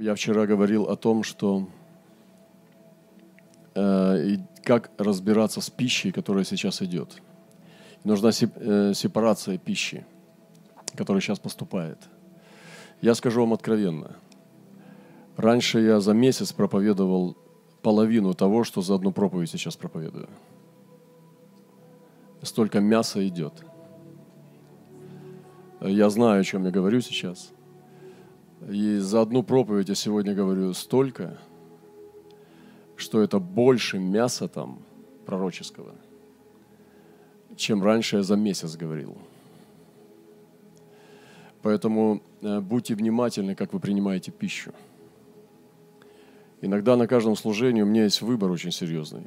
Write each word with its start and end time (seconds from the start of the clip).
Я 0.00 0.14
вчера 0.14 0.46
говорил 0.46 0.84
о 0.84 0.94
том, 0.94 1.24
что 1.24 1.66
э, 3.74 4.36
как 4.62 4.92
разбираться 4.96 5.60
с 5.60 5.70
пищей, 5.70 6.12
которая 6.12 6.44
сейчас 6.44 6.82
идет. 6.82 7.20
Нужна 8.04 8.28
э, 8.30 8.92
сепарация 8.94 9.58
пищи, 9.58 10.06
которая 10.94 11.20
сейчас 11.20 11.40
поступает. 11.40 11.98
Я 13.00 13.16
скажу 13.16 13.40
вам 13.40 13.54
откровенно. 13.54 14.14
Раньше 15.36 15.80
я 15.80 15.98
за 15.98 16.14
месяц 16.14 16.52
проповедовал 16.52 17.36
половину 17.82 18.34
того, 18.34 18.62
что 18.62 18.82
за 18.82 18.94
одну 18.94 19.10
проповедь 19.10 19.50
сейчас 19.50 19.76
проповедую. 19.76 20.28
Столько 22.42 22.78
мяса 22.78 23.26
идет. 23.26 23.64
Я 25.80 26.08
знаю, 26.08 26.42
о 26.42 26.44
чем 26.44 26.66
я 26.66 26.70
говорю 26.70 27.00
сейчас– 27.00 27.50
и 28.66 28.98
за 28.98 29.20
одну 29.20 29.42
проповедь 29.42 29.88
я 29.88 29.94
сегодня 29.94 30.34
говорю 30.34 30.72
столько, 30.74 31.38
что 32.96 33.22
это 33.22 33.38
больше 33.38 33.98
мяса 33.98 34.48
там 34.48 34.80
пророческого, 35.26 35.94
чем 37.56 37.82
раньше 37.82 38.16
я 38.16 38.22
за 38.22 38.36
месяц 38.36 38.76
говорил. 38.76 39.16
Поэтому 41.62 42.22
э, 42.40 42.60
будьте 42.60 42.94
внимательны, 42.94 43.54
как 43.54 43.72
вы 43.72 43.80
принимаете 43.80 44.30
пищу. 44.30 44.72
Иногда 46.60 46.96
на 46.96 47.06
каждом 47.06 47.36
служении 47.36 47.82
у 47.82 47.86
меня 47.86 48.04
есть 48.04 48.22
выбор 48.22 48.50
очень 48.50 48.72
серьезный. 48.72 49.26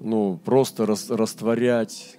Ну, 0.00 0.40
просто 0.44 0.86
растворять, 0.86 2.18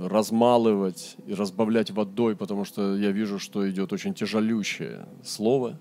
размалывать 0.00 1.16
и 1.26 1.34
разбавлять 1.34 1.90
водой, 1.90 2.36
потому 2.36 2.64
что 2.64 2.96
я 2.96 3.10
вижу, 3.10 3.38
что 3.38 3.68
идет 3.68 3.92
очень 3.92 4.14
тяжелющее 4.14 5.06
слово, 5.24 5.78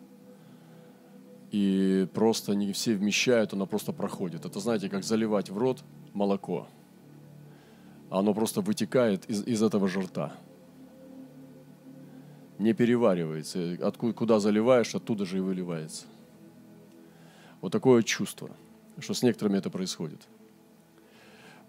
и 1.52 2.08
просто 2.14 2.54
не 2.54 2.74
все 2.74 2.96
вмещают, 2.96 3.54
оно 3.54 3.66
просто 3.66 3.94
проходит. 3.94 4.46
Это, 4.46 4.60
знаете, 4.60 4.90
как 4.90 5.04
заливать 5.04 5.50
в 5.50 5.58
рот 5.58 5.84
молоко. 6.14 6.68
Оно 8.10 8.34
просто 8.34 8.62
вытекает 8.62 9.30
из, 9.30 9.46
из 9.46 9.64
этого 9.64 9.88
же 9.88 10.02
рта. 10.02 10.34
Не 12.58 12.74
переваривается. 12.74 13.78
Откуда, 13.82 14.14
куда 14.14 14.40
заливаешь, 14.40 14.96
оттуда 14.96 15.26
же 15.26 15.38
и 15.38 15.42
выливается. 15.42 16.06
Вот 17.62 17.72
такое 17.72 18.04
чувство, 18.04 18.50
что 19.00 19.14
с 19.14 19.24
некоторыми 19.24 19.58
это 19.58 19.70
происходит– 19.70 20.22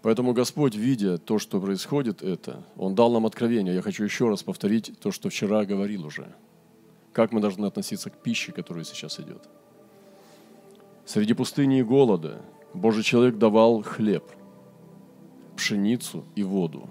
Поэтому 0.01 0.33
Господь, 0.33 0.75
видя 0.75 1.17
то, 1.17 1.39
что 1.39 1.59
происходит 1.59 2.21
это, 2.21 2.63
Он 2.77 2.95
дал 2.95 3.11
нам 3.11 3.25
откровение. 3.25 3.75
Я 3.75 3.81
хочу 3.81 4.03
еще 4.03 4.29
раз 4.29 4.43
повторить 4.43 4.97
то, 4.99 5.11
что 5.11 5.29
вчера 5.29 5.65
говорил 5.65 6.05
уже. 6.05 6.33
Как 7.11 7.31
мы 7.33 7.41
должны 7.41 7.65
относиться 7.65 8.09
к 8.09 8.21
пище, 8.21 8.51
которая 8.51 8.85
сейчас 8.85 9.19
идет. 9.19 9.49
Среди 11.05 11.33
пустыни 11.33 11.79
и 11.79 11.83
голода 11.83 12.41
Божий 12.73 13.03
человек 13.03 13.37
давал 13.37 13.81
хлеб, 13.81 14.23
пшеницу 15.57 16.23
и 16.35 16.43
воду. 16.43 16.89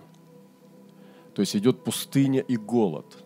То 1.35 1.41
есть 1.41 1.57
идет 1.57 1.85
пустыня 1.85 2.41
и 2.41 2.57
голод. 2.57 3.25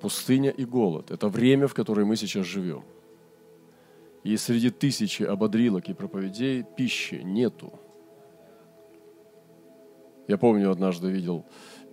Пустыня 0.00 0.50
и 0.50 0.66
голод– 0.66 1.10
это 1.12 1.28
время, 1.28 1.66
в 1.66 1.72
которое 1.72 2.04
мы 2.04 2.16
сейчас 2.16 2.46
живем. 2.46 2.84
И 4.24 4.38
среди 4.38 4.70
тысячи 4.70 5.22
ободрилок 5.22 5.88
и 5.90 5.92
проповедей 5.92 6.64
пищи 6.64 7.20
нету. 7.22 7.78
Я 10.26 10.38
помню, 10.38 10.70
однажды 10.70 11.10
видел, 11.10 11.44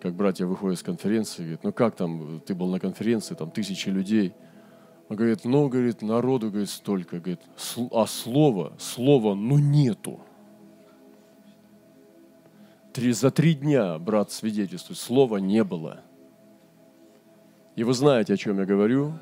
как 0.01 0.15
братья 0.15 0.45
выходят 0.45 0.79
с 0.79 0.83
конференции, 0.83 1.41
говорит, 1.41 1.63
ну 1.63 1.73
как 1.73 1.95
там, 1.97 2.39
ты 2.39 2.55
был 2.55 2.67
на 2.67 2.79
конференции, 2.79 3.35
там 3.35 3.51
тысячи 3.51 3.89
людей. 3.89 4.33
Он 5.09 5.17
говорит, 5.17 5.43
ну, 5.43 5.67
говорит, 5.67 6.01
народу, 6.01 6.49
говорит, 6.49 6.69
столько, 6.69 7.19
говорит, 7.19 7.41
а 7.91 8.05
слова, 8.07 8.73
слова, 8.79 9.35
ну 9.35 9.59
нету. 9.59 10.21
Три, 12.93 13.11
за 13.11 13.29
три 13.29 13.55
дня, 13.55 13.99
брат 13.99 14.31
свидетельствует, 14.31 14.97
слова 14.97 15.35
не 15.37 15.65
было. 15.65 15.99
И 17.75 17.83
вы 17.83 17.93
знаете, 17.93 18.33
о 18.33 18.37
чем 18.37 18.57
я 18.59 18.65
говорю, 18.65 19.13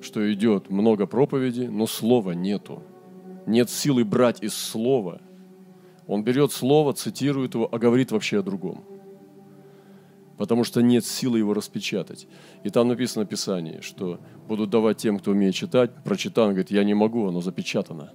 что 0.00 0.32
идет 0.32 0.70
много 0.70 1.06
проповеди, 1.06 1.62
но 1.62 1.86
слова 1.86 2.32
нету. 2.32 2.82
Нет 3.46 3.70
силы 3.70 4.04
брать 4.04 4.42
из 4.42 4.54
слова. 4.54 5.20
Он 6.06 6.22
берет 6.22 6.52
слово, 6.52 6.92
цитирует 6.92 7.54
его, 7.54 7.68
а 7.70 7.78
говорит 7.78 8.12
вообще 8.12 8.38
о 8.38 8.42
другом. 8.42 8.84
Потому 10.36 10.64
что 10.64 10.82
нет 10.82 11.04
силы 11.04 11.38
его 11.38 11.52
распечатать. 11.52 12.28
И 12.62 12.70
там 12.70 12.88
написано 12.88 13.24
в 13.24 13.28
Писании, 13.28 13.80
что 13.80 14.20
будут 14.46 14.70
давать 14.70 14.98
тем, 14.98 15.18
кто 15.18 15.32
умеет 15.32 15.54
читать. 15.54 15.90
Прочитан, 16.04 16.50
говорит, 16.50 16.70
я 16.70 16.84
не 16.84 16.94
могу, 16.94 17.26
оно 17.26 17.40
запечатано. 17.40 18.12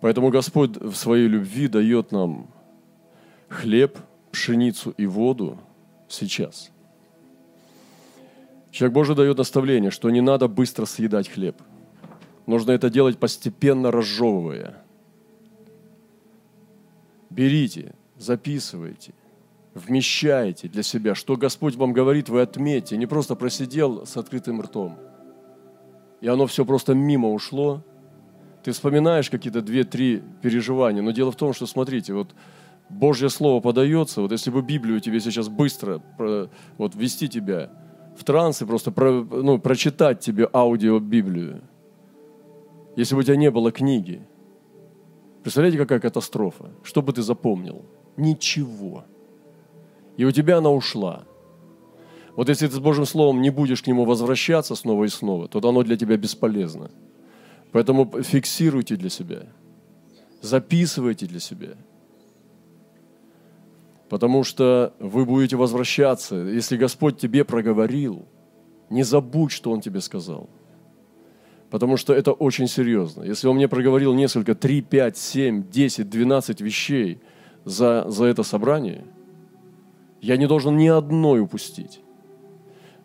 Поэтому 0.00 0.30
Господь 0.30 0.76
в 0.76 0.94
своей 0.94 1.28
любви 1.28 1.68
дает 1.68 2.12
нам 2.12 2.50
хлеб, 3.48 3.98
пшеницу 4.32 4.90
и 4.90 5.06
воду 5.06 5.58
сейчас– 6.08 6.70
Человек 8.74 8.92
Божий 8.92 9.14
дает 9.14 9.38
наставление, 9.38 9.92
что 9.92 10.10
не 10.10 10.20
надо 10.20 10.48
быстро 10.48 10.84
съедать 10.84 11.28
хлеб. 11.28 11.62
Нужно 12.46 12.72
это 12.72 12.90
делать 12.90 13.18
постепенно 13.18 13.92
разжевывая. 13.92 14.82
Берите, 17.30 17.94
записывайте, 18.18 19.14
вмещайте 19.74 20.66
для 20.66 20.82
себя, 20.82 21.14
что 21.14 21.36
Господь 21.36 21.76
вам 21.76 21.92
говорит, 21.92 22.28
вы 22.28 22.40
отметьте. 22.40 22.96
Не 22.96 23.06
просто 23.06 23.36
просидел 23.36 24.06
с 24.06 24.16
открытым 24.16 24.60
ртом, 24.60 24.98
и 26.20 26.26
оно 26.26 26.48
все 26.48 26.64
просто 26.64 26.94
мимо 26.94 27.30
ушло. 27.30 27.80
Ты 28.64 28.72
вспоминаешь 28.72 29.30
какие-то 29.30 29.62
две-три 29.62 30.20
переживания, 30.42 31.00
но 31.00 31.12
дело 31.12 31.30
в 31.30 31.36
том, 31.36 31.52
что, 31.52 31.66
смотрите, 31.66 32.12
вот 32.12 32.34
Божье 32.88 33.30
Слово 33.30 33.60
подается, 33.60 34.20
вот 34.20 34.32
если 34.32 34.50
бы 34.50 34.62
Библию 34.62 34.98
тебе 34.98 35.20
сейчас 35.20 35.48
быстро 35.48 36.02
вот, 36.76 36.96
ввести 36.96 37.28
тебя– 37.28 37.70
в 38.16 38.24
транс 38.24 38.62
и 38.62 38.64
просто 38.64 38.90
про, 38.90 39.10
ну, 39.12 39.58
прочитать 39.58 40.20
тебе 40.20 40.48
аудио 40.52 40.98
Библию, 40.98 41.62
если 42.96 43.14
бы 43.14 43.20
у 43.20 43.24
тебя 43.24 43.36
не 43.36 43.50
было 43.50 43.72
книги. 43.72 44.26
Представляете, 45.42 45.78
какая 45.78 46.00
катастрофа? 46.00 46.70
Что 46.82 47.02
бы 47.02 47.12
ты 47.12 47.22
запомнил? 47.22 47.84
Ничего. 48.16 49.04
И 50.16 50.24
у 50.24 50.30
тебя 50.30 50.58
она 50.58 50.70
ушла. 50.70 51.24
Вот 52.36 52.48
если 52.48 52.66
ты 52.66 52.74
с 52.74 52.78
Божьим 52.78 53.04
Словом 53.04 53.42
не 53.42 53.50
будешь 53.50 53.82
к 53.82 53.86
нему 53.86 54.04
возвращаться 54.04 54.74
снова 54.74 55.04
и 55.04 55.08
снова, 55.08 55.48
то 55.48 55.58
оно 55.68 55.82
для 55.82 55.96
тебя 55.96 56.16
бесполезно. 56.16 56.90
Поэтому 57.72 58.10
фиксируйте 58.22 58.96
для 58.96 59.10
себя, 59.10 59.48
записывайте 60.40 61.26
для 61.26 61.40
себя– 61.40 61.76
Потому 64.08 64.44
что 64.44 64.94
вы 64.98 65.24
будете 65.24 65.56
возвращаться. 65.56 66.36
Если 66.36 66.76
Господь 66.76 67.18
тебе 67.18 67.44
проговорил, 67.44 68.26
не 68.90 69.02
забудь, 69.02 69.50
что 69.50 69.70
Он 69.70 69.80
тебе 69.80 70.00
сказал. 70.00 70.48
Потому 71.70 71.96
что 71.96 72.12
это 72.12 72.32
очень 72.32 72.68
серьезно. 72.68 73.22
Если 73.22 73.48
Он 73.48 73.56
мне 73.56 73.66
проговорил 73.66 74.14
несколько, 74.14 74.54
3, 74.54 74.82
5, 74.82 75.16
7, 75.16 75.70
10, 75.70 76.10
12 76.10 76.60
вещей 76.60 77.20
за, 77.64 78.04
за 78.08 78.26
это 78.26 78.42
собрание, 78.42 79.04
я 80.20 80.36
не 80.36 80.46
должен 80.46 80.76
ни 80.76 80.86
одной 80.86 81.40
упустить. 81.40 82.00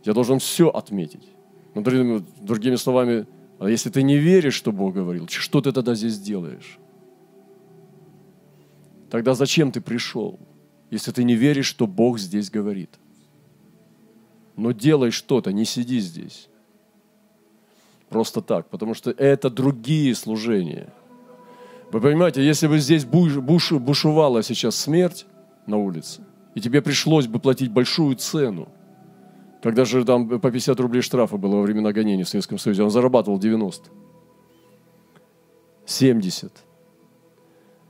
Я 0.04 0.14
должен 0.14 0.40
все 0.40 0.70
отметить. 0.70 1.28
Но, 1.76 1.82
другими, 1.82 2.24
другими 2.42 2.76
словами, 2.76 3.26
а 3.60 3.70
если 3.70 3.90
ты 3.90 4.04
не 4.04 4.18
веришь, 4.18 4.54
что 4.54 4.72
Бог 4.72 4.94
говорил, 4.94 5.28
что 5.28 5.62
ты 5.62 5.72
тогда 5.72 5.96
здесь 5.96 6.20
делаешь? 6.20 6.78
Тогда 9.10 9.34
зачем 9.34 9.72
ты 9.72 9.82
пришел? 9.82 10.40
Если 10.90 11.12
ты 11.12 11.24
не 11.24 11.36
веришь, 11.36 11.68
что 11.68 11.88
Бог 11.88 12.20
здесь 12.20 12.50
говорит. 12.50 12.90
Но 14.56 14.72
делай 14.72 15.12
что-то, 15.12 15.52
не 15.52 15.66
сиди 15.66 16.00
здесь. 16.00 16.50
Просто 18.10 18.42
так, 18.42 18.70
потому 18.70 18.94
что 18.94 19.12
это 19.12 19.50
другие 19.50 20.16
служения. 20.16 20.92
Вы 21.92 22.02
понимаете, 22.02 22.44
если 22.44 22.68
бы 22.68 22.80
здесь 22.80 23.06
буш, 23.06 23.38
буш, 23.38 23.72
бушевала 23.72 24.44
сейчас 24.44 24.76
смерть 24.76 25.26
на 25.66 25.78
улице, 25.78 26.22
и 26.56 26.62
тебе 26.62 26.82
пришлось 26.82 27.28
бы 27.28 27.40
платить 27.40 27.72
большую 27.72 28.16
цену, 28.16 28.70
когда 29.62 29.86
же 29.86 30.06
там 30.06 30.40
по 30.40 30.52
50 30.52 30.80
рублей 30.80 31.02
штрафа 31.02 31.38
было 31.38 31.58
во 31.58 31.62
времена 31.62 31.92
гонений 31.92 32.24
в 32.24 32.30
Советском 32.30 32.58
Союзе, 32.58 32.84
он 32.84 32.92
зарабатывал 32.92 33.40
90. 33.40 33.90
70. 35.86 36.52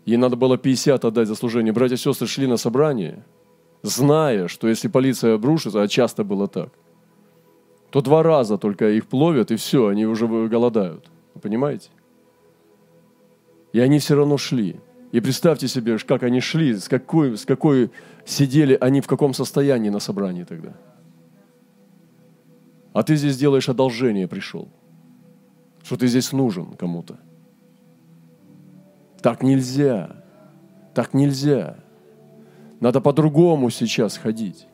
Ей 0.09 0.17
надо 0.17 0.35
было 0.35 0.57
50 0.57 1.06
отдать 1.06 1.27
за 1.27 1.35
служение. 1.35 1.71
Братья 1.71 1.94
и 1.94 2.00
сестры 2.00 2.27
шли 2.27 2.47
на 2.47 2.57
собрание, 2.57 3.23
зная, 3.83 4.47
что 4.47 4.67
если 4.67 4.88
полиция 4.88 5.35
обрушится, 5.35 5.83
а 5.83 5.88
часто 5.88 6.23
было 6.23 6.47
так, 6.47 6.69
то 7.91 8.01
два 8.01 8.23
раза 8.23 8.57
только 8.57 8.89
их 8.89 9.06
пловят, 9.06 9.51
и 9.51 9.56
все, 9.56 9.85
они 9.85 10.07
уже 10.07 10.27
голодают. 10.27 11.06
Вы 11.35 11.41
понимаете? 11.41 11.89
И 13.71 13.79
они 13.79 14.00
все 14.00 14.15
равно 14.15 14.38
шли. 14.38 14.79
И 15.11 15.19
представьте 15.19 15.67
себе, 15.67 16.00
как 16.00 16.23
они 16.23 16.39
шли, 16.39 16.73
с 16.73 16.88
какой, 16.88 17.38
с 17.38 17.45
какой 17.45 17.91
сидели 18.25 18.75
они, 18.81 19.01
в 19.01 19.07
каком 19.07 19.35
состоянии 19.35 19.89
на 19.89 20.00
собрании 20.00 20.44
тогда. 20.44 20.73
А 22.94 23.03
ты 23.03 23.15
здесь 23.15 23.38
делаешь 23.38 23.69
одолжение, 23.69 24.27
пришел. 24.27 24.69
Что 25.83 25.97
ты 25.97 26.07
здесь 26.07 26.31
нужен 26.31 26.73
кому-то. 26.73 27.19
Так 29.21 29.44
нельзя. 29.44 30.16
Так 30.94 31.13
нельзя. 31.13 31.75
Надо 32.80 33.01
по-другому 33.01 33.69
сейчас 33.69 34.18
ходить. 34.18 34.68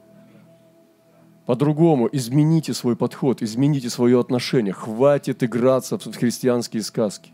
По-другому 1.45 2.09
измените 2.11 2.73
свой 2.73 2.95
подход, 2.95 3.41
измените 3.41 3.89
свое 3.89 4.19
отношение. 4.19 4.73
Хватит 4.73 5.43
играться 5.43 5.97
в 5.97 6.13
христианские 6.15 6.81
сказки. 6.81 7.31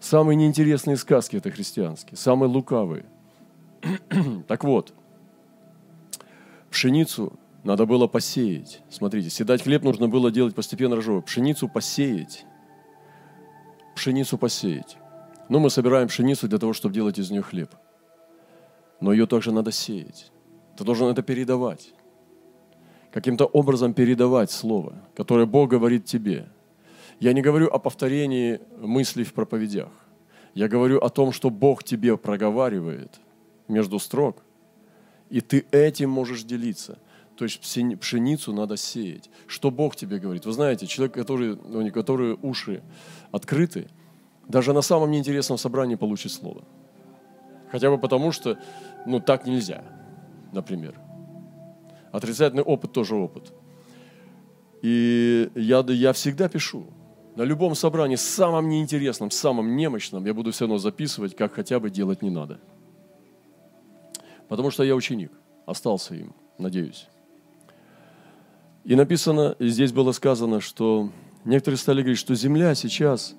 Самые 0.00 0.36
неинтересные 0.36 0.96
сказки 0.96 1.36
это 1.36 1.50
христианские, 1.50 2.16
самые 2.16 2.48
лукавые. 2.48 3.06
так 4.48 4.64
вот, 4.64 4.92
пшеницу 6.70 7.32
надо 7.64 7.86
было 7.86 8.06
посеять. 8.06 8.82
Смотрите, 8.90 9.30
седать 9.30 9.62
хлеб 9.62 9.82
нужно 9.82 10.08
было 10.08 10.30
делать 10.30 10.54
постепенно 10.54 10.96
рожовой. 10.96 11.22
Пшеницу 11.22 11.68
посеять. 11.68 12.44
Пшеницу 13.94 14.36
посеять. 14.36 14.98
Ну, 15.48 15.60
мы 15.60 15.70
собираем 15.70 16.08
пшеницу 16.08 16.48
для 16.48 16.58
того, 16.58 16.72
чтобы 16.72 16.94
делать 16.94 17.18
из 17.18 17.30
нее 17.30 17.42
хлеб. 17.42 17.70
Но 19.00 19.12
ее 19.12 19.26
также 19.26 19.52
надо 19.52 19.70
сеять. 19.70 20.32
Ты 20.76 20.84
должен 20.84 21.08
это 21.08 21.22
передавать. 21.22 21.92
Каким-то 23.12 23.46
образом 23.46 23.94
передавать 23.94 24.50
слово, 24.50 24.94
которое 25.14 25.46
Бог 25.46 25.70
говорит 25.70 26.04
тебе. 26.04 26.48
Я 27.20 27.32
не 27.32 27.42
говорю 27.42 27.68
о 27.68 27.78
повторении 27.78 28.60
мыслей 28.78 29.24
в 29.24 29.32
проповедях. 29.32 29.88
Я 30.54 30.68
говорю 30.68 30.98
о 30.98 31.08
том, 31.08 31.32
что 31.32 31.50
Бог 31.50 31.84
тебе 31.84 32.16
проговаривает 32.16 33.20
между 33.68 33.98
строк, 33.98 34.42
и 35.30 35.40
ты 35.40 35.66
этим 35.70 36.10
можешь 36.10 36.42
делиться. 36.44 36.98
То 37.36 37.44
есть 37.44 37.60
пшеницу 37.60 38.52
надо 38.52 38.76
сеять. 38.76 39.30
Что 39.46 39.70
Бог 39.70 39.96
тебе 39.96 40.18
говорит? 40.18 40.46
Вы 40.46 40.52
знаете, 40.52 40.86
человек, 40.86 41.14
который, 41.14 41.52
у 41.52 41.92
которого 41.92 42.38
уши 42.42 42.82
открыты, 43.30 43.88
даже 44.48 44.72
на 44.72 44.82
самом 44.82 45.10
неинтересном 45.10 45.58
собрании 45.58 45.96
получит 45.96 46.32
слово. 46.32 46.64
Хотя 47.70 47.90
бы 47.90 47.98
потому, 47.98 48.32
что 48.32 48.58
ну, 49.06 49.20
так 49.20 49.46
нельзя, 49.46 49.82
например. 50.52 50.98
Отрицательный 52.12 52.62
опыт 52.62 52.92
тоже 52.92 53.16
опыт. 53.16 53.52
И 54.82 55.50
я, 55.54 55.84
я 55.88 56.12
всегда 56.12 56.48
пишу. 56.48 56.86
На 57.34 57.42
любом 57.42 57.74
собрании, 57.74 58.16
самом 58.16 58.68
неинтересном, 58.68 59.30
самом 59.30 59.76
немощном, 59.76 60.24
я 60.24 60.32
буду 60.32 60.52
все 60.52 60.64
равно 60.64 60.78
записывать, 60.78 61.36
как 61.36 61.54
хотя 61.54 61.78
бы 61.78 61.90
делать 61.90 62.22
не 62.22 62.30
надо. 62.30 62.60
Потому 64.48 64.70
что 64.70 64.84
я 64.84 64.94
ученик, 64.94 65.32
остался 65.66 66.14
им, 66.14 66.34
надеюсь. 66.56 67.08
И 68.84 68.94
написано, 68.94 69.56
здесь 69.58 69.92
было 69.92 70.12
сказано, 70.12 70.60
что 70.60 71.10
некоторые 71.44 71.78
стали 71.78 72.00
говорить, 72.00 72.18
что 72.18 72.34
земля 72.34 72.74
сейчас, 72.74 73.34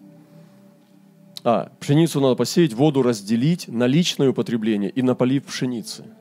а, 1.47 1.71
пшеницу 1.79 2.19
надо 2.19 2.35
посеять, 2.35 2.73
воду 2.73 3.01
разделить 3.01 3.67
на 3.67 3.88
личное 3.88 4.29
употребление 4.29 4.89
и 4.89 5.01
на 5.01 5.15
полив 5.15 5.45
пшеницы– 5.45 6.03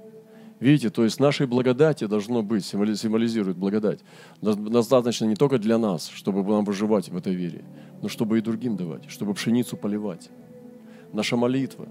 Видите, 0.59 0.89
то 0.89 1.05
есть 1.05 1.21
нашей 1.21 1.47
благодати 1.47 2.07
должно 2.07 2.43
быть, 2.43 2.65
символизирует 2.65 3.59
благодать. 3.59 4.01
Достаточно 4.41 5.27
не 5.27 5.35
только 5.35 5.59
для 5.59 5.77
нас, 5.77 6.09
чтобы 6.09 6.43
нам 6.43 6.65
выживать 6.65 7.11
в 7.11 7.17
этой 7.17 7.35
вере, 7.35 7.63
но 8.01 8.09
чтобы 8.09 8.39
и 8.39 8.41
другим 8.41 8.77
давать, 8.77 9.11
чтобы 9.11 9.35
пшеницу 9.35 9.77
поливать. 9.77 10.31
Наша 11.13 11.37
молитва. 11.37 11.89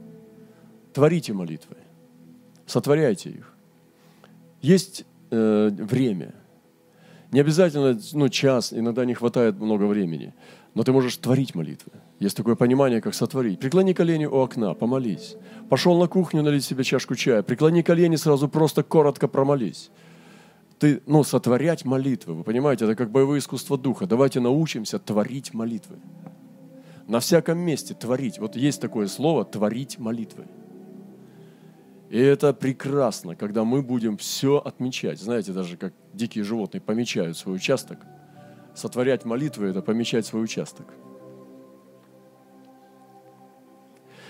Творите 0.94 1.34
молитвы. 1.34 1.76
Сотворяйте 2.66 3.30
их. 3.30 3.54
Есть 4.62 5.06
э, 5.30 5.70
время. 5.70 6.34
Не 7.32 7.42
обязательно 7.42 8.00
ну, 8.14 8.30
час, 8.30 8.74
иногда 8.74 9.06
не 9.06 9.14
хватает 9.14 9.60
много 9.60 9.84
времени. 9.84 10.34
Но 10.74 10.84
ты 10.84 10.92
можешь 10.92 11.18
творить 11.18 11.54
молитвы. 11.54 11.92
Есть 12.20 12.38
такое 12.38 12.56
понимание, 12.56 13.02
как 13.02 13.14
сотворить. 13.14 13.60
Преклони 13.60 13.94
колени 13.94 14.26
у 14.26 14.36
окна, 14.36 14.74
помолись. 14.74 15.36
Пошел 15.70 16.00
на 16.00 16.08
кухню 16.08 16.44
налить 16.44 16.64
себе 16.64 16.84
чашку 16.84 17.16
чая. 17.16 17.44
Преклони 17.44 17.82
колени, 17.82 18.16
сразу 18.16 18.48
просто 18.48 18.84
коротко 18.84 19.28
промолись. 19.28 19.92
Ты, 20.80 21.02
ну, 21.06 21.24
сотворять 21.24 21.84
молитвы, 21.84 22.34
вы 22.34 22.44
понимаете, 22.44 22.86
это 22.86 22.96
как 22.96 23.12
боевое 23.12 23.40
искусство 23.40 23.78
духа. 23.78 24.06
Давайте 24.06 24.40
научимся 24.40 24.98
творить 24.98 25.54
молитвы. 25.54 25.98
На 27.08 27.20
всяком 27.20 27.60
месте 27.60 27.94
творить. 27.94 28.40
Вот 28.40 28.56
есть 28.56 28.82
такое 28.82 29.08
слово 29.08 29.46
«творить 29.46 30.00
молитвы». 30.00 30.46
И 32.10 32.20
это 32.20 32.54
прекрасно, 32.54 33.36
когда 33.36 33.64
мы 33.64 33.82
будем 33.82 34.18
все 34.18 34.58
отмечать. 34.58 35.20
Знаете, 35.20 35.52
даже 35.52 35.76
как 35.76 35.94
дикие 36.14 36.44
животные 36.44 36.82
помечают 36.82 37.38
свой 37.38 37.56
участок. 37.56 38.00
Сотворять 38.74 39.26
молитвы– 39.26 39.68
это 39.70 39.82
помечать 39.82 40.26
свой 40.26 40.44
участок– 40.44 40.88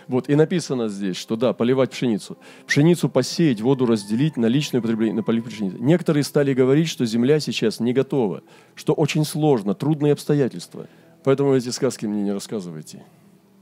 Вот, 0.07 0.30
и 0.30 0.36
написано 0.36 0.88
здесь, 0.88 1.16
что 1.16 1.36
да, 1.36 1.54
поливать 1.54 1.92
пшеницу. 1.92 2.38
Пшеницу 2.68 3.10
посеять, 3.10 3.62
воду 3.62 3.86
разделить 3.86 4.38
на 4.38 4.46
личное 4.46 4.81
потребление, 4.81 5.16
на 5.16 5.24
полив 5.24 5.46
пшеницы. 5.46 5.78
Некоторые 5.80 6.24
стали 6.24 6.54
говорить, 6.54 6.90
что 6.90 7.06
земля 7.06 7.40
сейчас 7.40 7.80
не 7.80 7.92
готова, 7.92 8.44
что 8.75 8.94
очень 8.94 9.25
сложно, 9.25 9.74
трудные 9.74 10.13
обстоятельства. 10.13 10.88
Поэтому 11.24 11.56
эти 11.56 11.69
сказки 11.69 12.06
мне 12.06 12.22
не 12.22 12.31
рассказывайте. 12.31 13.04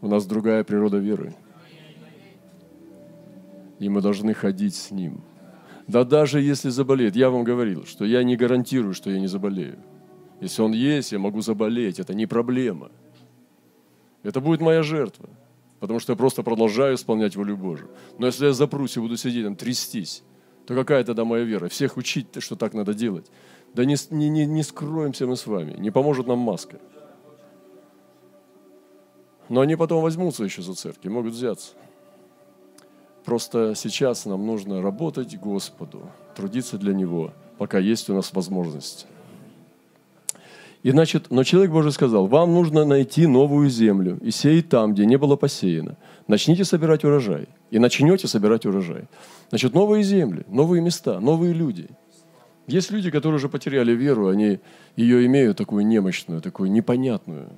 У 0.01 0.07
нас 0.07 0.25
другая 0.25 0.66
природа 0.66 0.98
веры. 0.98 1.34
И 3.80 3.88
мы 3.88 4.01
должны 4.01 4.34
ходить 4.34 4.75
с 4.75 4.92
Ним. 4.92 5.22
Да 5.88 6.04
даже 6.04 6.42
если 6.42 6.69
заболеет, 6.69 7.16
я 7.16 7.30
вам 7.30 7.44
говорил, 7.44 7.86
что 7.86 8.04
я 8.04 8.24
не 8.24 8.36
гарантирую, 8.36 8.94
что 8.94 9.10
я 9.10 9.19
не 9.19 9.28
заболею. 9.28 9.78
Если 10.42 10.62
он 10.62 10.74
есть, 10.74 11.13
я 11.13 11.19
могу 11.19 11.39
заболеть, 11.39 12.00
это 12.00 12.13
не 12.13 12.25
проблема. 12.25 12.92
Это 14.24 14.42
будет 14.42 14.60
моя 14.60 14.84
жертва 14.84 15.30
потому 15.84 16.00
что 16.00 16.14
я 16.14 16.16
просто 16.16 16.44
продолжаю 16.44 16.96
исполнять 16.96 17.36
волю 17.36 17.58
Божию. 17.58 17.90
Но 18.18 18.28
если 18.28 18.46
я 18.46 18.54
запрусь 18.54 18.96
и 18.96 19.02
буду 19.02 19.18
сидеть 19.18 19.44
там, 19.44 19.58
трястись, 19.58 20.24
то 20.66 20.76
какая 20.76 21.04
тогда 21.04 21.26
моя 21.26 21.44
вера? 21.44 21.68
Всех 21.68 21.98
учить, 21.98 22.28
что 22.38 22.56
так 22.56 22.74
надо 22.74 22.94
делать? 22.94 23.30
Да 23.74 23.84
не, 23.84 23.98
не, 24.12 24.30
не, 24.30 24.46
не 24.46 24.64
скроемся 24.64 25.28
мы 25.28 25.36
с 25.36 25.46
вами, 25.46 25.78
не 25.78 25.92
поможет 25.92 26.26
нам 26.26 26.40
маска. 26.40 26.80
Но 29.50 29.60
они 29.60 29.76
потом 29.76 30.02
возьмутся 30.02 30.46
еще 30.46 30.62
за 30.62 30.74
церкви, 30.74 31.10
могут 31.10 31.34
взяться. 31.34 31.74
Просто 33.26 33.76
сейчас 33.76 34.26
нам 34.26 34.48
нужно 34.48 34.82
работать 34.82 35.38
Господу, 35.38 36.10
трудиться 36.34 36.78
для 36.78 36.94
Него, 36.94 37.34
пока 37.58 37.78
есть 37.78 38.10
у 38.10 38.14
нас 38.14 38.32
возможность. 38.32 39.06
И 40.84 40.92
значит, 40.92 41.28
но 41.32 41.46
человек 41.46 41.72
Божий 41.72 41.94
сказал, 41.94 42.28
вам 42.28 42.54
нужно 42.54 42.84
найти 42.84 43.25
новую 43.25 43.70
землю 43.70 44.20
и 44.22 44.32
сеять 44.32 44.68
там, 44.68 44.94
где 44.94 45.06
не 45.06 45.18
было 45.18 45.38
посеяно. 45.38 45.96
Начните 46.28 46.66
собирать 46.66 47.06
урожай. 47.06 47.48
И 47.72 47.80
начнете 47.80 48.28
собирать 48.28 48.66
урожай. 48.66 49.06
Значит, 49.50 49.74
новые 49.74 50.04
земли, 50.04 50.44
новые 50.50 50.82
места, 50.82 51.22
новые 51.22 51.54
люди. 51.54 51.88
Есть 52.68 52.92
люди, 52.92 53.10
которые 53.12 53.38
уже 53.38 53.48
потеряли 53.48 53.94
веру, 53.94 54.28
они 54.28 54.60
ее 54.98 55.25
имеют 55.25 55.58
такую 55.58 55.86
немощную, 55.86 56.42
такую 56.42 56.70
непонятную. 56.70 57.50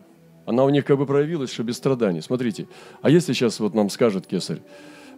Она 0.45 0.63
у 0.63 0.69
них 0.69 0.85
как 0.85 0.99
бы 0.99 1.07
проявилась, 1.07 1.51
что 1.51 1.63
без 1.63 1.77
страданий. 1.77 2.21
Смотрите, 2.21 2.67
а 3.01 3.09
если 3.09 3.33
сейчас 3.33 3.59
вот 3.59 3.73
нам 3.73 3.89
скажет 3.89 4.27
кесарь, 4.27 4.61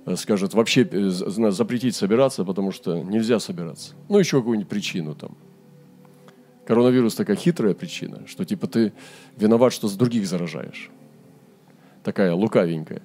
э, 0.06 0.16
скажет 0.16 0.54
вообще 0.54 0.88
э, 0.90 1.10
запретить 1.10 1.96
собираться, 1.96 2.46
потому 2.46 2.72
что 2.72 3.04
нельзя 3.04 3.40
собираться. 3.40 3.96
Ну, 4.08 4.18
еще 4.18 4.38
какую-нибудь 4.38 4.70
причину 4.70 5.14
там– 5.14 5.38
Коронавирус 6.68 7.16
такая 7.16 7.38
хитрая 7.38 7.74
причина, 7.74 8.24
что 8.28 8.44
типа 8.44 8.68
ты 8.68 8.92
виноват, 9.38 9.72
что 9.72 9.88
с 9.88 9.96
других 9.96 10.28
заражаешь. 10.28 10.92
Такая 12.04 12.34
лукавенькая. 12.34 13.02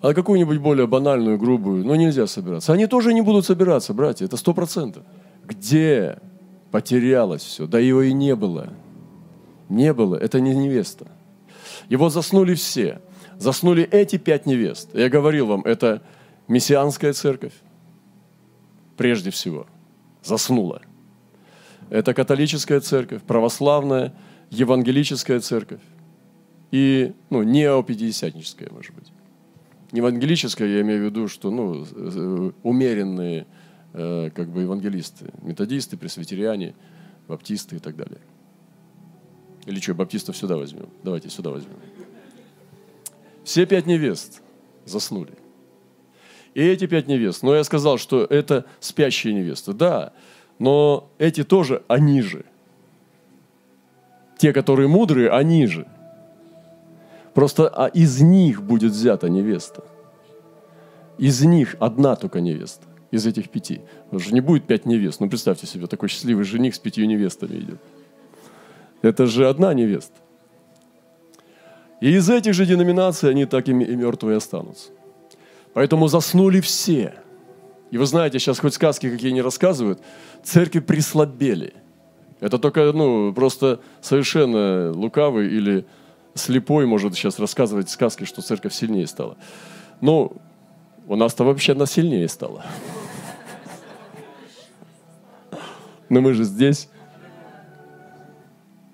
А 0.00 0.14
какую-нибудь 0.14 0.58
более 0.58 0.86
банальную, 0.86 1.36
грубую, 1.36 1.84
ну 1.84 1.94
нельзя 1.94 2.26
собираться. 2.26 2.72
Они 2.72 2.86
тоже 2.86 3.12
не 3.12 3.20
будут 3.20 3.44
собираться, 3.44 3.92
братья, 3.92 4.24
это 4.24 4.38
сто 4.38 4.54
процентов. 4.54 5.04
Где 5.44 6.20
потерялось 6.70 7.42
все? 7.42 7.66
Да 7.66 7.78
его 7.78 8.00
и 8.00 8.14
не 8.14 8.34
было. 8.34 8.72
Не 9.68 9.92
было, 9.92 10.16
это 10.16 10.40
не 10.40 10.54
невеста. 10.54 11.06
Его 11.90 12.08
заснули 12.08 12.54
все. 12.54 13.02
Заснули 13.38 13.84
эти 13.84 14.16
пять 14.16 14.46
невест. 14.46 14.88
Я 14.94 15.10
говорил 15.10 15.46
вам, 15.46 15.60
это 15.66 16.02
мессианская 16.48 17.12
церковь. 17.12 17.54
Прежде 18.96 19.30
всего. 19.30 19.66
Заснула. 20.22 20.80
Это 21.92 22.14
католическая 22.14 22.80
церковь, 22.80 23.20
православная, 23.20 24.14
евангелическая 24.48 25.40
церковь 25.40 25.82
и 26.70 27.12
ну, 27.28 27.42
неопятидесятническая, 27.42 28.70
может 28.70 28.94
быть. 28.94 29.12
Евангелическая, 29.92 30.68
я 30.68 30.80
имею 30.80 31.02
в 31.02 31.04
виду, 31.04 31.28
что 31.28 31.50
ну, 31.50 31.84
э, 31.84 32.50
умеренные 32.62 33.46
э, 33.92 34.30
как 34.34 34.48
бы 34.48 34.62
евангелисты, 34.62 35.34
методисты, 35.42 35.98
пресвитериане, 35.98 36.74
баптисты 37.28 37.76
и 37.76 37.78
так 37.78 37.94
далее. 37.94 38.22
Или 39.66 39.78
что, 39.78 39.92
баптистов 39.92 40.34
сюда 40.34 40.56
возьмем? 40.56 40.88
Давайте 41.04 41.28
сюда 41.28 41.50
возьмем. 41.50 41.76
Все 43.44 43.66
пять 43.66 43.84
невест 43.84 44.40
заснули. 44.86 45.34
И 46.54 46.62
эти 46.62 46.86
пять 46.86 47.06
невест, 47.06 47.42
но 47.42 47.54
я 47.54 47.64
сказал, 47.64 47.98
что 47.98 48.24
это 48.24 48.64
спящие 48.80 49.34
невесты. 49.34 49.74
Да, 49.74 50.14
но 50.62 51.10
эти 51.18 51.42
тоже, 51.42 51.82
они 51.88 52.22
же. 52.22 52.44
Те, 54.38 54.52
которые 54.52 54.86
мудрые, 54.86 55.28
они 55.28 55.66
же. 55.66 55.88
Просто 57.34 57.68
а 57.68 57.86
из 57.86 58.20
них 58.20 58.62
будет 58.62 58.92
взята 58.92 59.28
невеста. 59.28 59.82
Из 61.18 61.42
них 61.42 61.74
одна 61.80 62.14
только 62.14 62.40
невеста, 62.40 62.86
из 63.10 63.26
этих 63.26 63.50
пяти. 63.50 63.80
Уже 64.12 64.32
не 64.32 64.40
будет 64.40 64.64
пять 64.64 64.86
невест. 64.86 65.18
Ну, 65.18 65.28
представьте 65.28 65.66
себе, 65.66 65.88
такой 65.88 66.08
счастливый 66.08 66.44
жених 66.44 66.76
с 66.76 66.78
пятью 66.78 67.06
невестами 67.06 67.56
идет. 67.58 67.80
Это 69.02 69.26
же 69.26 69.48
одна 69.48 69.74
невеста. 69.74 70.14
И 72.00 72.08
из 72.14 72.30
этих 72.30 72.54
же 72.54 72.66
деноминаций 72.66 73.30
они 73.30 73.46
так 73.46 73.66
и 73.66 73.72
мертвые 73.72 74.36
останутся. 74.36 74.90
Поэтому 75.74 76.06
заснули 76.06 76.60
все. 76.60 77.14
И 77.92 77.98
вы 77.98 78.06
знаете, 78.06 78.38
сейчас 78.38 78.58
хоть 78.58 78.72
сказки 78.72 79.10
какие 79.10 79.32
не 79.32 79.42
рассказывают, 79.42 80.00
церкви 80.42 80.80
прислабели. 80.80 81.74
Это 82.40 82.58
только, 82.58 82.90
ну, 82.90 83.34
просто 83.34 83.80
совершенно 84.00 84.90
лукавый 84.92 85.46
или 85.48 85.84
слепой 86.34 86.86
может 86.86 87.14
сейчас 87.14 87.38
рассказывать 87.38 87.90
сказки, 87.90 88.24
что 88.24 88.40
церковь 88.40 88.72
сильнее 88.72 89.06
стала. 89.06 89.36
Но 90.00 90.32
у 91.06 91.16
нас-то 91.16 91.44
вообще 91.44 91.72
она 91.72 91.84
сильнее 91.84 92.28
стала. 92.28 92.64
Но 96.08 96.22
мы 96.22 96.32
же 96.32 96.44
здесь. 96.44 96.88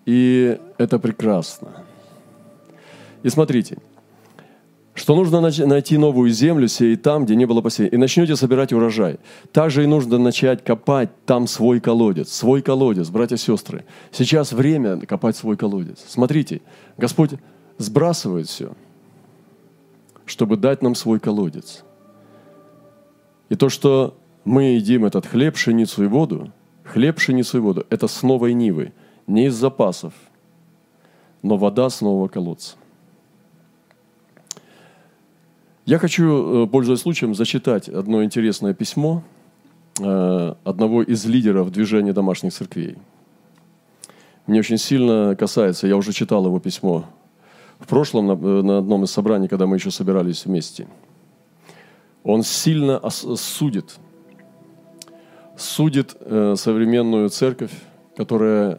И 0.07 0.59
это 0.77 0.99
прекрасно. 0.99 1.85
И 3.23 3.29
смотрите, 3.29 3.79
что 4.99 5.15
нужно 5.15 5.41
найти 5.41 5.97
новую 5.97 6.31
землю, 6.31 6.67
сеять 6.67 7.03
там, 7.03 7.25
где 7.25 7.37
не 7.37 7.47
было 7.47 7.61
посеяно, 7.61 7.95
и 7.95 7.97
начнете 7.97 8.35
собирать 8.35 8.73
урожай. 8.73 9.19
Также 9.53 9.85
и 9.85 9.87
нужно 9.87 10.19
начать 10.19 10.65
копать 10.65 11.11
там 11.25 11.47
свой 11.47 11.81
колодец. 11.81 12.33
Свой 12.33 12.63
колодец, 12.63 13.09
братья 13.09 13.37
и 13.37 13.39
сестры. 13.39 13.85
Сейчас 14.11 14.53
время 14.53 14.99
копать 15.07 15.37
свой 15.37 15.57
колодец. 15.57 16.05
Смотрите, 16.09 16.63
Господь 16.97 17.31
сбрасывает 17.79 18.49
все, 18.49 18.73
чтобы 20.27 20.57
дать 20.57 20.83
нам 20.83 20.97
свой 20.97 21.21
колодец. 21.21 21.85
И 23.51 23.55
то, 23.55 23.69
что 23.69 24.17
мы 24.45 24.75
едим 24.75 25.05
этот 25.05 25.27
хлеб, 25.27 25.55
пшеницу 25.55 26.05
и 26.05 26.09
воду, 26.09 26.51
хлеб, 26.83 27.17
пшеницу 27.17 27.59
и 27.59 27.61
воду, 27.61 27.87
это 27.89 28.09
с 28.09 28.25
новой 28.25 28.53
нивы, 28.53 28.93
не 29.29 29.47
из 29.47 29.55
запасов, 29.55 30.13
но 31.43 31.57
вода 31.57 31.89
с 31.89 32.01
нового 32.01 32.27
колодца. 32.27 32.78
Я 35.89 35.99
хочу, 35.99 36.65
э, 36.65 36.67
пользуясь 36.67 37.01
случаем, 37.01 37.35
зачитать 37.35 37.89
одно 37.89 38.23
интересное 38.23 38.75
письмо 38.75 39.23
э, 39.99 40.55
одного 40.63 41.03
из 41.03 41.25
лидеров 41.25 41.73
движения 41.73 42.13
домашних 42.13 42.53
церквей. 42.53 42.99
Мне 44.47 44.61
очень 44.61 44.77
сильно 44.77 45.35
касается, 45.35 45.87
я 45.87 45.97
уже 45.97 46.13
читал 46.13 46.45
его 46.45 46.61
письмо 46.61 47.07
в 47.79 47.87
прошлом 47.87 48.27
на, 48.27 48.33
э, 48.33 48.79
одном 48.81 49.05
из 49.05 49.13
собраний, 49.13 49.49
когда 49.49 49.67
мы 49.67 49.77
еще 49.77 49.91
собирались 49.91 50.45
вместе. 50.45 50.87
Он 52.23 52.43
сильно 52.43 53.01
судит, 53.09 53.97
судит 55.57 56.11
современную 56.21 57.31
церковь, 57.31 57.73
которая 58.15 58.79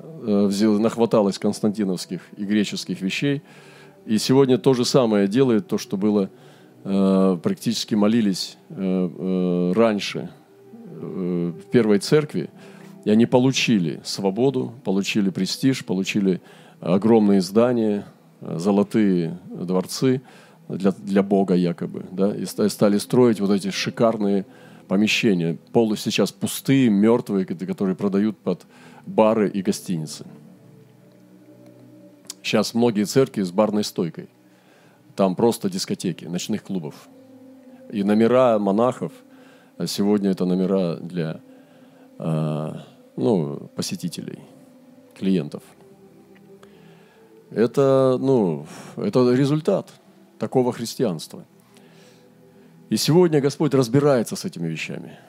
нахваталась 0.78 1.40
константиновских 1.40 2.22
и 2.38 2.46
греческих 2.46 3.02
вещей, 3.02 3.42
и 4.06 4.20
сегодня 4.20 4.60
то 4.60 4.76
же 4.76 4.86
самое 4.86 5.28
делает, 5.28 5.68
то, 5.68 5.80
что 5.80 5.98
было 5.98 6.30
практически 6.84 7.96
молились 7.96 8.58
э, 8.70 8.76
э, 8.78 9.74
раньше 9.76 10.30
в 10.86 11.64
первой 11.72 12.00
церкви, 12.00 12.50
и 13.06 13.10
они 13.10 13.26
получили 13.26 14.02
свободу, 14.04 14.74
получили 14.84 15.30
престиж, 15.30 15.86
получили 15.86 16.42
огромные 16.82 17.42
здания, 17.42 18.06
золотые 18.42 19.38
дворцы 19.50 20.22
для, 20.68 20.92
для 20.92 21.24
Бога 21.24 21.54
якобы, 21.54 22.06
да, 22.12 22.36
и 22.36 22.46
стали 22.46 22.98
строить 22.98 23.40
вот 23.40 23.52
эти 23.52 23.72
шикарные 23.72 24.46
помещения, 24.90 25.58
полностью 25.72 26.12
сейчас 26.12 26.34
пустые, 26.34 26.90
мертвые, 26.90 27.46
которые 27.46 27.96
продают 27.96 28.38
под 28.38 28.66
бары 29.06 29.50
и 29.50 29.62
гостиницы. 29.62 30.26
Сейчас 32.44 32.74
многие 32.74 33.06
церкви 33.06 33.44
с 33.44 33.52
барной 33.52 33.86
стойкой– 33.86 34.28
там 35.20 35.36
просто 35.36 35.70
дискотеки, 35.70 36.24
ночных 36.24 36.64
клубов. 36.64 37.10
И 37.92 38.04
номера 38.04 38.58
монахов, 38.58 39.12
а 39.78 39.86
сегодня 39.86 40.30
это 40.30 40.46
номера 40.46 40.96
для 40.96 41.42
а, 42.18 42.86
ну, 43.18 43.70
посетителей, 43.76 44.40
клиентов. 45.18 45.62
Это, 47.52 48.16
ну, 48.18 48.66
это 48.96 49.34
результат 49.34 49.90
такого 50.38 50.72
христианства. 50.72 51.44
И 52.88 52.96
сегодня 52.96 53.42
Господь 53.42 53.74
разбирается 53.74 54.38
с 54.38 54.46
этими 54.46 54.70
вещами. 54.70 55.20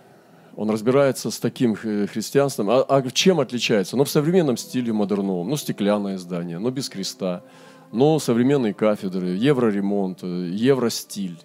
Он 0.55 0.71
разбирается 0.71 1.33
с 1.33 1.41
таким 1.41 1.75
христианством. 1.75 2.71
А, 2.71 2.85
а 2.89 3.11
чем 3.11 3.41
отличается? 3.41 3.97
Ну, 3.97 4.05
в 4.05 4.09
современном 4.09 4.57
стиле 4.57 4.93
модерновом. 4.93 5.49
Ну, 5.49 5.57
стеклянное 5.57 6.17
здание, 6.17 6.61
но 6.61 6.71
без 6.71 6.89
креста 6.89 7.43
но 7.93 8.19
современные 8.19 8.73
кафедры, 8.73 9.29
евроремонт, 9.29 10.23
евростиль. 10.23 11.39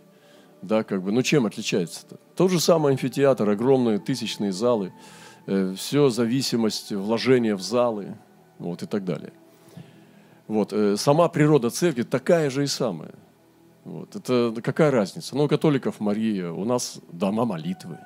Да, 0.61 0.83
как 0.83 1.01
бы, 1.03 1.11
ну 1.11 1.21
чем 1.21 1.45
отличается-то? 1.45 2.17
Тот 2.35 2.51
же 2.51 2.59
самый 2.59 2.93
амфитеатр, 2.93 3.49
огромные 3.49 3.99
тысячные 3.99 4.51
залы, 4.51 4.93
э, 5.45 5.73
все 5.77 6.09
зависимость 6.09 6.91
вложения 6.91 7.55
в 7.55 7.61
залы, 7.61 8.15
вот 8.57 8.81
и 8.81 8.85
так 8.85 9.05
далее. 9.05 9.33
Вот, 10.47 10.73
э, 10.73 10.97
сама 10.97 11.29
природа 11.29 11.69
церкви 11.69 12.03
такая 12.03 12.49
же 12.49 12.63
и 12.63 12.67
самая. 12.67 13.13
Вот, 13.83 14.15
это 14.15 14.53
какая 14.63 14.89
разница? 14.89 15.35
Ну, 15.35 15.43
у 15.43 15.47
католиков 15.47 15.99
Мария, 15.99 16.51
у 16.51 16.65
нас 16.65 16.99
дома 17.11 17.45
молитвы. 17.45 17.99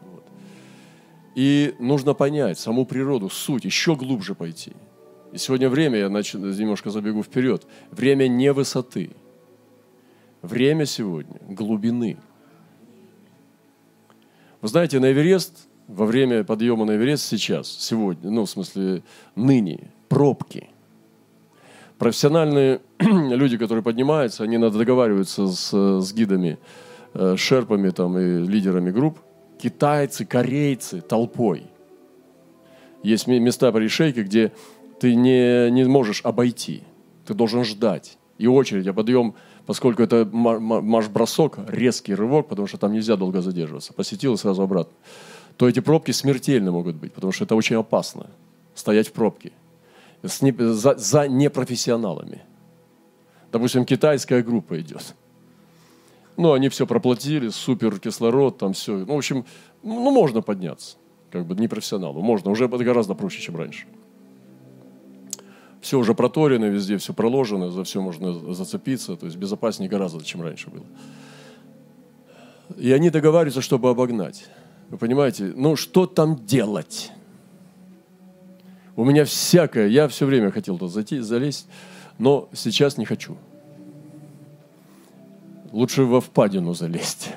Вот. 0.00 0.24
И 1.36 1.76
нужно 1.78 2.14
понять 2.14 2.58
саму 2.58 2.84
природу, 2.84 3.28
суть, 3.28 3.64
еще 3.64 3.94
глубже 3.94 4.34
пойти– 4.34 4.72
сегодня 5.34 5.68
время, 5.68 5.98
я 5.98 6.08
нач... 6.08 6.34
немножко 6.34 6.90
забегу 6.90 7.22
вперед, 7.22 7.66
время 7.90 8.28
не 8.28 8.52
высоты. 8.52 9.10
Время 10.42 10.86
сегодня 10.86 11.40
глубины. 11.48 12.16
Вы 14.60 14.68
знаете, 14.68 14.98
на 14.98 15.12
Эверест, 15.12 15.68
во 15.86 16.06
время 16.06 16.44
подъема 16.44 16.84
на 16.84 16.96
Эверест 16.96 17.26
сейчас, 17.26 17.68
сегодня, 17.68 18.30
ну, 18.30 18.44
в 18.44 18.50
смысле, 18.50 19.02
ныне, 19.34 19.90
пробки. 20.08 20.68
Профессиональные 21.98 22.80
люди, 22.98 23.56
которые 23.56 23.82
поднимаются, 23.82 24.42
они 24.42 24.58
надо 24.58 24.78
договариваются 24.78 25.46
с, 25.46 26.00
с 26.00 26.12
гидами, 26.12 26.58
э, 27.14 27.36
шерпами 27.36 27.90
там, 27.90 28.18
и 28.18 28.38
лидерами 28.38 28.90
групп. 28.90 29.18
Китайцы, 29.60 30.24
корейцы 30.24 31.00
толпой. 31.00 31.64
Есть 33.04 33.26
места 33.26 33.70
при 33.70 33.86
шейке, 33.88 34.22
где 34.22 34.52
ты 35.02 35.16
не, 35.16 35.68
не 35.72 35.82
можешь 35.84 36.20
обойти. 36.24 36.84
Ты 37.26 37.34
должен 37.34 37.64
ждать. 37.64 38.18
И 38.38 38.46
очередь, 38.46 38.86
а 38.86 38.92
подъем, 38.92 39.34
поскольку 39.66 40.00
это 40.00 40.24
марш-бросок, 40.32 41.58
резкий 41.66 42.14
рывок, 42.14 42.46
потому 42.46 42.68
что 42.68 42.78
там 42.78 42.92
нельзя 42.92 43.16
долго 43.16 43.40
задерживаться. 43.40 43.92
Посетил 43.92 44.34
и 44.34 44.36
сразу 44.36 44.62
обратно. 44.62 44.92
То 45.56 45.68
эти 45.68 45.80
пробки 45.80 46.12
смертельны 46.12 46.70
могут 46.70 46.94
быть, 46.94 47.12
потому 47.12 47.32
что 47.32 47.42
это 47.42 47.56
очень 47.56 47.74
опасно. 47.74 48.30
Стоять 48.76 49.08
в 49.08 49.12
пробке. 49.12 49.50
С 50.22 50.40
не, 50.40 50.52
за, 50.52 50.94
за 50.96 51.26
непрофессионалами. 51.26 52.42
Допустим, 53.50 53.84
китайская 53.84 54.44
группа 54.44 54.80
идет. 54.80 55.16
Ну, 56.36 56.52
они 56.52 56.68
все 56.68 56.86
проплатили, 56.86 57.48
супер 57.48 57.98
кислород, 57.98 58.58
там 58.58 58.72
все. 58.72 58.98
Ну, 58.98 59.14
в 59.14 59.18
общем, 59.18 59.46
ну, 59.82 60.12
можно 60.12 60.42
подняться. 60.42 60.96
Как 61.32 61.44
бы 61.44 61.56
непрофессионалу. 61.56 62.22
Можно, 62.22 62.52
уже 62.52 62.68
гораздо 62.68 63.14
проще, 63.14 63.40
чем 63.40 63.56
раньше 63.56 63.88
все 65.82 65.98
уже 65.98 66.14
проторено, 66.14 66.66
везде 66.66 66.96
все 66.96 67.12
проложено, 67.12 67.70
за 67.70 67.82
все 67.82 68.00
можно 68.00 68.54
зацепиться, 68.54 69.16
то 69.16 69.26
есть 69.26 69.36
безопаснее 69.36 69.90
гораздо, 69.90 70.24
чем 70.24 70.40
раньше 70.40 70.70
было. 70.70 70.86
И 72.78 72.92
они 72.92 73.10
договариваются, 73.10 73.60
чтобы 73.60 73.90
обогнать. 73.90 74.46
Вы 74.88 74.96
понимаете, 74.96 75.52
ну 75.56 75.76
что 75.76 76.06
там 76.06 76.46
делать? 76.46 77.10
У 78.94 79.04
меня 79.04 79.24
всякое, 79.24 79.88
я 79.88 80.06
все 80.06 80.24
время 80.24 80.50
хотел 80.50 80.78
туда 80.78 80.90
зайти, 80.90 81.18
залезть, 81.18 81.66
но 82.18 82.48
сейчас 82.52 82.96
не 82.96 83.04
хочу. 83.04 83.36
Лучше 85.72 86.04
во 86.04 86.20
впадину 86.20 86.74
залезть, 86.74 87.30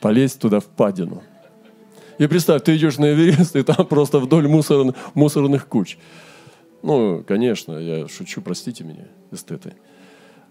полезть 0.00 0.38
туда 0.38 0.60
впадину. 0.60 1.22
И 2.18 2.26
представь, 2.26 2.62
ты 2.62 2.76
идешь 2.76 2.98
на 2.98 3.12
Эверест, 3.12 3.56
и 3.56 3.62
там 3.62 3.86
просто 3.88 4.20
вдоль 4.20 4.46
мусорных, 4.46 4.94
мусорных 5.14 5.66
куч. 5.66 5.96
Ну, 6.82 7.24
конечно, 7.26 7.72
я 7.72 8.08
шучу, 8.08 8.40
простите 8.40 8.84
меня, 8.84 9.08
эстеты. 9.30 9.74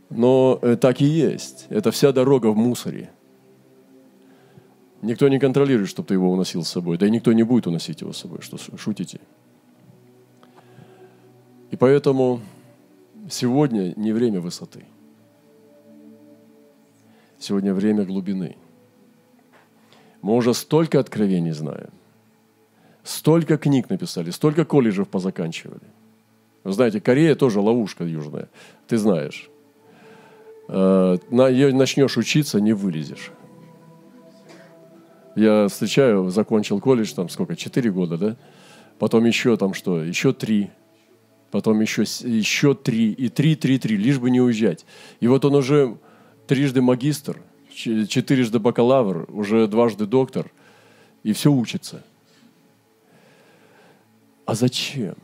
Но 0.10 0.60
э, 0.62 0.76
так 0.76 1.02
и 1.02 1.06
есть. 1.06 1.66
Это 1.70 1.92
вся 1.92 2.12
дорога 2.12 2.48
в 2.48 2.58
мусоре. 2.58 3.12
Никто 5.02 5.28
не 5.30 5.40
контролирует, 5.40 5.90
чтобы 5.90 6.08
ты 6.08 6.16
его 6.16 6.32
уносил 6.32 6.64
с 6.64 6.70
собой. 6.70 6.98
Да 6.98 7.08
и 7.08 7.12
никто 7.12 7.34
не 7.34 7.44
будет 7.44 7.68
уносить 7.68 8.02
его 8.02 8.14
с 8.14 8.18
собой. 8.18 8.42
Что 8.42 8.58
шутите? 8.78 9.20
И 11.72 11.76
поэтому 11.76 12.42
сегодня 13.30 13.94
не 13.96 14.12
время 14.12 14.42
высоты. 14.42 14.86
Сегодня 17.40 17.74
время 17.74 18.04
глубины. 18.04 18.56
Мы 20.22 20.34
уже 20.34 20.54
столько 20.54 21.00
откровений 21.00 21.52
знаем, 21.52 21.92
столько 23.04 23.58
книг 23.58 23.90
написали, 23.90 24.32
столько 24.32 24.66
колледжев 24.66 25.08
позаканчивали. 25.08 25.86
Знаете, 26.72 27.00
Корея 27.00 27.36
тоже 27.36 27.62
ловушка 27.62 28.04
южная, 28.04 28.50
ты 28.88 28.98
знаешь. 28.98 29.50
Э, 30.68 31.18
на 31.30 31.48
ее 31.48 31.74
начнешь 31.74 32.18
учиться, 32.18 32.60
не 32.60 32.74
вылезешь. 32.74 33.32
Я 35.36 35.68
встречаю, 35.68 36.30
закончил 36.30 36.80
колледж, 36.80 37.14
там 37.14 37.30
сколько, 37.30 37.56
четыре 37.56 37.92
года, 37.92 38.18
да? 38.18 38.38
Потом 39.00 39.26
еще 39.26 39.56
там 39.56 39.74
что, 39.74 40.04
еще 40.04 40.34
три. 40.34 40.72
Потом 41.52 41.80
еще, 41.80 42.02
еще 42.02 42.74
три. 42.74 43.12
И 43.12 43.30
три, 43.30 43.56
три, 43.56 43.80
три, 43.80 43.96
лишь 43.96 44.20
бы 44.20 44.30
не 44.30 44.42
уезжать. 44.42 44.86
И 45.20 45.28
вот 45.28 45.46
он 45.46 45.56
уже 45.56 45.98
трижды 46.48 46.82
магистр, 46.82 47.40
четырежды 47.72 48.60
бакалавр, 48.60 49.28
уже 49.30 49.68
дважды 49.68 50.06
доктор. 50.06 50.52
И 51.24 51.34
все 51.34 51.52
учится. 51.52 52.04
А 54.46 54.56
зачем? 54.56 55.16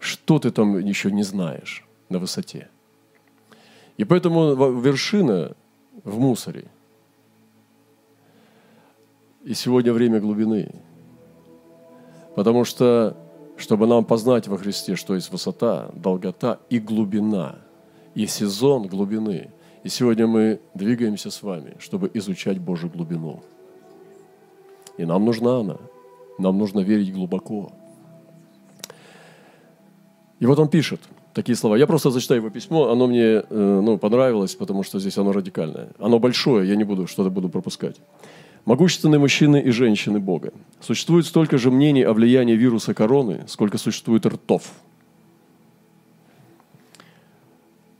Что 0.00 0.40
ты 0.40 0.50
там 0.50 0.78
еще 0.78 1.12
не 1.12 1.22
знаешь 1.22 1.86
на 2.08 2.18
высоте? 2.18 2.68
И 3.96 4.04
поэтому 4.04 4.80
вершина 4.80 5.54
в 6.02 6.18
мусоре– 6.18 6.64
и 9.44 9.54
сегодня 9.54 9.92
время 9.92 10.20
глубины. 10.20 10.70
Потому 12.36 12.64
что, 12.64 13.16
чтобы 13.56 13.86
нам 13.86 14.04
познать 14.04 14.48
во 14.48 14.58
Христе, 14.58 14.96
что 14.96 15.14
есть 15.14 15.32
высота, 15.32 15.90
долгота 15.94 16.60
и 16.68 16.78
глубина, 16.78 17.56
и 18.14 18.26
сезон 18.26 18.86
глубины. 18.86 19.50
И 19.82 19.88
сегодня 19.88 20.26
мы 20.26 20.60
двигаемся 20.74 21.30
с 21.30 21.42
вами, 21.42 21.76
чтобы 21.78 22.10
изучать 22.14 22.58
Божью 22.58 22.90
глубину. 22.90 23.42
И 24.98 25.06
нам 25.06 25.24
нужна 25.24 25.60
она. 25.60 25.78
Нам 26.38 26.58
нужно 26.58 26.80
верить 26.80 27.12
глубоко. 27.12 27.72
И 30.40 30.46
вот 30.46 30.58
он 30.58 30.68
пишет 30.68 31.00
такие 31.34 31.56
слова. 31.56 31.76
Я 31.76 31.86
просто 31.86 32.10
зачитаю 32.10 32.40
его 32.40 32.50
письмо. 32.50 32.90
Оно 32.90 33.06
мне 33.06 33.22
э, 33.22 33.80
ну, 33.84 33.98
понравилось, 33.98 34.54
потому 34.54 34.82
что 34.82 34.98
здесь 34.98 35.18
оно 35.18 35.32
радикальное. 35.32 35.88
Оно 35.98 36.18
большое, 36.18 36.68
я 36.68 36.76
не 36.76 36.84
буду 36.84 37.06
что-то 37.06 37.30
буду 37.30 37.48
пропускать. 37.48 37.96
Могущественные 38.64 39.18
мужчины 39.18 39.60
и 39.60 39.70
женщины 39.70 40.18
Бога. 40.18 40.52
Существует 40.80 41.26
столько 41.26 41.58
же 41.58 41.70
мнений 41.70 42.02
о 42.02 42.12
влиянии 42.12 42.56
вируса 42.56 42.94
короны, 42.94 43.44
сколько 43.46 43.78
существует 43.78 44.26
ртов. 44.26 44.72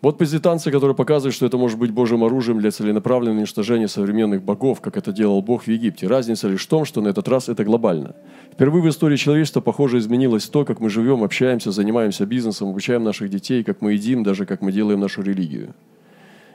Вот 0.02 0.16
позитанция, 0.16 0.72
которая 0.72 0.94
показывает, 0.94 1.34
что 1.34 1.44
это 1.44 1.58
может 1.58 1.78
быть 1.78 1.90
Божьим 1.90 2.24
оружием 2.24 2.58
для 2.58 2.70
целенаправленного 2.70 3.40
уничтожения 3.40 3.86
современных 3.86 4.42
богов, 4.42 4.80
как 4.80 4.96
это 4.96 5.12
делал 5.12 5.42
Бог 5.42 5.64
в 5.64 5.68
Египте. 5.68 6.06
Разница 6.06 6.48
лишь 6.48 6.64
в 6.64 6.68
том, 6.68 6.86
что 6.86 7.02
на 7.02 7.08
этот 7.08 7.28
раз 7.28 7.50
это 7.50 7.64
глобально. 7.64 8.14
Впервые 8.50 8.82
в 8.82 8.88
истории 8.88 9.16
человечества, 9.16 9.60
похоже, 9.60 9.98
изменилось 9.98 10.48
то, 10.48 10.64
как 10.64 10.80
мы 10.80 10.88
живем, 10.88 11.22
общаемся, 11.22 11.70
занимаемся 11.70 12.24
бизнесом, 12.24 12.70
обучаем 12.70 13.04
наших 13.04 13.28
детей, 13.28 13.62
как 13.62 13.82
мы 13.82 13.92
едим, 13.92 14.22
даже 14.22 14.46
как 14.46 14.62
мы 14.62 14.72
делаем 14.72 15.00
нашу 15.00 15.20
религию. 15.20 15.74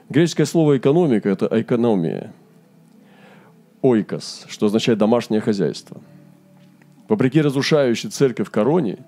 Греческое 0.08 0.46
слово 0.46 0.78
«экономика»– 0.78 1.28
это 1.30 1.48
«экономия», 1.52 2.32
ойкос, 3.80 4.46
что 4.48 4.66
означает 4.66 4.98
домашнее 4.98 5.40
хозяйство. 5.40 6.00
Вопреки 7.08 7.40
разрушающей 7.40 8.10
церковь 8.10 8.50
короне, 8.50 8.98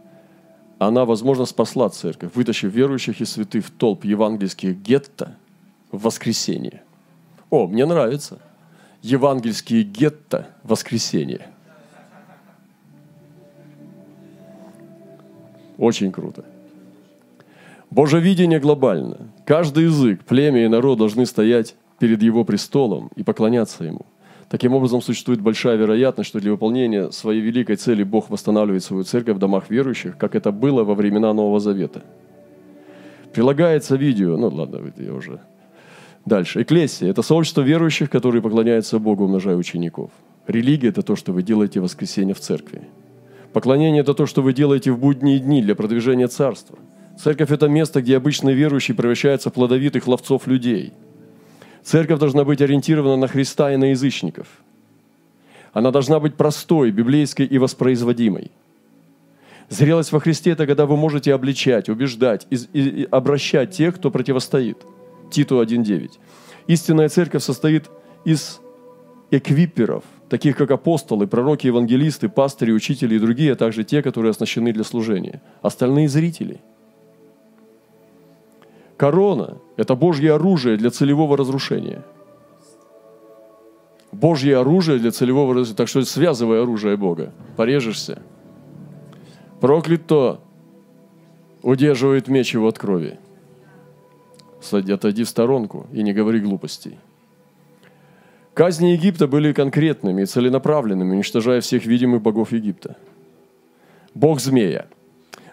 она, 0.79 1.05
возможно, 1.05 1.45
спасла 1.45 1.89
церковь, 1.89 2.35
вытащив 2.35 2.73
верующих 2.73 3.21
и 3.21 3.25
святых 3.25 3.67
в 3.67 3.71
толп 3.71 4.05
евангельских 4.05 4.77
гетто 4.77 5.37
в 5.91 6.03
воскресенье. 6.03 6.83
О, 7.51 7.67
мне 7.67 7.85
нравится. 7.85 8.39
Евангельские 9.03 9.83
гетто 9.83 10.47
в 10.63 10.71
воскресенье. 10.71 11.49
Очень 15.77 16.13
круто. 16.13 16.45
Божье 17.91 18.21
видение 18.21 18.61
глобально. 18.61 19.31
Каждый 19.47 19.85
язык, 19.85 20.25
племя 20.25 20.65
и 20.65 20.69
народ 20.69 20.99
должны 20.99 21.27
стоять 21.27 21.75
перед 21.99 22.23
его 22.23 22.45
престолом 22.45 23.11
и 23.17 23.23
поклоняться 23.23 23.85
ему– 23.85 24.07
Таким 24.49 24.73
образом, 24.73 25.03
существует 25.03 25.43
большая 25.43 25.77
вероятность, 25.77 26.31
что 26.31 26.41
для 26.41 26.53
выполнения 26.53 27.11
своей 27.11 27.41
великой 27.41 27.77
цели 27.77 28.03
Бог 28.03 28.31
восстанавливает 28.31 28.83
свою 28.83 29.05
церковь 29.05 29.37
в 29.37 29.39
домах 29.39 29.69
верующих, 29.69 30.17
как 30.17 30.35
это 30.35 30.53
было 30.53 30.85
во 30.85 30.95
времена 30.95 31.35
Нового 31.35 31.61
Завета. 31.61 32.03
Прилагается 33.35 33.97
видео, 33.97 34.39
ну 34.39 34.49
ладно, 34.49 34.81
я 34.97 35.13
уже... 35.13 35.41
Дальше. 36.25 36.63
Эклесия– 36.63 37.09
это 37.11 37.23
сообщество 37.23 37.63
верующих, 37.63 38.11
которые 38.11 38.43
поклоняются 38.43 38.99
Богу, 38.99 39.25
умножая 39.25 39.57
учеников. 39.57 40.11
Религия– 40.47 40.89
это 40.91 41.03
то, 41.03 41.17
что 41.17 41.33
вы 41.33 41.43
делаете 41.43 41.81
в 41.81 41.85
воскресенье 41.85 42.35
в 42.35 42.41
церкви. 42.41 42.83
Поклонение– 43.53 44.01
это 44.03 44.13
то, 44.13 44.27
что 44.27 44.43
вы 44.43 44.53
делаете 44.53 44.93
в 44.93 44.99
будние 44.99 45.39
дни 45.39 45.63
для 45.63 45.75
продвижения 45.75 46.29
царства. 46.29 46.79
Церковь– 47.19 47.51
это 47.53 47.69
место, 47.69 48.03
где 48.03 48.17
обычные 48.17 48.55
верующие 48.55 48.95
превращаются 48.95 49.49
в 49.51 49.55
плодовитых 49.55 50.07
ловцов 50.07 50.47
людей– 50.47 50.93
Церковь 51.89 52.19
должна 52.19 52.45
быть 52.45 52.61
ориентирована 52.61 53.17
на 53.17 53.29
Христа 53.29 53.73
и 53.73 53.79
на 53.79 53.93
язычников. 53.93 54.47
Она 55.73 55.91
должна 55.91 56.21
быть 56.21 56.35
простой, 56.35 56.91
библейской 56.91 57.47
и 57.47 57.57
воспроизводимой. 57.57 58.51
Зрелость 59.71 60.13
во 60.13 60.21
Христе– 60.21 60.51
это 60.53 60.67
когда 60.67 60.85
вы 60.85 60.99
можете 60.99 61.33
обличать, 61.33 61.89
убеждать 61.89 62.47
и, 62.51 62.57
и, 62.75 63.09
обращать 63.11 63.71
тех, 63.71 63.97
кто 63.97 64.11
противостоит. 64.11 64.77
Титу 65.31 65.63
1.9. 65.63 66.11
Истинная 66.67 67.09
церковь 67.09 67.43
состоит 67.43 67.89
из 68.27 68.61
эквиперов, 69.31 70.05
таких 70.29 70.59
как 70.59 70.71
апостолы, 70.71 71.27
пророки, 71.27 71.69
евангелисты, 71.69 72.29
пастыри, 72.29 72.73
учители 72.73 73.15
и 73.15 73.19
другие, 73.19 73.53
а 73.55 73.57
также 73.57 73.83
те, 73.83 74.03
которые 74.03 74.33
оснащены 74.33 74.75
для 74.75 74.85
служения. 74.85 75.41
Остальные– 75.63 76.09
зрители– 76.11 76.61
Корона– 78.99 79.59
это 79.77 79.95
Божье 79.95 80.35
оружие 80.35 80.77
для 80.77 80.91
целевого 80.91 81.37
разрушения. 81.37 82.03
Божье 84.11 84.59
оружие 84.59 84.99
для 84.99 85.13
целевого 85.13 85.55
разрушения. 85.55 85.77
Так 85.77 85.89
что 85.89 86.03
связывай 86.03 86.61
оружие 86.61 86.97
Бога. 86.97 87.33
Порежешься. 87.57 88.21
Проклят 89.61 90.07
то, 90.09 90.41
удерживает 91.63 92.27
меч 92.27 92.55
его 92.55 92.67
от 92.67 92.79
крови. 92.79 93.19
Отойди 94.73 95.23
в 95.23 95.29
сторонку 95.29 95.87
и 95.93 96.03
не 96.03 96.13
говори 96.13 96.41
глупостей. 96.41 96.99
Казни 98.53 98.89
Египта 98.89 99.29
были 99.29 99.53
конкретными 99.53 100.23
и 100.23 100.27
целенаправленными, 100.27 101.13
уничтожая 101.13 101.61
всех 101.61 101.87
видимых 101.87 102.21
богов 102.21 102.51
Египта. 102.51 102.97
Бог 104.15 104.41
змея– 104.41 104.89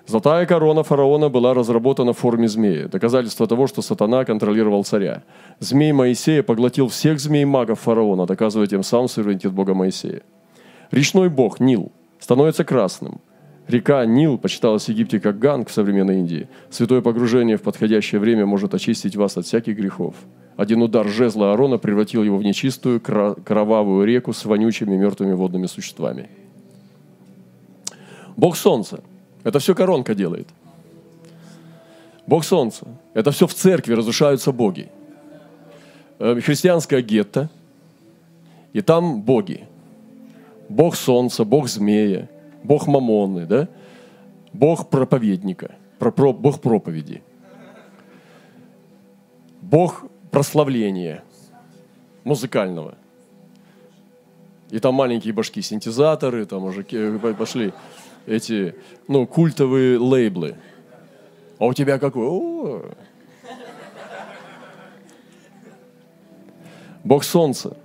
Золотая 0.08 0.46
корона 0.46 0.84
фараона 0.84 1.30
была 1.30 1.56
разработана 1.56 2.14
в 2.14 2.20
форме 2.20 2.48
змеи, 2.48 2.84
доказательство 2.84 3.48
того, 3.48 3.66
что 3.66 3.82
сатана 3.82 4.24
контролировал 4.24 4.84
царя. 4.84 5.24
Змей 5.60 5.94
Моисея 5.94 6.44
поглотил 6.44 6.90
всех 6.90 7.20
змей-магов 7.20 7.80
фараона, 7.80 8.28
доказывая 8.28 8.68
тем 8.68 8.84
самым 8.84 9.08
суверенитет 9.08 9.52
бога 9.52 9.74
Моисея. 9.74 10.22
Речной 10.92 11.30
бог 11.30 11.60
Нил 11.60 11.92
становится 12.20 12.64
красным. 12.64 13.20
Река 13.68 14.06
Нил 14.06 14.38
почиталась 14.38 14.86
в 14.86 14.90
Египте 14.90 15.20
как 15.20 15.40
Ганг 15.40 15.70
в 15.70 15.74
современной 15.74 16.20
Индии. 16.20 16.50
Святое 16.70 17.02
погружение 17.02 17.58
в 17.58 17.64
подходящее 17.64 18.22
время 18.22 18.46
может 18.46 18.76
очистить 18.76 19.16
вас 19.16 19.38
от 19.38 19.48
всяких 19.48 19.76
грехов. 19.76 20.14
Один 20.56 20.84
удар 20.84 21.08
жезла 21.08 21.50
Аарона 21.50 21.80
превратил 21.80 22.24
его 22.24 22.38
в 22.38 22.44
нечистую, 22.44 23.02
кровавую 23.02 24.06
реку 24.06 24.34
с 24.34 24.46
вонючими 24.46 24.96
мертвыми 24.96 25.34
водными 25.34 25.66
существами. 25.66 26.30
Бог 28.38 28.56
Солнца– 28.56 29.04
это 29.46 29.60
все 29.60 29.76
коронка 29.76 30.16
делает. 30.16 30.48
Бог 32.26 32.44
Солнца. 32.44 32.88
Это 33.14 33.30
все 33.30 33.46
в 33.46 33.54
церкви 33.54 33.94
разрушаются 33.94 34.52
боги. 34.52 34.90
Э, 36.18 36.42
христианское 36.42 37.02
гетто. 37.04 37.48
И 38.74 38.82
там 38.82 39.22
боги. 39.22 39.68
Бог 40.68 40.96
Солнца, 40.96 41.46
Бог 41.46 41.68
Змея, 41.68 42.28
Бог 42.64 42.88
Мамоны, 42.88 43.46
да? 43.46 43.68
Бог 44.52 44.90
проповедника, 44.90 45.76
Бог 46.00 46.60
проповеди. 46.60 47.22
Бог 49.62 50.06
прославления 50.32 51.24
музыкального. 52.24 52.96
И 54.72 54.80
там 54.80 54.96
маленькие 54.96 55.34
башки 55.34 55.62
синтезаторы, 55.62 56.48
там 56.48 56.64
уже 56.64 56.84
пошли 57.38 57.74
эти, 58.26 58.76
ну, 59.08 59.26
культовые 59.28 59.98
лейблы. 59.98 60.56
А 61.60 61.66
у 61.66 61.74
тебя 61.74 62.00
какой? 62.00 62.82
Бог 67.04 67.24
Солнца 67.24 67.78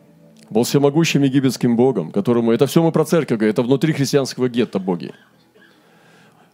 был 0.48 0.64
всемогущим 0.64 1.22
египетским 1.22 1.76
богом, 1.76 2.10
которому... 2.10 2.52
Это 2.52 2.66
все 2.66 2.82
мы 2.82 2.90
про 2.90 3.04
церковь 3.04 3.42
это 3.42 3.62
внутри 3.62 3.92
христианского 3.92 4.48
гетто 4.48 4.78
боги. 4.78 5.12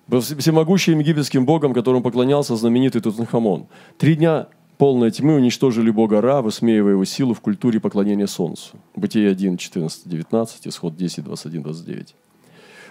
был 0.06 0.20
всемогущим 0.20 0.98
египетским 0.98 1.46
богом, 1.46 1.72
которому 1.72 2.02
поклонялся 2.02 2.56
знаменитый 2.56 3.00
Тутанхамон. 3.00 3.68
Три 3.98 4.16
дня 4.16 4.48
полной 4.78 5.10
тьмы 5.10 5.36
уничтожили 5.36 5.90
бога 5.90 6.20
Ра, 6.20 6.42
высмеивая 6.42 6.92
его 6.92 7.04
силу 7.04 7.34
в 7.34 7.40
культуре 7.40 7.80
поклонения 7.80 8.26
солнцу. 8.26 8.76
Бытие 8.94 9.30
1, 9.30 9.56
14, 9.56 10.08
19, 10.08 10.66
исход 10.66 10.96
10, 10.96 11.24
21, 11.24 11.62
29. 11.62 12.14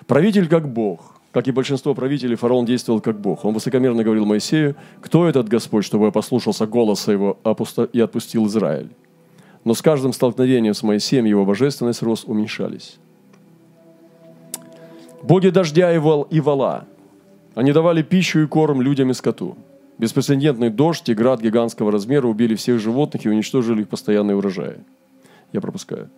Правитель 0.08 0.48
как 0.48 0.68
бог. 0.68 1.16
Как 1.32 1.48
и 1.48 1.52
большинство 1.52 1.94
правителей, 1.94 2.38
фараон 2.38 2.66
действовал 2.66 3.02
как 3.02 3.20
бог. 3.20 3.44
Он 3.44 3.54
высокомерно 3.54 4.04
говорил 4.04 4.26
Моисею, 4.26 4.76
кто 5.02 5.28
этот 5.28 5.50
Господь, 5.50 5.84
чтобы 5.84 6.06
я 6.06 6.12
послушался 6.12 6.66
голоса 6.66 7.12
его 7.12 7.38
и 7.92 8.00
отпустил 8.00 8.48
Израиль. 8.48 8.90
Но 9.66 9.74
с 9.74 9.82
каждым 9.82 10.14
столкновением 10.14 10.74
с 10.74 10.84
Моисеем 10.84 11.26
его 11.26 11.44
божественность 11.44 12.04
рос 12.04 12.24
уменьшались. 12.26 12.98
Боги 15.24 15.50
дождя 15.50 15.94
и, 15.94 15.98
вол, 15.98 16.24
и 16.30 16.40
вала. 16.40 16.86
Они 17.56 17.74
давали 17.74 18.04
пищу 18.04 18.44
и 18.44 18.48
корм 18.48 18.82
людям 18.82 19.10
и 19.10 19.14
скоту. 19.14 19.58
Беспрецедентный 19.98 20.70
дождь 20.70 21.10
и 21.10 21.14
град 21.14 21.42
гигантского 21.42 21.92
размера 21.92 22.28
убили 22.28 22.56
всех 22.56 22.80
животных 22.80 23.26
и 23.26 23.30
уничтожили 23.30 23.82
их 23.82 23.90
постоянные 23.90 24.38
урожаи. 24.38 24.78
Я 25.52 25.62
пропускаю. 25.62 26.10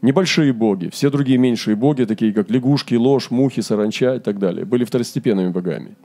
Небольшие 0.00 0.52
боги, 0.52 0.90
все 0.90 1.10
другие 1.10 1.38
меньшие 1.38 1.74
боги, 1.74 2.04
такие 2.04 2.32
как 2.32 2.50
лягушки, 2.50 2.94
ложь, 2.94 3.30
мухи, 3.30 3.62
саранча 3.62 4.16
и 4.16 4.20
так 4.20 4.38
далее, 4.38 4.64
были 4.64 4.84
второстепенными 4.84 5.48
богами. 5.48 5.96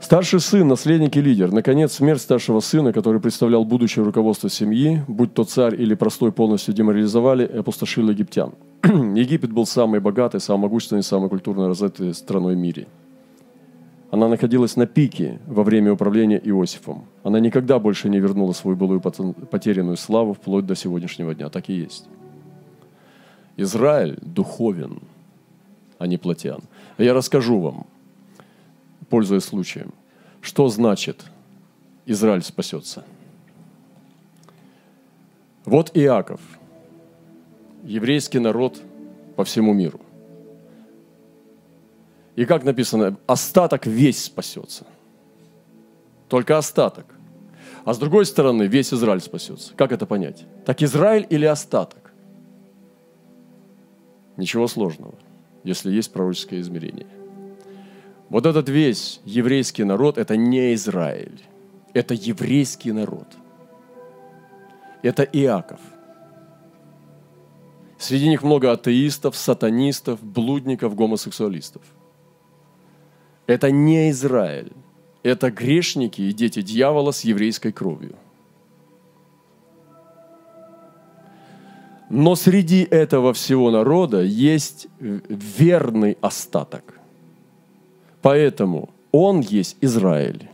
Старший 0.00 0.38
сын, 0.38 0.68
наследник 0.68 1.16
и 1.16 1.20
лидер. 1.20 1.50
Наконец, 1.50 1.94
смерть 1.94 2.20
старшего 2.20 2.60
сына, 2.60 2.92
который 2.92 3.20
представлял 3.20 3.64
будущее 3.64 4.04
руководство 4.04 4.48
семьи, 4.48 5.02
будь 5.08 5.34
то 5.34 5.42
царь 5.42 5.74
или 5.74 5.94
простой, 5.94 6.30
полностью 6.30 6.74
деморализовали 6.74 7.44
и 7.44 7.56
опустошили 7.56 8.12
египтян. 8.12 8.52
Египет 8.84 9.50
был 9.50 9.66
самой 9.66 9.98
богатой, 9.98 10.40
самой 10.40 10.64
могущественной, 10.64 11.02
самой 11.02 11.28
культурно 11.28 11.66
развитой 11.66 12.14
страной 12.14 12.54
в 12.54 12.58
мире– 12.58 12.86
она 14.16 14.28
находилась 14.28 14.76
на 14.76 14.86
пике 14.86 15.38
во 15.46 15.62
время 15.62 15.92
управления 15.92 16.38
Иосифом. 16.38 17.04
Она 17.22 17.38
никогда 17.38 17.78
больше 17.78 18.08
не 18.08 18.18
вернула 18.18 18.52
свою 18.52 18.76
былую 18.76 19.00
потерянную 19.00 19.96
славу 19.96 20.32
вплоть 20.32 20.64
до 20.64 20.74
сегодняшнего 20.74 21.34
дня. 21.34 21.50
Так 21.50 21.68
и 21.68 21.74
есть. 21.74 22.08
Израиль 23.58 24.18
духовен, 24.22 25.00
а 25.98 26.06
не 26.06 26.16
плотян. 26.16 26.60
Я 26.98 27.12
расскажу 27.12 27.60
вам, 27.60 27.86
пользуясь 29.10 29.44
случаем, 29.44 29.92
что 30.40 30.68
значит 30.68 31.26
Израиль 32.06 32.42
спасется. 32.42 33.04
Вот 35.66 35.90
Иаков, 35.94 36.40
еврейский 37.84 38.38
народ 38.38 38.80
по 39.36 39.44
всему 39.44 39.74
миру. 39.74 40.00
И 42.36 42.44
как 42.44 42.64
написано, 42.64 43.16
остаток 43.26 43.86
весь 43.86 44.24
спасется. 44.24 44.86
Только 46.28 46.58
остаток. 46.58 47.06
А 47.84 47.94
с 47.94 47.98
другой 47.98 48.26
стороны, 48.26 48.64
весь 48.64 48.92
Израиль 48.92 49.20
спасется. 49.20 49.72
Как 49.74 49.90
это 49.90 50.06
понять? 50.06 50.44
Так 50.66 50.82
Израиль 50.82 51.26
или 51.30 51.46
остаток? 51.46 52.12
Ничего 54.36 54.68
сложного, 54.68 55.14
если 55.64 55.90
есть 55.90 56.12
пророческое 56.12 56.60
измерение. 56.60 57.06
Вот 58.28 58.44
этот 58.44 58.68
весь 58.68 59.20
еврейский 59.24 59.84
народ– 59.84 60.18
это 60.18 60.36
не 60.36 60.74
Израиль. 60.74 61.40
Это 61.94 62.12
еврейский 62.12 62.92
народ. 62.92 63.28
Это 65.02 65.22
Иаков. 65.22 65.80
Среди 67.98 68.28
них 68.28 68.42
много 68.42 68.72
атеистов, 68.72 69.36
сатанистов, 69.36 70.22
блудников, 70.22 70.94
гомосексуалистов– 70.94 71.80
это 73.46 73.70
не 73.70 74.10
Израиль. 74.10 74.72
Это 75.22 75.50
грешники 75.50 76.22
и 76.22 76.32
дети 76.32 76.62
дьявола 76.62 77.10
с 77.10 77.24
еврейской 77.24 77.72
кровью. 77.72 78.14
Но 82.08 82.36
среди 82.36 82.82
этого 82.84 83.32
всего 83.32 83.70
народа 83.70 84.22
есть 84.22 84.86
верный 85.00 86.16
остаток. 86.20 87.00
Поэтому 88.22 88.90
он 89.10 89.40
есть 89.40 89.76
Израиль. 89.80 90.48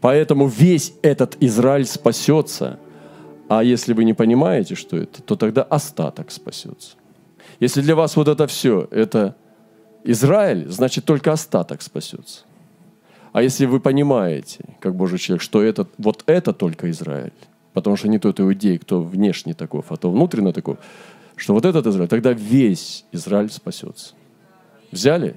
Поэтому 0.00 0.48
весь 0.48 0.94
этот 1.02 1.36
Израиль 1.40 1.86
спасется. 1.86 2.78
А 3.48 3.62
если 3.62 3.92
вы 3.92 4.04
не 4.04 4.14
понимаете, 4.14 4.74
что 4.74 4.96
это, 4.96 5.22
то 5.22 5.36
тогда 5.36 5.62
остаток 5.62 6.30
спасется. 6.30 6.96
Если 7.60 7.80
для 7.80 7.94
вас 7.94 8.16
вот 8.16 8.28
это 8.28 8.46
все, 8.46 8.88
это 8.90 9.36
Израиль, 10.04 10.68
значит 10.68 11.04
только 11.04 11.32
остаток 11.32 11.82
спасется. 11.82 12.44
А 13.32 13.42
если 13.42 13.66
вы 13.66 13.80
понимаете, 13.80 14.64
как 14.80 14.94
Божий 14.94 15.18
человек, 15.18 15.42
что 15.42 15.62
это, 15.62 15.86
вот 15.98 16.22
это 16.26 16.52
только 16.52 16.90
Израиль, 16.90 17.32
потому 17.72 17.96
что 17.96 18.08
не 18.08 18.18
тот 18.18 18.40
иудей, 18.40 18.78
кто 18.78 19.02
внешне 19.02 19.54
таков, 19.54 19.92
а 19.92 19.96
то 19.96 20.10
внутренне 20.10 20.52
таков, 20.52 20.78
что 21.36 21.54
вот 21.54 21.64
этот 21.64 21.86
Израиль, 21.86 22.08
тогда 22.08 22.32
весь 22.32 23.04
Израиль 23.12 23.50
спасется. 23.50 24.14
Взяли? 24.90 25.36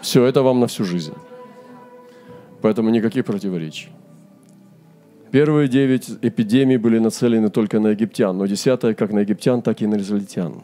Все, 0.00 0.24
это 0.24 0.42
вам 0.42 0.60
на 0.60 0.66
всю 0.66 0.84
жизнь. 0.84 1.14
Поэтому 2.62 2.90
никаких 2.90 3.24
противоречий. 3.24 3.90
Первые 5.30 5.68
девять 5.68 6.10
эпидемий 6.22 6.76
были 6.76 6.98
нацелены 6.98 7.50
только 7.50 7.78
на 7.78 7.88
египтян, 7.88 8.36
но 8.36 8.46
десятая 8.46 8.94
как 8.94 9.12
на 9.12 9.20
египтян, 9.20 9.62
так 9.62 9.80
и 9.82 9.86
на 9.86 9.96
израильтян. 9.96 10.54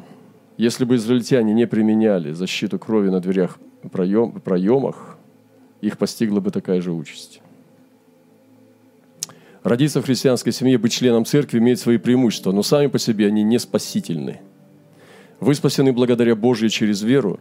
Если 0.57 0.85
бы 0.85 0.97
израильтяне 0.97 1.53
не 1.53 1.67
применяли 1.67 2.33
защиту 2.33 2.79
крови 2.79 3.11
на 3.11 3.21
дверях 3.21 3.59
проем, 3.93 4.41
проемах, 4.41 5.19
их 5.81 5.99
постигла 5.99 6.41
бы 6.41 6.51
такая 6.51 6.81
же 6.81 6.93
участь. 6.93 7.41
Родиться 9.63 10.01
в 10.01 10.05
христианской 10.05 10.53
семье, 10.53 10.79
быть 10.79 10.93
членом 10.93 11.25
церкви 11.25 11.59
имеет 11.59 11.81
свои 11.81 11.99
преимущества, 11.99 12.53
но 12.53 12.63
сами 12.63 12.87
по 12.87 12.99
себе 12.99 13.27
они 13.27 13.43
не 13.43 13.59
спасительны. 13.59 14.41
Вы 15.41 15.55
спасены 15.55 15.93
благодаря 15.93 16.35
Божьей 16.35 16.71
через 16.71 17.03
веру 17.03 17.41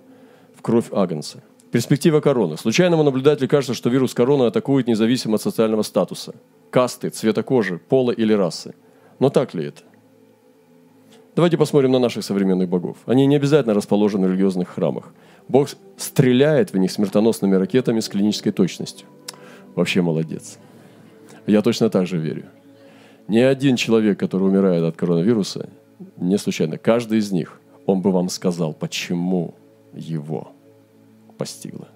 в 0.57 0.61
кровь 0.61 0.87
Агнца. 0.91 1.43
Перспектива 1.71 2.21
короны. 2.21 2.57
Случайному 2.57 3.03
наблюдателю 3.03 3.47
кажется, 3.47 3.73
что 3.73 3.89
вирус 3.89 4.13
короны 4.13 4.43
атакует 4.43 4.87
независимо 4.87 5.35
от 5.35 5.41
социального 5.41 5.83
статуса, 5.83 6.33
касты, 6.69 7.09
цвета 7.09 7.43
кожи, 7.43 7.77
пола 7.77 8.11
или 8.11 8.33
расы. 8.33 8.73
Но 9.19 9.29
так 9.29 9.53
ли 9.53 9.65
это? 9.65 9.83
Давайте 11.35 11.57
посмотрим 11.57 11.91
на 11.91 11.99
наших 11.99 12.23
современных 12.23 12.69
богов. 12.69 12.97
Они 13.05 13.25
не 13.25 13.35
обязательно 13.35 13.73
расположены 13.73 14.27
в 14.27 14.31
религиозных 14.31 14.69
храмах. 14.69 15.13
Бог 15.49 15.67
стреляет 15.97 16.71
в 16.71 16.77
них 16.77 16.91
смертоносными 16.91 17.55
ракетами 17.55 17.99
с 17.99 18.07
клинической 18.07 18.53
точностью. 18.53 19.05
Вообще 19.75 20.01
молодец. 20.01 20.57
Я 21.45 21.61
точно 21.61 21.89
так 21.89 22.07
же 22.07 22.17
верю. 22.17 22.45
Ни 23.27 23.39
один 23.39 23.75
человек, 23.75 24.17
который 24.17 24.47
умирает 24.47 24.83
от 24.83 24.95
коронавируса, 24.95 25.67
не 26.15 26.37
случайно. 26.37 26.77
Каждый 26.77 27.17
из 27.17 27.31
них, 27.31 27.59
он 27.85 28.01
бы 28.01 28.11
вам 28.11 28.29
сказал, 28.29 28.73
почему 28.73 29.55
его 29.93 30.51
постигло. 31.37 31.89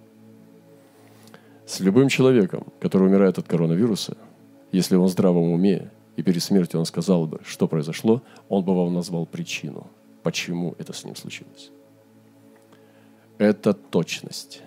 С 1.66 1.80
любым 1.80 2.10
человеком, 2.10 2.66
который 2.82 3.08
умирает 3.08 3.38
от 3.38 3.48
коронавируса, 3.48 4.18
если 4.74 4.98
он 4.98 5.06
в 5.06 5.10
здравом 5.10 5.52
уме, 5.52 5.92
и 6.20 6.22
перед 6.22 6.44
смертью 6.44 6.82
он 6.82 6.86
сказал 6.86 7.28
бы, 7.28 7.40
что 7.46 7.66
произошло, 7.66 8.22
он 8.50 8.66
бы 8.66 8.76
вам 8.76 8.94
назвал 8.94 9.26
причину, 9.26 9.88
почему 10.22 10.76
это 10.78 10.92
с 10.92 11.06
ним 11.06 11.16
случилось. 11.16 11.72
Это 13.38 13.74
точность. 13.74 14.62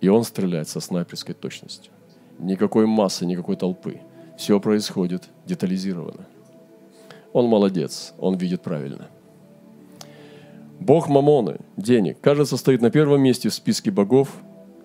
И 0.00 0.08
он 0.08 0.24
стреляет 0.24 0.70
со 0.70 0.80
снайперской 0.80 1.34
точностью. 1.34 1.92
Никакой 2.38 2.86
массы, 2.86 3.26
никакой 3.26 3.56
толпы. 3.56 4.00
Все 4.38 4.58
происходит 4.58 5.28
детализированно. 5.44 6.24
Он 7.34 7.44
молодец, 7.44 8.14
он 8.16 8.38
видит 8.38 8.62
правильно. 8.62 9.08
Бог 10.78 11.10
Мамоны, 11.10 11.58
денег, 11.76 12.22
кажется, 12.22 12.56
стоит 12.56 12.80
на 12.80 12.90
первом 12.90 13.20
месте 13.20 13.50
в 13.50 13.54
списке 13.54 13.90
богов, 13.90 14.34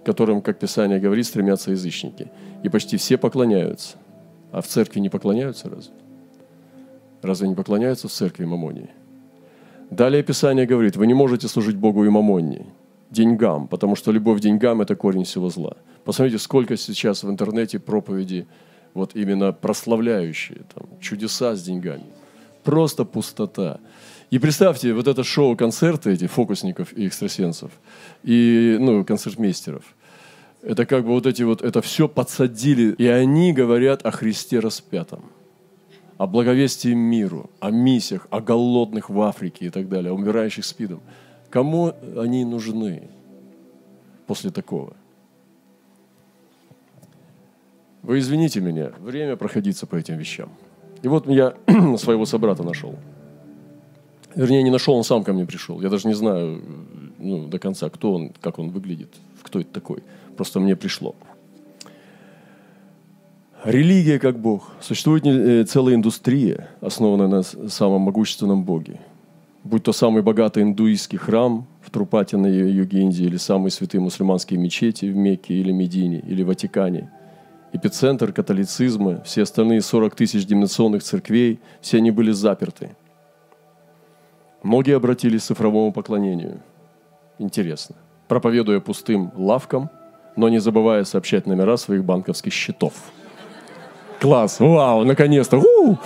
которым, 0.04 0.42
как 0.42 0.60
Писание 0.60 1.00
говорит, 1.00 1.26
стремятся 1.26 1.72
язычники. 1.72 2.30
И 2.64 2.68
почти 2.68 2.98
все 2.98 3.18
поклоняются. 3.18 3.96
А 4.56 4.62
в 4.62 4.68
церкви 4.68 5.02
не 5.02 5.10
поклоняются 5.10 5.70
разве? 5.70 5.94
Разве 7.22 7.50
не 7.50 7.56
поклоняются 7.56 8.08
в 8.08 8.12
церкви 8.12 8.46
Мамонии? 8.46 8.90
Далее 9.90 10.24
Писание 10.24 10.66
говорит, 10.66 10.96
вы 10.96 11.08
не 11.08 11.14
можете 11.14 11.50
служить 11.50 11.76
Богу 11.76 12.06
и 12.06 12.10
Мамонии, 12.10 12.66
деньгам, 13.12 13.68
потому 13.68 13.98
что 13.98 14.14
любовь 14.14 14.40
к 14.40 14.42
деньгам– 14.42 14.82
это 14.82 14.96
корень 14.96 15.26
всего 15.26 15.50
зла. 15.50 15.76
Посмотрите, 16.06 16.42
сколько 16.42 16.78
сейчас 16.78 17.24
в 17.24 17.30
интернете 17.30 17.80
проповеди 17.80 18.48
вот 18.94 19.14
именно 19.14 19.52
прославляющие 19.52 20.62
там, 20.74 20.88
чудеса 21.02 21.54
с 21.54 21.62
деньгами. 21.62 22.06
Просто 22.64 23.04
пустота. 23.04 23.82
И 24.32 24.40
представьте, 24.40 24.94
вот 24.94 25.10
это 25.10 25.26
шоу-концерты 25.26 26.14
эти 26.14 26.28
фокусников 26.28 26.94
и 26.98 27.08
экстрасенсов, 27.08 27.72
и 28.24 28.78
ну, 28.80 29.04
концертмейстеров– 29.04 29.84
это 30.66 30.86
как 30.86 31.04
бы 31.04 31.12
вот 31.12 31.26
эти 31.26 31.44
вот, 31.44 31.62
это 31.62 31.82
все 31.82 32.08
подсадили, 32.08 32.94
и 32.98 33.08
они 33.08 33.54
говорят 33.54 34.06
о 34.06 34.12
Христе 34.12 34.60
распятом, 34.60 35.24
о 36.18 36.28
благовестии 36.28 36.94
миру, 36.94 37.50
о 37.60 37.72
миссиях, 37.72 38.28
о 38.30 38.42
голодных 38.42 39.10
в 39.10 39.22
Африке 39.22 39.66
и 39.66 39.70
так 39.70 39.88
далее, 39.88 40.12
о 40.12 40.16
умирающих 40.16 40.66
спидом. 40.66 41.02
Кому 41.50 41.94
они 42.18 42.44
нужны? 42.44 43.10
после 44.28 44.52
такого. 44.52 44.94
Вы 48.04 48.20
извините 48.20 48.62
меня, 48.62 48.92
время 49.00 49.36
проходиться 49.36 49.88
по 49.88 49.96
этим 49.96 50.18
вещам. 50.18 50.50
И 51.02 51.08
вот 51.08 51.28
я 51.28 51.56
своего 51.98 52.26
собрата 52.26 52.64
нашел. 52.64 52.96
Вернее, 54.36 54.64
не 54.64 54.70
нашел, 54.70 54.96
он 54.96 55.04
сам 55.04 55.24
ко 55.24 55.34
мне 55.34 55.46
пришел. 55.46 55.82
Я 55.82 55.90
даже 55.90 56.08
не 56.08 56.14
знаю 56.14 56.62
ну, 57.18 57.48
до 57.48 57.58
конца, 57.58 57.90
кто 57.90 58.14
он, 58.14 58.32
как 58.42 58.60
он 58.60 58.70
выглядит, 58.70 59.10
кто 59.42 59.60
это 59.60 59.72
такой. 59.72 60.04
Просто 60.36 60.60
мне 60.60 60.76
пришло. 60.76 61.16
Религия 63.64 64.20
как 64.20 64.38
Бог. 64.40 64.72
Существует 64.80 65.26
э, 65.26 65.64
целая 65.64 65.96
индустрия, 65.96 66.70
основанная 66.82 67.28
на 67.28 67.44
самом 67.44 68.02
могущественном 68.02 68.64
Боге. 68.64 69.00
Будь 69.64 69.82
то 69.82 69.92
самый 69.94 70.22
богатый 70.22 70.62
индуистский 70.62 71.18
храм 71.18 71.66
в 71.82 71.90
Трупате 71.90 72.38
на 72.38 72.46
Югенде, 72.46 73.24
или 73.24 73.38
самые 73.38 73.72
святые 73.72 74.02
мусульманские 74.02 74.60
мечети 74.60 75.06
в 75.06 75.16
Мекке 75.16 75.56
или 75.56 75.72
Медине, 75.72 76.20
или 76.20 76.44
Ватикане, 76.44 77.10
эпицентр 77.74 78.32
католицизма, 78.32 79.24
все 79.24 79.42
остальные 79.42 79.82
40 79.82 80.14
тысяч 80.14 80.46
демонационных 80.46 81.02
церквей, 81.02 81.60
все 81.82 81.98
они 81.98 82.12
были 82.12 82.30
заперты. 82.30 82.96
Многие 84.62 84.96
обратились 84.96 85.42
к 85.42 85.46
цифровому 85.46 85.92
поклонению. 85.92 86.62
Интересно. 87.40 87.96
Проповедуя 88.28 88.80
пустым 88.80 89.32
лавкам, 89.36 89.90
но 90.36 90.50
не 90.50 90.60
забывая 90.60 91.04
сообщать 91.04 91.46
номера 91.46 91.78
своих 91.78 92.04
банковских 92.04 92.54
счетов– 92.54 92.94
Класс, 94.20 94.60
вау, 94.60 95.04
наконец-то. 95.04 95.58
У-у-у. 95.58 95.98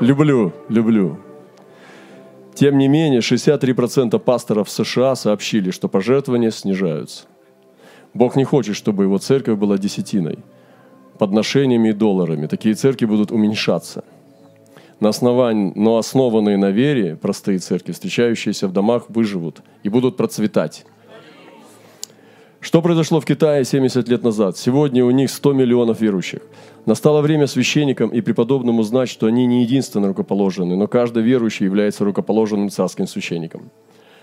Люблю, 0.00 0.52
люблю. 0.68 1.18
Тем 2.54 2.78
не 2.78 2.88
менее, 2.88 3.20
63% 3.20 4.18
пасторов 4.18 4.70
США 4.70 5.14
сообщили, 5.14 5.70
что 5.70 5.88
пожертвования 5.88 6.50
снижаются. 6.50 7.26
Бог 8.12 8.36
не 8.36 8.44
хочет, 8.44 8.76
чтобы 8.76 9.04
его 9.04 9.18
церковь 9.18 9.56
была 9.56 9.78
десятиной, 9.78 10.38
подношениями 11.18 11.90
и 11.90 11.92
долларами. 11.92 12.46
Такие 12.46 12.74
церкви 12.74 13.06
будут 13.06 13.30
уменьшаться. 13.30 14.04
На 14.98 15.10
основании, 15.10 15.72
но 15.76 15.96
основанные 15.96 16.56
на 16.56 16.70
вере 16.70 17.16
простые 17.16 17.58
церкви, 17.58 17.92
встречающиеся 17.92 18.68
в 18.68 18.72
домах, 18.72 19.04
выживут 19.08 19.62
и 19.82 19.88
будут 19.88 20.16
процветать. 20.16 20.84
Что 22.60 22.82
произошло 22.82 23.20
в 23.20 23.24
Китае 23.24 23.64
70 23.64 24.08
лет 24.08 24.22
назад? 24.22 24.58
Сегодня 24.58 25.02
у 25.04 25.10
них 25.10 25.30
100 25.30 25.54
миллионов 25.54 26.00
верующих. 26.00 26.42
Настало 26.84 27.22
время 27.22 27.46
священникам 27.46 28.10
и 28.10 28.20
преподобным 28.20 28.78
узнать, 28.78 29.08
что 29.08 29.26
они 29.26 29.46
не 29.46 29.62
единственно 29.62 30.08
рукоположены, 30.08 30.76
но 30.76 30.86
каждый 30.86 31.22
верующий 31.22 31.64
является 31.64 32.04
рукоположенным 32.04 32.68
царским 32.68 33.06
священником. 33.06 33.70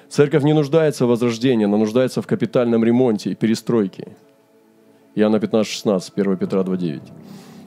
Церковь 0.08 0.44
не 0.44 0.54
нуждается 0.54 1.06
в 1.06 1.10
возрождении, 1.10 1.66
она 1.66 1.78
нуждается 1.78 2.22
в 2.22 2.28
капитальном 2.28 2.84
ремонте 2.84 3.32
и 3.32 3.36
перестройке. 3.36 4.16
Иоанна 5.16 5.38
15,16, 5.38 6.12
1 6.16 6.38
Петра 6.38 6.62
2,9. 6.62 7.02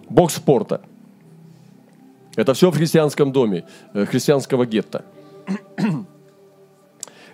Бог 0.09 0.31
спорта. 0.31 0.81
Это 2.37 2.55
все 2.55 2.71
в 2.71 2.77
христианском 2.77 3.33
доме, 3.33 3.65
э, 3.93 4.07
христианского 4.07 4.67
гетто. 4.67 5.05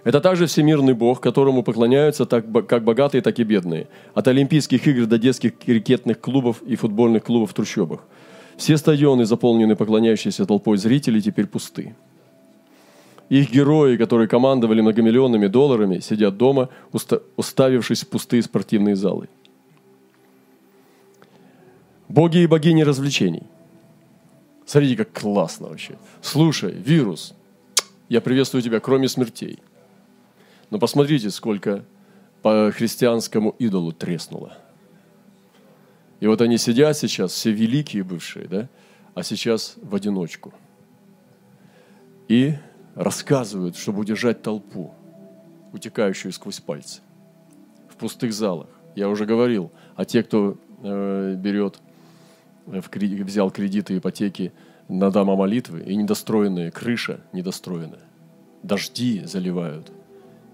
Это 0.07 0.21
также 0.21 0.47
всемирный 0.47 0.95
Бог, 0.95 1.21
которому 1.21 1.65
поклоняются 1.65 2.27
так, 2.27 2.45
как 2.69 2.85
богатые, 2.85 3.23
так 3.23 3.41
и 3.41 3.43
бедные. 3.43 3.89
От 4.15 4.29
Олимпийских 4.29 4.87
игр 4.87 5.07
до 5.07 5.19
детских 5.19 5.59
крикетных 5.59 6.21
клубов 6.21 6.63
и 6.63 6.77
футбольных 6.77 7.25
клубов 7.25 7.51
в 7.51 7.55
трущобах. 7.55 8.05
Все 8.57 8.77
стадионы, 8.77 9.25
заполненные 9.25 9.75
поклоняющейся 9.75 10.47
толпой 10.47 10.79
зрителей, 10.79 11.21
теперь 11.21 11.49
пусты. 11.49 11.97
Их 13.31 13.51
герои, 13.51 13.97
которые 13.97 14.29
командовали 14.29 14.81
многомиллионными 14.81 15.49
долларами, 15.49 15.99
сидят 15.99 16.37
дома, 16.37 16.69
уставившись 17.37 18.05
в 18.05 18.09
пустые 18.09 18.45
спортивные 18.45 18.95
залы. 18.95 19.29
Боги 22.09 22.39
и 22.39 22.47
богини 22.47 22.85
развлечений. 22.85 23.43
Смотрите, 24.67 24.99
как 24.99 25.13
классно 25.13 25.67
вообще. 25.67 25.97
Слушай, 26.23 26.71
вирус, 26.71 27.35
я 28.09 28.21
приветствую 28.21 28.63
тебя, 28.63 28.79
кроме 28.79 29.09
смертей– 29.09 29.59
но 30.71 30.79
посмотрите, 30.79 31.31
сколько 31.31 31.85
по 32.43 32.71
христианскому 32.71 33.55
идолу 33.59 33.93
треснуло. 33.93 34.57
И 36.21 36.27
вот 36.27 36.41
они 36.41 36.59
сидят 36.59 36.97
сейчас, 36.97 37.33
все 37.33 37.53
великие 37.53 38.03
бывшие, 38.03 38.49
да, 38.49 38.69
а 39.15 39.23
сейчас 39.23 39.75
в 39.83 39.95
одиночку. 39.95 40.53
И 42.29 42.55
рассказывают, 42.95 43.77
чтобы 43.77 44.01
удержать 44.01 44.43
толпу, 44.43 44.95
утекающую 45.73 46.33
сквозь 46.33 46.61
пальцы, 46.61 47.01
в 47.89 47.97
пустых 47.97 48.33
залах. 48.33 48.69
Я 48.95 49.09
уже 49.09 49.27
говорил, 49.27 49.71
а 49.95 50.05
те, 50.05 50.23
кто 50.23 50.57
э, 50.83 51.35
берет, 51.37 51.79
э, 52.67 52.81
взял 53.25 53.51
кредиты, 53.51 53.99
ипотеки 53.99 54.53
на 54.89 55.11
дома 55.11 55.37
молитвы, 55.37 55.83
и 55.83 55.95
недостроенные, 55.95 56.71
крыша 56.71 57.21
недостроенная, 57.33 58.05
дожди 58.63 59.23
заливают– 59.25 59.93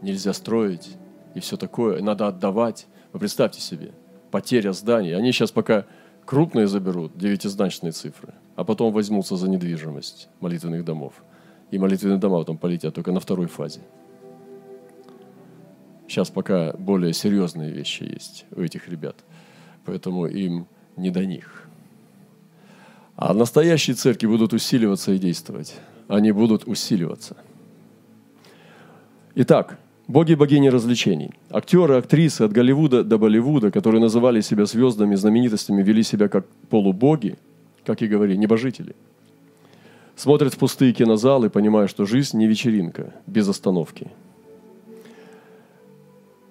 нельзя 0.02 0.32
строить 0.32 0.96
и 1.34 1.40
все 1.40 1.56
такое, 1.56 2.02
надо 2.02 2.26
отдавать. 2.26 2.86
Вы 3.12 3.20
представьте 3.20 3.60
себе, 3.60 3.92
потеря 4.30 4.72
зданий. 4.72 5.16
Они 5.16 5.32
сейчас 5.32 5.50
пока 5.50 5.86
крупные 6.24 6.66
заберут, 6.66 7.16
девятизначные 7.16 7.92
цифры, 7.92 8.34
а 8.56 8.64
потом 8.64 8.92
возьмутся 8.92 9.36
за 9.36 9.48
недвижимость 9.48 10.28
молитвенных 10.40 10.84
домов. 10.84 11.14
И 11.70 11.78
молитвенные 11.78 12.18
дома 12.18 12.38
потом 12.38 12.58
полетят 12.58 12.94
только 12.94 13.12
на 13.12 13.20
второй 13.20 13.46
фазе. 13.46 13.80
Сейчас 16.06 16.30
пока 16.30 16.74
более 16.74 17.14
серьезные 17.14 17.70
вещи 17.70 18.02
есть 18.02 18.44
у 18.50 18.60
этих 18.60 18.88
ребят, 18.88 19.16
поэтому 19.86 20.26
им 20.26 20.66
не 20.96 21.10
до 21.10 21.24
них. 21.24 21.68
А 23.16 23.32
настоящие 23.32 23.94
церкви 23.94 24.26
будут 24.26 24.52
усиливаться 24.52 25.12
и 25.12 25.18
действовать. 25.18 25.74
Они 26.08 26.32
будут 26.32 26.66
усиливаться. 26.66 27.36
Итак, 29.34 29.78
Боги 30.08 30.32
и 30.32 30.36
богини 30.36 30.68
развлечений. 30.68 31.30
Актеры, 31.50 31.94
актрисы 31.94 32.42
от 32.42 32.52
Голливуда 32.52 33.04
до 33.04 33.18
Болливуда, 33.18 33.70
которые 33.70 34.00
называли 34.00 34.40
себя 34.40 34.66
звездами, 34.66 35.14
знаменитостями, 35.14 35.82
вели 35.82 36.02
себя 36.02 36.28
как 36.28 36.46
полубоги, 36.70 37.38
как 37.84 38.02
и 38.02 38.08
говорили, 38.08 38.36
небожители. 38.36 38.96
Смотрят 40.16 40.54
в 40.54 40.58
пустые 40.58 40.92
кинозалы, 40.92 41.50
понимая, 41.50 41.86
что 41.86 42.04
жизнь 42.04 42.36
не 42.36 42.46
вечеринка, 42.48 43.14
без 43.26 43.48
остановки. 43.48 44.10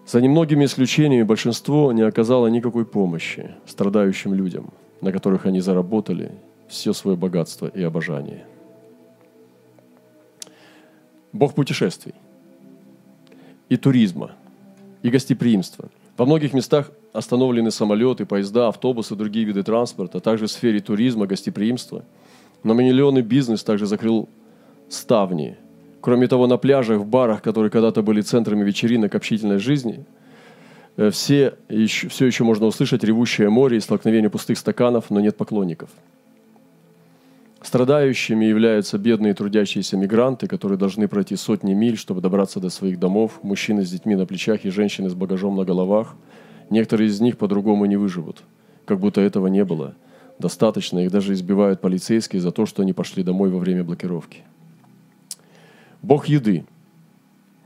За 0.07 0.21
немногими 0.21 0.65
исключениями 0.65 1.23
большинство 1.23 1.91
не 1.91 2.01
оказало 2.01 2.47
никакой 2.47 2.85
помощи 2.85 3.51
страдающим 3.65 4.33
людям, 4.33 4.71
на 5.01 5.11
которых 5.11 5.45
они 5.45 5.59
заработали 5.59 6.31
все 6.69 6.93
свое 6.93 7.17
богатство 7.17 7.67
и 7.67 7.83
обожание. 7.83 8.45
Бог 11.33 11.53
путешествий– 11.53 12.13
и 13.71 13.77
туризма, 13.77 14.31
и 15.01 15.10
гостеприимства. 15.10 15.89
Во 16.17 16.25
многих 16.25 16.53
местах 16.53 16.91
остановлены 17.13 17.71
самолеты, 17.71 18.25
поезда, 18.25 18.67
автобусы, 18.67 19.15
другие 19.15 19.45
виды 19.45 19.63
транспорта, 19.63 20.17
а 20.17 20.21
также 20.21 20.47
в 20.47 20.51
сфере 20.51 20.81
туризма, 20.81 21.25
гостеприимства. 21.25 22.03
Но 22.63 22.73
миллионный 22.73 23.21
бизнес 23.21 23.63
также 23.63 23.86
закрыл 23.86 24.27
ставни. 24.89 25.55
Кроме 26.01 26.27
того, 26.27 26.47
на 26.47 26.57
пляжах, 26.57 26.99
в 26.99 27.05
барах, 27.05 27.41
которые 27.41 27.71
когда-то 27.71 28.03
были 28.03 28.19
центрами 28.19 28.65
вечеринок 28.65 29.15
общительной 29.15 29.60
жизни, 29.60 30.03
э, 30.97 31.10
все 31.10 31.53
еще, 31.69 32.10
все 32.10 32.25
еще 32.25 32.43
можно 32.43 32.65
услышать 32.65 33.05
ревущее 33.05 33.49
море 33.49 33.77
и 33.77 33.79
столкновение 33.79 34.29
пустых 34.29 34.57
стаканов, 34.57 35.10
но 35.10 35.21
нет 35.21 35.38
поклонников– 35.38 35.89
Страдающими 37.62 38.45
являются 38.45 38.97
бедные 38.97 39.36
трудящиеся 39.36 39.95
мигранты, 39.95 40.47
которые 40.47 40.80
должны 40.80 41.08
пройти 41.08 41.36
сотни 41.36 41.74
миль, 41.74 41.95
чтобы 41.95 42.19
добраться 42.19 42.60
до 42.60 42.69
своих 42.69 43.00
домов, 43.00 43.39
мужчины 43.43 43.86
с 43.86 43.91
детьми 43.91 44.15
на 44.15 44.26
плечах 44.26 44.65
и 44.65 44.71
женщины 44.71 45.10
с 45.10 45.13
багажом 45.13 45.56
на 45.56 45.63
головах. 45.63 46.15
Некоторые 46.71 47.10
из 47.10 47.21
них 47.21 47.38
по-другому 47.38 47.86
не 47.86 47.97
выживут, 47.97 48.41
как 48.86 49.00
будто 49.00 49.21
этого 49.21 49.45
не 49.45 49.63
было. 49.63 49.93
Достаточно, 50.39 51.00
их 51.00 51.12
даже 51.12 51.34
избивают 51.34 51.82
полицейские 51.82 52.41
за 52.41 52.52
то, 52.52 52.65
что 52.65 52.82
они 52.82 52.93
пошли 52.93 53.21
домой 53.21 53.52
во 53.52 53.60
время 53.60 53.84
блокировки. 53.84 54.39
Бог 56.02 56.28
еды. 56.28 56.65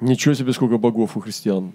Ничего 0.02 0.34
себе, 0.34 0.52
сколько 0.52 0.78
богов 0.78 1.16
у 1.16 1.22
христиан. 1.22 1.72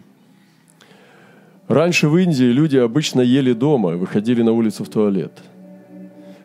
Раньше 1.69 2.07
в 2.09 2.19
Индии 2.19 2.53
люди 2.53 2.77
обычно 2.77 3.23
ели 3.23 3.55
дома 3.55 3.93
и 3.93 3.97
выходили 3.97 4.43
на 4.43 4.53
улицу 4.53 4.85
в 4.85 4.91
туалет– 4.91 5.33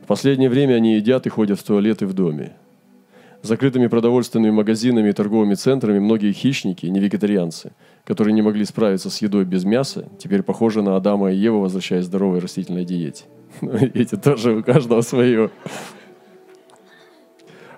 в 0.06 0.08
последнее 0.08 0.50
время 0.50 0.76
они 0.76 0.98
едят 0.98 1.26
и 1.26 1.30
ходят 1.30 1.60
в 1.60 1.64
туалеты 1.64 2.06
в 2.06 2.14
доме. 2.14 2.54
Закрытыми 3.42 3.88
продовольственными 3.88 4.52
магазинами 4.52 5.10
и 5.10 5.14
торговыми 5.14 5.56
центрами 5.56 5.98
многие 5.98 6.32
хищники, 6.32 6.86
не 6.86 7.00
вегетарианцы, 7.00 7.72
которые 8.04 8.36
не 8.36 8.44
могли 8.44 8.66
справиться 8.66 9.10
с 9.10 9.20
едой 9.24 9.46
без 9.46 9.64
мяса, 9.64 10.08
теперь 10.20 10.44
похожи 10.44 10.84
на 10.84 10.96
Адама 10.96 11.32
и 11.32 11.36
Еву, 11.36 11.60
возвращаясь 11.60 12.04
к 12.04 12.08
здоровой 12.08 12.38
растительной 12.38 12.86
диете. 12.86 13.24
Эти 13.96 14.16
тоже 14.16 14.58
у 14.58 14.64
каждого 14.64 15.02
свое. 15.02 15.50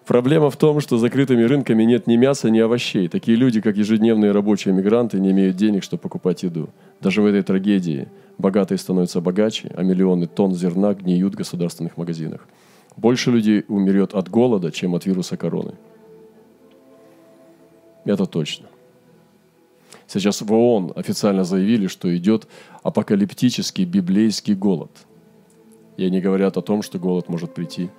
Проблема 0.08 0.50
в 0.50 0.56
том, 0.56 0.80
что 0.80 0.98
закрытыми 0.98 1.44
рынками 1.44 1.84
нет 1.84 2.08
ни 2.08 2.16
мяса, 2.16 2.50
ни 2.50 2.60
овощей. 2.60 3.10
Такие 3.10 3.36
люди, 3.36 3.60
как 3.60 3.76
ежедневные 3.76 4.32
рабочие 4.32 4.74
мигранты, 4.74 5.20
не 5.20 5.32
имеют 5.32 5.58
денег, 5.58 5.84
чтобы 5.84 6.02
покупать 6.02 6.44
еду. 6.44 6.70
Даже 7.02 7.22
в 7.22 7.26
этой 7.26 7.44
трагедии 7.44 8.08
богатые 8.38 8.78
становятся 8.78 9.20
богаче, 9.20 9.70
а 9.76 9.84
миллионы 9.84 10.28
тонн 10.28 10.56
зерна 10.56 10.94
гниют 10.94 11.34
в 11.34 11.38
государственных 11.38 11.98
магазинах. 11.98 12.48
Больше 12.96 13.32
людей 13.32 13.66
умерет 13.68 14.14
от 14.14 14.30
голода, 14.30 14.72
чем 14.72 14.96
от 14.96 15.06
вируса 15.06 15.36
короны. 15.36 15.74
Это 18.06 18.26
точно. 18.26 18.68
Сейчас 20.08 20.42
в 20.42 20.54
ООН 20.54 20.94
официально 20.96 21.44
заявили, 21.44 21.88
что 21.88 22.16
идет 22.16 22.48
апокалиптический 22.82 23.84
библейский 23.84 24.56
голод. 24.56 24.92
И 25.98 26.06
они 26.06 26.22
говорят 26.22 26.56
о 26.56 26.62
том, 26.62 26.82
что 26.82 26.98
голод 26.98 27.28
может 27.28 27.54
прийти 27.54 27.90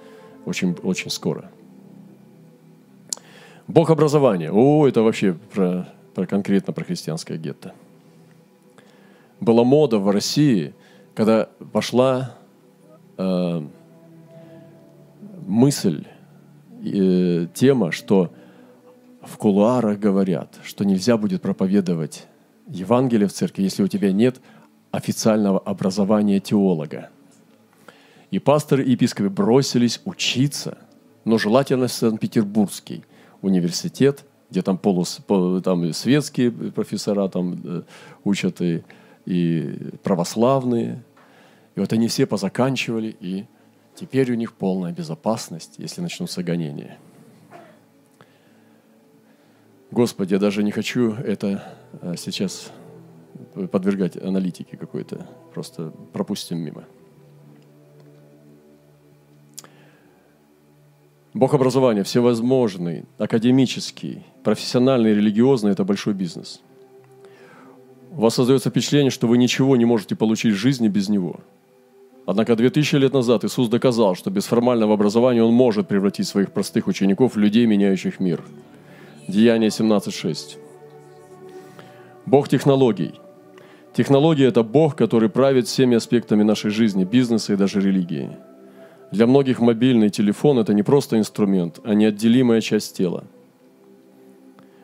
очень, 0.46 0.74
очень 0.82 1.10
скоро. 1.10 1.50
Бог 3.68 3.90
образования. 3.90 4.50
О, 4.50 4.88
это 4.88 5.02
вообще 5.02 5.34
про, 5.34 5.86
про 6.14 6.26
конкретно 6.26 6.72
про 6.72 6.84
христианское 6.84 7.36
гетто. 7.36 7.74
Была 9.40 9.62
мода 9.62 9.98
в 9.98 10.08
России, 10.10 10.74
когда 11.14 11.50
пошла 11.72 12.34
э, 13.18 13.62
мысль, 15.46 16.06
э, 16.82 17.46
тема, 17.52 17.92
что 17.92 18.32
в 19.20 19.36
кулуарах 19.36 19.98
говорят, 19.98 20.58
что 20.64 20.84
нельзя 20.86 21.18
будет 21.18 21.42
проповедовать 21.42 22.26
Евангелие 22.68 23.28
в 23.28 23.34
церкви, 23.34 23.64
если 23.64 23.82
у 23.82 23.88
тебя 23.88 24.12
нет 24.12 24.40
официального 24.92 25.58
образования 25.58 26.40
теолога. 26.40 27.10
И 28.30 28.38
пасторы 28.38 28.82
и 28.84 28.92
епископы 28.92 29.28
бросились 29.28 30.00
учиться, 30.06 30.78
но 31.26 31.36
желательно 31.36 31.86
Санкт-Петербургский– 31.86 33.04
университет, 33.42 34.24
где 34.50 34.62
там, 34.62 34.78
полус, 34.78 35.20
там 35.62 35.92
светские 35.92 36.50
профессора 36.50 37.28
там 37.28 37.60
э, 37.64 37.82
учат 38.24 38.60
и, 38.60 38.82
и 39.26 39.76
православные. 40.02 41.02
И 41.74 41.80
вот 41.80 41.92
они 41.92 42.08
все 42.08 42.26
позаканчивали, 42.26 43.14
и 43.20 43.44
теперь 43.94 44.32
у 44.32 44.34
них 44.34 44.54
полная 44.54 44.92
безопасность, 44.92 45.74
если 45.78 46.00
начнутся 46.00 46.42
гонения. 46.42 46.98
Господи, 49.90 50.34
я 50.34 50.38
даже 50.38 50.62
не 50.62 50.70
хочу 50.70 51.12
это 51.12 51.76
э, 52.02 52.14
сейчас 52.16 52.72
подвергать 53.70 54.16
аналитике 54.16 54.76
какой-то. 54.76 55.26
Просто 55.54 55.92
пропустим 56.12 56.58
мимо. 56.58 56.84
Бог 61.34 61.52
образования 61.52 62.04
всевозможный, 62.04 63.04
академический, 63.18 64.24
профессиональный, 64.42 65.14
религиозный– 65.14 65.70
это 65.72 65.84
большой 65.84 66.14
бизнес. 66.14 66.60
У 68.12 68.22
вас 68.22 68.34
создается 68.34 68.70
впечатление, 68.70 69.10
что 69.10 69.26
вы 69.28 69.36
ничего 69.36 69.76
не 69.76 69.84
можете 69.84 70.16
получить 70.16 70.54
в 70.54 70.58
жизни 70.58 70.88
без 70.88 71.08
него. 71.08 71.40
Однако 72.24 72.56
2000 72.56 72.96
лет 72.96 73.12
назад 73.12 73.44
Иисус 73.44 73.68
доказал, 73.68 74.14
что 74.14 74.30
без 74.30 74.46
формального 74.46 74.94
образования 74.94 75.42
Он 75.42 75.52
может 75.52 75.86
превратить 75.86 76.26
своих 76.26 76.50
простых 76.50 76.86
учеников 76.86 77.34
в 77.34 77.38
людей, 77.38 77.66
меняющих 77.66 78.20
мир. 78.20 78.42
Деяние 79.28 79.68
17.6. 79.68 80.56
Бог 82.24 82.48
технологий. 82.48 83.12
Технология– 83.94 84.46
это 84.48 84.62
Бог, 84.62 84.96
который 84.96 85.28
правит 85.28 85.66
всеми 85.66 85.96
аспектами 85.96 86.42
нашей 86.42 86.70
жизни, 86.70 87.04
бизнеса 87.04 87.52
и 87.52 87.56
даже 87.56 87.80
религии– 87.80 88.30
для 89.10 89.26
многих 89.26 89.60
мобильный 89.60 90.10
телефон– 90.10 90.58
это 90.60 90.74
не 90.74 90.82
просто 90.82 91.18
инструмент, 91.18 91.80
а 91.84 91.94
неотделимая 91.94 92.60
часть 92.60 92.96
тела. 92.96 93.24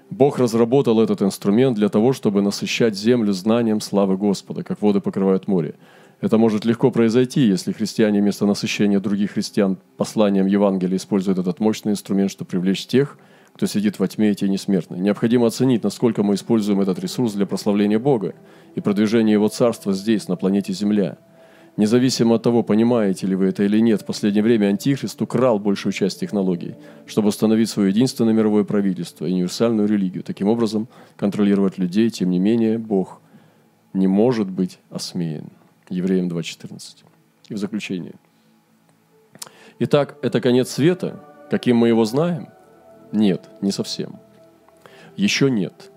Бог 0.09 0.39
разработал 0.39 1.01
этот 1.01 1.21
инструмент 1.23 1.77
для 1.77 1.89
того, 1.89 2.13
чтобы 2.13 2.41
насыщать 2.41 2.97
землю 2.97 3.33
знанием 3.33 3.81
славы 3.81 4.17
Господа, 4.17 4.63
как 4.63 4.81
воды 4.81 5.01
покрывают 5.01 5.47
море. 5.47 5.75
Это 6.21 6.39
может 6.39 6.65
легко 6.65 6.91
произойти, 6.91 7.43
если 7.43 7.73
христиане 7.73 8.21
вместо 8.21 8.47
насыщения 8.47 8.99
других 8.99 9.33
христиан 9.33 9.77
посланием 9.99 10.47
Евангелия 10.47 10.97
используют 10.97 11.39
этот 11.39 11.61
мощный 11.61 11.93
инструмент, 11.93 12.31
чтобы 12.31 12.49
привлечь 12.49 12.87
тех, 12.87 13.19
кто 13.53 13.67
сидит 13.67 13.99
во 13.99 14.09
тьме 14.09 14.31
и 14.31 14.35
тени 14.35 14.57
смертной. 14.57 15.01
Необходимо 15.01 15.49
оценить, 15.49 15.83
насколько 15.83 16.23
мы 16.23 16.35
используем 16.35 16.81
этот 16.81 16.99
ресурс 16.99 17.35
для 17.35 17.45
прославления 17.45 17.99
Бога 17.99 18.35
и 18.75 18.81
продвижения 18.81 19.33
Его 19.33 19.49
Царства 19.49 19.93
здесь, 19.93 20.29
на 20.29 20.37
планете 20.37 20.73
Земля– 20.73 21.19
Независимо 21.77 22.37
от 22.37 22.43
того, 22.43 22.63
понимаете 22.63 23.27
ли 23.27 23.35
вы 23.35 23.47
это 23.47 23.65
или 23.65 23.81
нет, 23.81 24.03
в 24.03 24.07
последнее 24.07 24.45
время 24.45 24.69
Антихрист 24.69 25.21
украл 25.21 25.59
большую 25.59 25.93
часть 25.93 26.21
технологий, 26.21 26.77
чтобы 27.05 27.29
установить 27.29 27.69
свое 27.69 27.89
единственное 27.89 28.33
мировое 28.33 28.63
правительство, 28.63 29.25
универсальную 29.25 29.89
религию. 29.89 30.23
Таким 30.23 30.49
образом, 30.49 30.87
контролировать 31.17 31.77
людей, 31.77 32.11
тем 32.11 32.31
не 32.31 32.39
менее, 32.39 32.79
Бог 32.79 33.21
не 33.93 34.07
может 34.07 34.49
быть 34.49 34.79
осмеян. 34.89 35.49
Евреям 35.89 36.29
2.14. 36.29 37.05
И 37.49 37.55
в 37.55 37.59
заключение. 37.59 38.15
Итак, 39.81 40.17
это 40.23 40.41
конец 40.41 40.71
света, 40.71 41.25
каким 41.51 41.77
мы 41.77 41.89
его 41.89 42.05
знаем? 42.05 42.49
Нет, 43.11 43.49
не 43.61 43.73
совсем. 43.73 44.21
Еще 45.17 45.51
нет. 45.51 45.91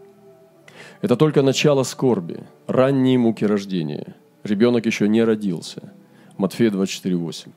Это 1.01 1.15
только 1.15 1.43
начало 1.43 1.83
скорби, 1.83 2.39
ранние 2.65 3.19
муки 3.19 3.45
рождения– 3.45 4.15
Ребенок 4.47 4.86
еще 4.86 5.10
не 5.10 5.23
родился. 5.23 5.93
Матфея 6.38 6.71
24:8. 6.71 7.51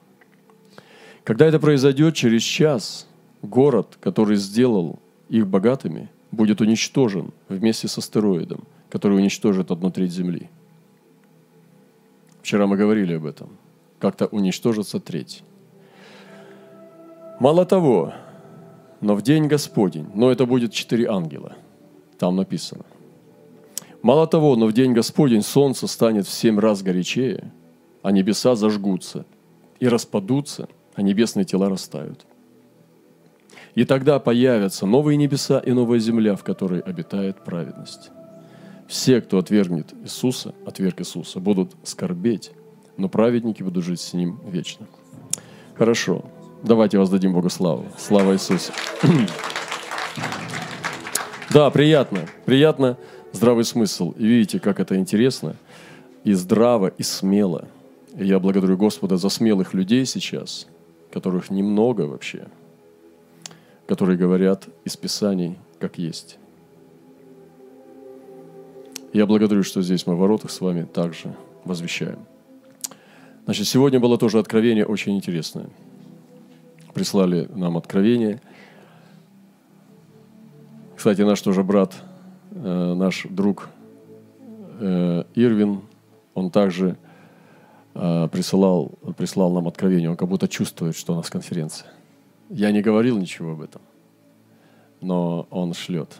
Когда 1.22 1.46
это 1.46 1.60
произойдет, 1.60 2.14
через 2.14 2.42
час 2.42 3.06
город, 3.42 3.96
который 4.00 4.36
сделал 4.36 4.98
их 5.28 5.46
богатыми, 5.46 6.08
будет 6.32 6.60
уничтожен 6.60 7.32
вместе 7.48 7.86
с 7.86 7.98
астероидом, 7.98 8.64
который 8.88 9.16
уничтожит 9.18 9.70
одну 9.70 9.90
треть 9.90 10.10
Земли. 10.10 10.50
Вчера 12.42 12.66
мы 12.66 12.76
говорили 12.76 13.14
об 13.14 13.26
этом. 13.26 13.50
Как-то 14.00 14.26
уничтожится 14.26 14.98
треть. 14.98 15.44
Мало 17.38 17.66
того, 17.66 18.14
но 19.00 19.14
в 19.14 19.22
день 19.22 19.46
Господень, 19.46 20.08
но 20.14 20.30
это 20.32 20.44
будет 20.44 20.72
четыре 20.72 21.06
ангела, 21.08 21.52
там 22.18 22.36
написано– 22.36 22.84
Мало 24.02 24.26
того, 24.26 24.56
но 24.56 24.66
в 24.66 24.72
день 24.72 24.92
Господень 24.92 25.42
солнце 25.42 25.86
станет 25.86 26.26
в 26.26 26.32
семь 26.32 26.58
раз 26.58 26.82
горячее, 26.82 27.52
а 28.02 28.12
небеса 28.12 28.54
зажгутся 28.54 29.26
и 29.78 29.88
распадутся, 29.88 30.68
а 30.94 31.02
небесные 31.02 31.44
тела 31.44 31.68
растают. 31.68 32.24
И 33.74 33.84
тогда 33.84 34.18
появятся 34.18 34.86
новые 34.86 35.16
небеса 35.16 35.58
и 35.58 35.72
новая 35.72 35.98
земля, 35.98 36.34
в 36.34 36.42
которой 36.42 36.80
обитает 36.80 37.44
праведность. 37.44 38.10
Все, 38.88 39.20
кто 39.20 39.38
отвергнет 39.38 39.94
Иисуса, 40.02 40.54
отверг 40.66 41.00
Иисуса, 41.00 41.38
будут 41.38 41.72
скорбеть, 41.84 42.50
но 42.96 43.08
праведники 43.08 43.62
будут 43.62 43.84
жить 43.84 44.00
с 44.00 44.12
Ним 44.14 44.40
вечно. 44.46 44.86
Хорошо, 45.76 46.24
давайте 46.64 46.98
воздадим 46.98 47.32
Богу 47.32 47.50
славу. 47.50 47.86
Слава 47.98 48.32
Иисусу. 48.32 48.72
Да, 51.52 51.68
приятно, 51.70 52.28
приятно 52.44 52.96
здравый 53.32 53.64
смысл. 53.64 54.12
И 54.12 54.26
видите, 54.26 54.60
как 54.60 54.80
это 54.80 54.96
интересно, 54.96 55.56
и 56.24 56.32
здраво, 56.32 56.88
и 56.88 57.02
смело. 57.02 57.66
И 58.16 58.26
я 58.26 58.38
благодарю 58.38 58.76
Господа 58.76 59.16
за 59.16 59.28
смелых 59.28 59.74
людей 59.74 60.04
сейчас, 60.04 60.66
которых 61.12 61.50
немного 61.50 62.02
вообще, 62.02 62.48
которые 63.86 64.18
говорят 64.18 64.66
из 64.84 64.96
Писаний, 64.96 65.56
как 65.78 65.98
есть. 65.98 66.38
Я 69.12 69.26
благодарю, 69.26 69.62
что 69.62 69.82
здесь 69.82 70.06
мы 70.06 70.14
в 70.14 70.18
воротах 70.18 70.50
с 70.50 70.60
вами 70.60 70.84
также 70.84 71.34
возвещаем. 71.64 72.18
Значит, 73.44 73.66
сегодня 73.66 73.98
было 73.98 74.16
тоже 74.18 74.38
откровение 74.38 74.86
очень 74.86 75.16
интересное. 75.16 75.66
Прислали 76.94 77.48
нам 77.54 77.76
откровение. 77.76 78.40
Кстати, 80.96 81.22
наш 81.22 81.40
тоже 81.40 81.64
брат 81.64 81.96
Э, 82.52 82.94
наш 82.94 83.26
друг 83.28 83.68
э, 84.80 85.24
Ирвин, 85.34 85.82
он 86.34 86.50
также 86.50 86.96
э, 87.94 88.28
присылал, 88.28 88.92
прислал 89.16 89.52
нам 89.52 89.68
откровение. 89.68 90.10
Он 90.10 90.16
как 90.16 90.28
будто 90.28 90.48
чувствует, 90.48 90.96
что 90.96 91.12
у 91.12 91.16
нас 91.16 91.30
конференция. 91.30 91.90
Я 92.48 92.72
не 92.72 92.82
говорил 92.82 93.18
ничего 93.18 93.52
об 93.52 93.62
этом, 93.62 93.82
но 95.00 95.46
он 95.50 95.74
шлет. 95.74 96.18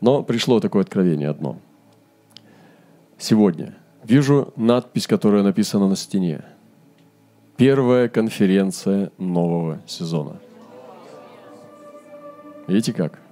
Но 0.00 0.22
пришло 0.22 0.60
такое 0.60 0.82
откровение 0.82 1.28
одно. 1.28 1.58
Сегодня 3.18 3.74
вижу 4.04 4.52
надпись, 4.56 5.06
которая 5.06 5.42
написана 5.42 5.88
на 5.88 5.96
стене. 5.96 6.42
Первая 7.56 8.08
конференция 8.08 9.10
нового 9.18 9.80
сезона. 9.86 10.38
Видите 12.66 12.92
как? 12.92 13.25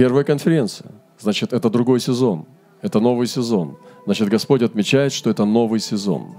Первая 0.00 0.24
конференция. 0.24 0.92
Значит, 1.18 1.52
это 1.52 1.68
другой 1.68 2.00
сезон. 2.00 2.46
Это 2.80 3.00
новый 3.00 3.26
сезон. 3.26 3.76
Значит, 4.06 4.30
Господь 4.30 4.62
отмечает, 4.62 5.12
что 5.12 5.28
это 5.28 5.44
новый 5.44 5.78
сезон. 5.78 6.36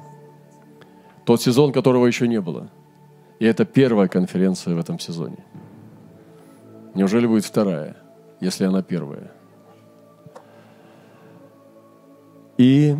Тот 1.25 1.43
сезон, 1.43 1.71
которого 1.71 2.07
еще 2.07 2.27
не 2.27 2.41
было. 2.41 2.71
И 3.37 3.45
это 3.45 3.63
первая 3.65 4.07
конференция 4.07 4.73
в 4.73 4.79
этом 4.79 4.97
сезоне. 4.97 5.45
Неужели 6.95 7.27
будет 7.27 7.45
вторая, 7.45 7.97
если 8.39 8.65
она 8.65 8.81
первая? 8.81 9.31
И 12.57 12.95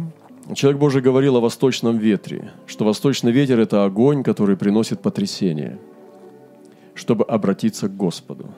человек 0.54 0.80
Божий 0.80 1.02
говорил 1.02 1.38
о 1.38 1.42
восточном 1.42 1.98
ветре, 1.98 2.52
что 2.68 2.86
восточный 2.86 3.32
ветер– 3.32 3.60
это 3.62 3.84
огонь, 3.84 4.22
который 4.22 4.56
приносит 4.56 5.02
потрясение, 5.02 5.80
чтобы 6.94 7.26
обратиться 7.26 7.88
к 7.88 7.98
Господу. 7.98 8.54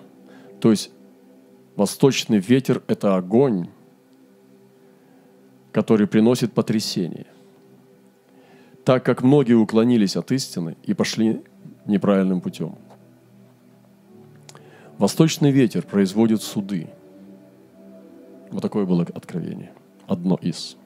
То 0.60 0.70
есть 0.70 0.92
восточный 1.76 2.40
ветер– 2.40 2.82
это 2.88 3.16
огонь, 3.16 3.68
который 5.72 6.08
приносит 6.08 6.54
потрясение. 6.54 7.28
Так 8.86 9.04
как 9.06 9.24
многие 9.24 9.54
уклонились 9.54 10.16
от 10.16 10.32
истины 10.32 10.76
и 10.84 10.94
пошли 10.94 11.42
неправильным 11.86 12.42
путем. 12.42 12.76
Восточный 14.98 15.52
ветер 15.52 15.84
производит 15.84 16.42
суды. 16.42 16.90
Вот 18.52 18.62
такое 18.62 18.86
было 18.86 19.04
откровение. 19.04 19.72
Одно 20.06 20.36
из. 20.36 20.78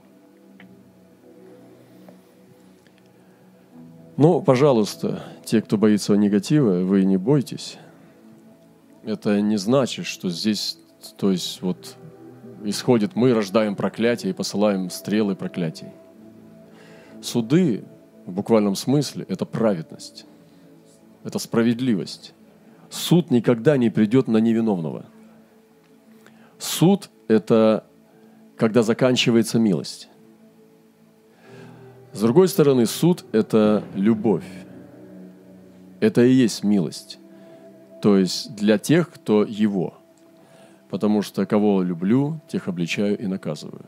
Но, 4.15 4.41
пожалуйста, 4.41 5.23
те, 5.45 5.61
кто 5.61 5.77
боится 5.77 6.15
негатива, 6.15 6.83
вы 6.83 7.03
не 7.03 7.17
бойтесь. 7.17 7.77
Это 9.03 9.41
не 9.41 9.57
значит, 9.57 10.05
что 10.05 10.29
здесь, 10.29 10.77
то 11.17 11.31
есть 11.31 11.61
вот 11.61 11.95
исходит, 12.63 13.15
мы 13.15 13.33
рождаем 13.33 13.75
проклятие 13.75 14.31
и 14.31 14.33
посылаем 14.33 14.89
стрелы 14.89 15.35
проклятий. 15.35 15.87
Суды 17.21 17.85
в 18.25 18.31
буквальном 18.31 18.75
смысле– 18.75 19.25
это 19.29 19.45
праведность, 19.45 20.25
это 21.23 21.39
справедливость. 21.39 22.33
Суд 22.89 23.31
никогда 23.31 23.77
не 23.77 23.89
придет 23.89 24.27
на 24.27 24.37
невиновного. 24.37 25.05
Суд– 26.57 27.09
это 27.27 27.85
когда 28.55 28.81
заканчивается 28.83 29.59
милость. 29.59 30.09
С 32.13 32.21
другой 32.21 32.47
стороны, 32.47 32.85
суд– 32.85 33.25
это 33.31 33.83
любовь. 33.93 34.45
Это 35.99 36.23
и 36.23 36.31
есть 36.31 36.63
милость. 36.63 37.19
То 38.01 38.17
есть 38.17 38.55
для 38.55 38.77
тех, 38.77 39.09
кто 39.09 39.43
его. 39.43 39.93
Потому 40.89 41.21
что 41.21 41.45
кого 41.45 41.81
люблю, 41.81 42.39
тех 42.47 42.67
обличаю 42.67 43.17
и 43.17 43.27
наказываю. 43.27 43.85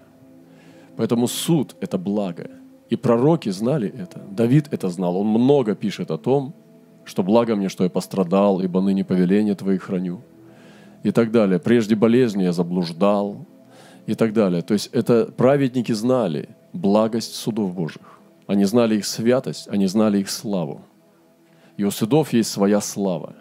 Поэтому 0.97 1.27
суд– 1.27 1.75
это 1.81 1.97
благо. 1.97 2.49
И 2.89 2.95
пророки 2.95 3.49
знали 3.49 3.87
это. 3.87 4.19
Давид 4.31 4.67
это 4.71 4.89
знал. 4.89 5.15
Он 5.17 5.27
много 5.27 5.75
пишет 5.75 6.11
о 6.11 6.17
том, 6.17 6.53
что 7.05 7.23
благо 7.23 7.55
мне, 7.55 7.69
что 7.69 7.83
я 7.83 7.89
пострадал, 7.89 8.61
ибо 8.61 8.81
ныне 8.81 9.05
повеление 9.05 9.55
Твои 9.55 9.77
храню. 9.77 10.21
И 11.03 11.11
так 11.11 11.31
далее. 11.31 11.59
Прежде 11.59 11.95
болезни 11.95 12.43
я 12.43 12.51
заблуждал. 12.51 13.45
И 14.07 14.15
так 14.15 14.33
далее. 14.33 14.61
То 14.63 14.73
есть 14.73 14.89
это 14.91 15.25
праведники 15.25 15.91
знали 15.93 16.49
благость 16.73 17.35
судов 17.35 17.73
Божьих. 17.73 18.19
Они 18.47 18.65
знали 18.65 18.95
их 18.95 19.05
святость, 19.05 19.67
они 19.67 19.85
знали 19.85 20.19
их 20.19 20.29
славу. 20.29 20.81
И 21.77 21.83
у 21.83 21.91
судов 21.91 22.33
есть 22.33 22.49
своя 22.49 22.81
слава. 22.81 23.35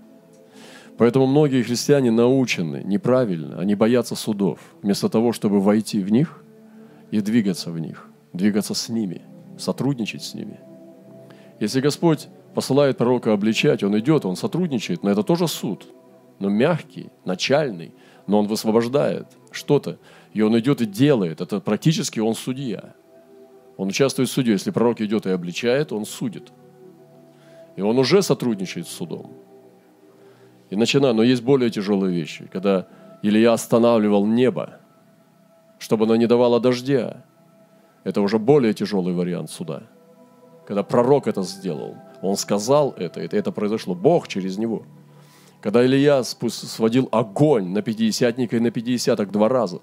Поэтому 0.98 1.26
многие 1.26 1.62
христиане 1.62 2.10
научены 2.10 2.82
неправильно, 2.84 3.60
они 3.60 3.76
боятся 3.76 4.16
судов, 4.16 4.58
вместо 4.82 5.08
того, 5.08 5.32
чтобы 5.32 5.60
войти 5.60 6.00
в 6.00 6.10
них 6.10 6.42
и 7.12 7.20
двигаться 7.20 7.70
в 7.70 7.78
них, 7.78 8.08
двигаться 8.32 8.74
с 8.74 8.88
ними, 8.88 9.22
сотрудничать 9.56 10.24
с 10.24 10.34
ними. 10.34 10.58
Если 11.60 11.80
Господь 11.80 12.28
посылает 12.52 12.98
пророка 12.98 13.32
обличать, 13.32 13.84
он 13.84 13.96
идет, 13.98 14.24
он 14.24 14.34
сотрудничает, 14.34 15.04
но 15.04 15.10
это 15.10 15.22
тоже 15.22 15.46
суд. 15.46 15.86
Но 16.40 16.48
мягкий, 16.48 17.10
начальный, 17.24 17.94
но 18.26 18.40
он 18.40 18.48
высвобождает 18.48 19.26
что-то. 19.52 19.98
И 20.32 20.42
он 20.42 20.58
идет 20.58 20.80
и 20.80 20.86
делает. 20.86 21.40
Это 21.40 21.60
практически 21.60 22.20
он 22.20 22.34
судья. 22.34 22.94
Он 23.76 23.88
участвует 23.88 24.28
в 24.28 24.32
суде. 24.32 24.52
Если 24.52 24.70
пророк 24.70 25.00
идет 25.00 25.26
и 25.26 25.30
обличает, 25.30 25.92
он 25.92 26.04
судит. 26.04 26.52
И 27.76 27.82
он 27.82 27.98
уже 27.98 28.22
сотрудничает 28.22 28.86
с 28.86 28.90
судом. 28.90 29.32
И 30.70 30.76
начиная, 30.76 31.12
но 31.12 31.22
есть 31.22 31.42
более 31.42 31.70
тяжелые 31.70 32.14
вещи, 32.14 32.48
когда 32.52 32.86
Илья 33.22 33.52
останавливал 33.52 34.26
небо, 34.26 34.78
чтобы 35.78 36.04
оно 36.04 36.16
не 36.16 36.26
давало 36.26 36.60
дождя. 36.60 37.24
Это 38.04 38.20
уже 38.20 38.38
более 38.38 38.74
тяжелый 38.74 39.14
вариант 39.14 39.50
суда. 39.50 39.82
Когда 40.66 40.82
пророк 40.82 41.26
это 41.26 41.42
сделал– 41.42 41.96
он 42.22 42.36
сказал 42.36 42.94
это, 42.96 43.20
это, 43.20 43.36
это 43.36 43.52
произошло. 43.52 43.94
Бог 43.94 44.28
через 44.28 44.58
него. 44.58 44.82
Когда 45.60 45.84
Илья 45.84 46.22
сводил 46.22 47.08
огонь 47.10 47.68
на 47.68 47.82
пятидесятника 47.82 48.56
и 48.56 48.60
на 48.60 48.70
пятидесяток 48.70 49.30
два 49.30 49.48
раза 49.48 49.80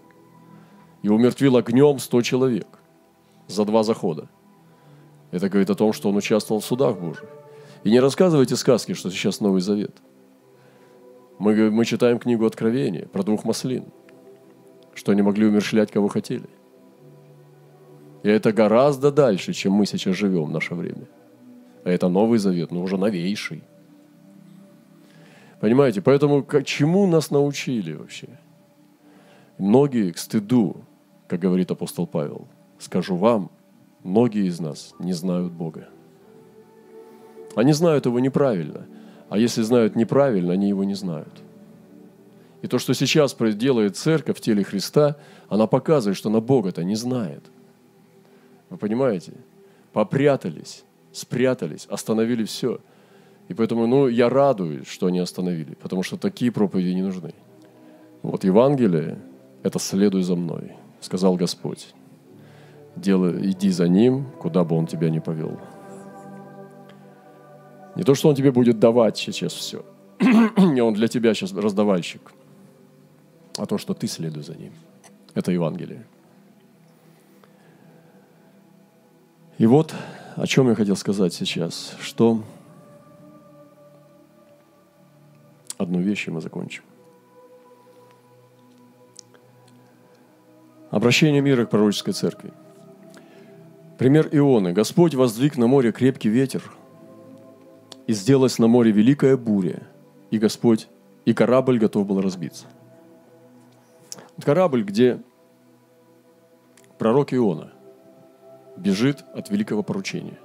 и 1.01 1.09
умертвил 1.09 1.57
огнем 1.57 1.99
сто 1.99 2.21
человек 2.21 2.67
за 3.47 3.65
два 3.65 3.83
захода. 3.83 4.29
Это 5.31 5.49
говорит 5.49 5.69
о 5.69 5.75
том, 5.75 5.91
что 5.91 6.09
он 6.09 6.15
участвовал 6.15 6.61
в 6.61 6.65
судах 6.65 6.97
Божьих. 6.97 7.29
И 7.83 7.91
не 7.91 7.99
рассказывайте 7.99 8.55
сказки, 8.55 8.93
что 8.93 9.11
сейчас 9.11 9.41
Новый 9.41 9.61
Завет. 9.61 9.95
Мы, 11.37 11.69
мы 11.71 11.85
читаем 11.85 12.19
книгу 12.19 12.45
Откровения 12.45 13.07
про 13.07 13.23
двух 13.23 13.43
маслин, 13.43 13.85
что 14.93 15.11
они 15.11 15.21
могли 15.21 15.45
умершлять, 15.45 15.91
кого 15.91 16.07
хотели. 16.07 16.47
И 18.23 18.29
это 18.29 18.53
гораздо 18.53 19.11
дальше, 19.11 19.53
чем 19.53 19.73
мы 19.73 19.85
сейчас 19.85 20.15
живем 20.15 20.45
в 20.45 20.51
наше 20.51 20.73
время. 20.75 21.07
А 21.83 21.91
это 21.91 22.07
Новый 22.07 22.39
Завет, 22.39 22.71
но 22.71 22.81
уже 22.81 22.97
новейший. 22.97 23.63
Понимаете? 25.59 26.01
Поэтому 26.01 26.43
к 26.43 26.63
чему 26.63 27.05
нас 27.05 27.31
научили 27.31 27.93
вообще? 27.93 28.27
Многие 29.57 30.11
к 30.11 30.17
стыду, 30.17 30.77
как 31.27 31.39
говорит 31.39 31.71
апостол 31.71 32.07
Павел, 32.07 32.47
скажу 32.79 33.15
вам, 33.15 33.51
многие 34.03 34.47
из 34.47 34.59
нас 34.59 34.93
не 34.99 35.13
знают 35.13 35.53
Бога. 35.53 35.87
Они 37.55 37.73
знают 37.73 38.05
его 38.05 38.19
неправильно. 38.19 38.85
А 39.29 39.37
если 39.37 39.61
знают 39.61 39.95
неправильно, 39.95 40.53
они 40.53 40.69
его 40.69 40.83
не 40.83 40.93
знают. 40.93 41.41
И 42.61 42.67
то, 42.67 42.79
что 42.79 42.93
сейчас 42.93 43.35
делает 43.35 43.97
церковь 43.97 44.37
в 44.37 44.41
теле 44.41 44.63
Христа, 44.63 45.17
она 45.49 45.67
показывает, 45.67 46.17
что 46.17 46.29
она 46.29 46.41
Бога-то 46.41 46.83
не 46.83 46.95
знает. 46.95 47.43
Вы 48.69 48.77
понимаете? 48.77 49.33
Попрятались 49.93 50.83
спрятались, 51.15 51.87
остановили 51.89 52.43
все. 52.43 52.79
И 53.47 53.53
поэтому, 53.53 53.87
ну, 53.87 54.07
я 54.07 54.29
радуюсь, 54.29 54.87
что 54.87 55.07
они 55.07 55.19
остановили, 55.19 55.75
потому 55.75 56.03
что 56.03 56.17
такие 56.17 56.51
проповеди 56.51 56.89
не 56.89 57.03
нужны. 57.03 57.33
Вот 58.21 58.43
Евангелие– 58.43 59.19
это 59.63 59.79
«следуй 59.79 60.23
за 60.23 60.35
мной», 60.35 60.73
сказал 60.99 61.35
Господь. 61.35 61.93
Делай, 62.95 63.51
иди 63.51 63.69
за 63.69 63.87
Ним, 63.87 64.25
куда 64.39 64.63
бы 64.63 64.75
Он 64.75 64.87
тебя 64.87 65.09
ни 65.09 65.19
повел. 65.19 65.59
Не 67.95 68.03
то, 68.03 68.15
что 68.15 68.29
Он 68.29 68.35
тебе 68.35 68.51
будет 68.51 68.79
давать 68.79 69.17
сейчас 69.17 69.53
все, 69.53 69.85
и 70.19 70.79
Он 70.81 70.93
для 70.93 71.07
тебя 71.07 71.33
сейчас 71.33 71.53
раздавальщик, 71.53 72.31
а 73.57 73.65
то, 73.65 73.77
что 73.77 73.93
ты 73.93 74.07
следуй 74.07 74.43
за 74.43 74.55
Ним. 74.55 74.73
Это 75.33 75.51
Евангелие. 75.51 76.05
И 79.57 79.65
вот 79.65 79.93
о 80.35 80.47
чем 80.47 80.67
я 80.67 80.75
хотел 80.75 80.97
сказать 80.97 81.33
сейчас, 81.33 81.95
что 82.01 82.43
одну 85.77 85.99
вещь 85.99 86.27
и 86.27 86.31
мы 86.31 86.41
закончим. 86.41 86.83
Обращение 90.91 91.41
мира 91.41 91.65
к 91.65 91.69
пророческой 91.69 92.13
церкви. 92.13 92.51
Пример 93.97 94.27
Ионы. 94.31 94.73
Господь 94.73 95.15
воздвиг 95.15 95.57
на 95.57 95.67
море 95.67 95.93
крепкий 95.93 96.29
ветер, 96.29 96.63
и 98.07 98.13
сделалась 98.13 98.59
на 98.59 98.67
море 98.67 98.91
великая 98.91 99.37
буря, 99.37 99.83
и 100.31 100.37
Господь, 100.37 100.87
и 101.25 101.33
корабль 101.33 101.79
готов 101.79 102.05
был 102.05 102.21
разбиться. 102.21 102.65
Корабль, 104.43 104.83
где 104.83 105.21
пророк 106.97 107.33
Иона 107.33 107.71
бежит 108.77 109.23
от 109.33 109.49
великого 109.49 109.83
поручения. 109.83 110.37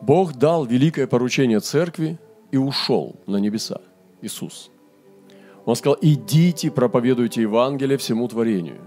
Бог 0.00 0.34
дал 0.34 0.64
великое 0.64 1.06
поручение 1.06 1.60
церкви 1.60 2.18
и 2.50 2.56
ушел 2.56 3.16
на 3.26 3.36
небеса. 3.36 3.80
Иисус. 4.22 4.70
Он 5.64 5.76
сказал, 5.76 5.98
идите, 6.00 6.70
проповедуйте 6.70 7.42
Евангелие 7.42 7.98
всему 7.98 8.28
творению. 8.28 8.80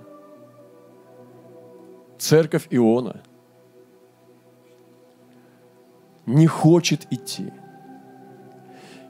Церковь 2.17 2.67
Иона 2.69 3.21
не 6.26 6.47
хочет 6.47 7.07
идти. 7.11 7.51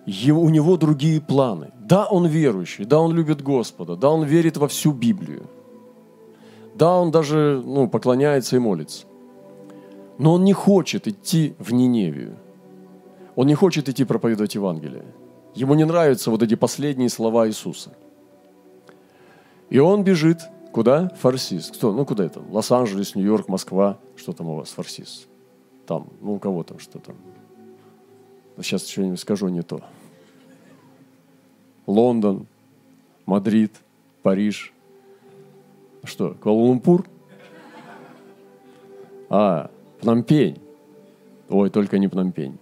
у 0.06 0.50
него 0.50 0.78
другие 0.78 1.22
планы. 1.22 1.72
Да, 1.80 2.06
он 2.06 2.28
верующий, 2.28 2.86
да, 2.86 3.00
он 3.00 3.14
любит 3.14 3.42
Господа, 3.42 3.96
да, 3.96 4.10
он 4.10 4.24
верит 4.24 4.58
во 4.58 4.68
всю 4.68 4.92
Библию– 4.92 5.50
да, 6.76 6.98
он 6.98 7.12
даже 7.12 7.62
ну, 7.64 7.88
поклоняется 7.88 8.56
и 8.56 8.60
молится. 8.60 9.06
Но 10.18 10.34
он 10.34 10.44
не 10.44 10.54
хочет 10.54 11.08
идти 11.08 11.56
в 11.60 11.74
Ниневию. 11.74 12.38
Он 13.36 13.48
не 13.48 13.56
хочет 13.56 13.90
идти 13.90 14.04
проповедовать 14.04 14.56
Евангелие. 14.56 15.06
Ему 15.56 15.76
не 15.76 15.86
нравятся 15.86 16.32
вот 16.32 16.42
эти 16.42 16.56
последние 16.56 17.10
слова 17.10 17.48
Иисуса. 17.48 17.96
И 19.70 19.80
он 19.80 20.04
бежит 20.04 20.40
куда? 20.72 21.10
Фарсис. 21.22 21.72
Кто? 21.72 21.92
Ну, 21.92 22.06
куда 22.06 22.26
это? 22.26 22.42
Лос-Анджелес, 22.50 23.16
Нью-Йорк, 23.16 23.48
Москва. 23.48 23.98
Что 24.16 24.34
там 24.34 24.50
у 24.50 24.56
вас, 24.56 24.70
Фарсис? 24.70 25.28
Там, 25.86 26.08
ну, 26.22 26.36
у 26.36 26.40
кого 26.40 26.64
там, 26.64 26.80
что 26.80 27.00
там? 27.00 27.16
Сейчас 28.58 28.88
что-нибудь 28.88 29.20
скажу 29.20 29.50
не 29.50 29.62
то. 29.62 29.82
Лондон, 31.88 32.48
Мадрид, 33.26 33.74
Париж. 34.22 34.74
Что, 36.04 36.36
Куала-Лумпур? 36.42 37.06
А, 39.30 39.72
Пномпень. 40.00 40.62
Ой, 41.50 41.70
только 41.70 41.98
не 41.98 42.08
Пномпень. 42.08 42.58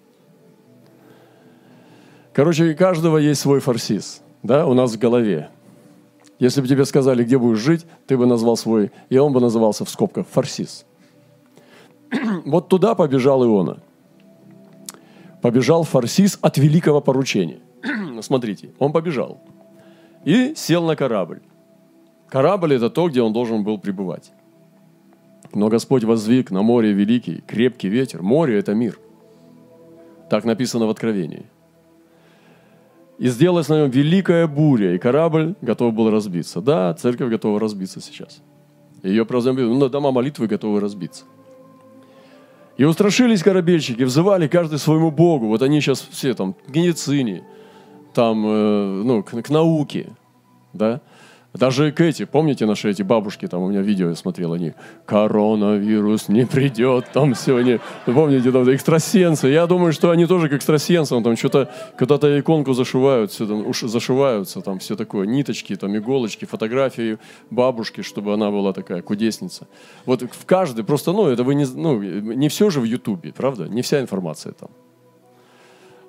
Короче, 2.34 2.72
у 2.72 2.76
каждого 2.76 3.18
есть 3.18 3.42
свой 3.42 3.60
фарсис, 3.60 4.22
да, 4.42 4.66
у 4.66 4.74
нас 4.74 4.94
в 4.94 5.00
голове. 5.00 5.50
Если 6.40 6.62
бы 6.62 6.68
тебе 6.68 6.86
сказали, 6.86 7.24
где 7.24 7.38
будешь 7.38 7.60
жить, 7.60 7.86
ты 8.08 8.18
бы 8.18 8.26
назвал 8.26 8.56
свой, 8.56 8.92
и 9.10 9.18
он 9.18 9.34
бы 9.34 9.42
назывался 9.42 9.86
в 9.86 9.90
скобках 9.90 10.26
фарсис. 10.28 10.86
вот 12.46 12.70
туда 12.70 12.96
побежал 12.96 13.44
Иона. 13.46 13.78
Побежал 15.42 15.84
фарсис 15.84 16.38
от 16.42 16.58
великого 16.58 17.02
поручения. 17.02 17.60
Смотрите, 18.22 18.70
он 18.80 18.92
побежал 18.92 19.40
и 20.24 20.54
сел 20.56 20.86
на 20.86 20.96
корабль. 20.96 21.42
Корабль– 22.30 22.74
это 22.76 22.90
то, 22.90 23.10
где 23.10 23.22
он 23.22 23.34
должен 23.34 23.64
был 23.64 23.78
пребывать. 23.78 24.32
Но 25.54 25.68
Господь 25.68 26.04
возвик 26.04 26.52
на 26.52 26.62
море 26.62 26.94
великий, 26.94 27.42
крепкий 27.48 27.90
ветер. 27.90 28.22
Море– 28.22 28.58
это 28.60 28.74
мир. 28.74 29.00
Так 30.30 30.46
написано 30.46 30.86
в 30.86 30.90
Откровении– 30.90 31.46
и 33.22 33.28
сделалась 33.28 33.70
на 33.70 33.82
нем 33.82 33.92
великая 33.92 34.48
буря, 34.48 34.96
и 34.96 34.98
корабль 34.98 35.54
готов 35.62 35.94
был 35.94 36.10
разбиться. 36.10 36.60
Да, 36.60 36.92
церковь 36.96 37.30
готова 37.30 37.60
разбиться 37.60 38.02
сейчас. 38.02 38.42
Ее 39.04 39.26
прозомбили, 39.26 39.66
ну, 39.66 39.90
дома 39.90 40.12
молитвы 40.12 40.48
готовы 40.48 40.80
разбиться. 40.80 41.26
И 42.82 42.84
устрашились 42.84 43.44
корабельщики, 43.44 44.02
взывали 44.02 44.48
каждый 44.48 44.80
своему 44.80 45.12
богу. 45.12 45.50
Вот 45.50 45.62
они 45.62 45.82
сейчас 45.82 46.02
все 46.02 46.34
там 46.34 46.54
к 46.54 46.76
медицине, 46.76 47.44
там, 48.12 48.44
э, 48.44 49.04
ну, 49.04 49.22
к, 49.22 49.40
к 49.40 49.50
науке, 49.52 50.10
да, 50.74 51.02
даже 51.54 51.92
к 51.92 52.00
эти, 52.00 52.24
помните 52.24 52.66
наши 52.66 52.90
эти 52.90 53.02
бабушки, 53.02 53.46
там 53.46 53.62
у 53.62 53.68
меня 53.70 53.82
видео 53.82 54.10
я 54.10 54.16
смотрел, 54.16 54.54
они 54.54 54.74
коронавирус 55.06 56.30
не 56.30 56.46
придет, 56.46 57.08
там 57.12 57.36
сегодня, 57.36 57.82
помните, 58.06 58.52
там 58.54 58.64
экстрасенсы. 58.70 59.50
Я 59.50 59.68
думаю, 59.68 59.92
что 59.92 60.12
они 60.12 60.26
тоже 60.28 60.48
к 60.48 60.54
экстрасенсам, 60.54 61.24
там 61.24 61.36
что-то, 61.36 61.70
куда-то 62.00 62.40
иконку 62.40 62.74
зашивают, 62.74 63.32
все 63.32 63.46
там, 63.46 63.68
уж 63.68 63.82
зашиваются, 63.82 64.62
там 64.62 64.80
все 64.80 64.96
такое, 64.96 65.28
ниточки, 65.28 65.76
там 65.76 65.96
иголочки, 65.98 66.46
фотографии 66.46 67.18
бабушки, 67.50 68.02
чтобы 68.02 68.34
она 68.34 68.50
была 68.50 68.72
такая 68.72 69.02
кудесница. 69.02 69.68
Вот 70.06 70.22
в 70.22 70.46
каждой, 70.46 70.86
просто, 70.86 71.12
ну, 71.12 71.28
это 71.28 71.44
вы 71.44 71.56
не, 71.56 71.66
ну, 71.66 72.02
не 72.02 72.48
все 72.48 72.70
же 72.70 72.80
в 72.80 72.86
Ютубе, 72.86 73.34
правда? 73.34 73.68
Не 73.68 73.82
вся 73.82 74.00
информация 74.00 74.54
там. 74.54 74.70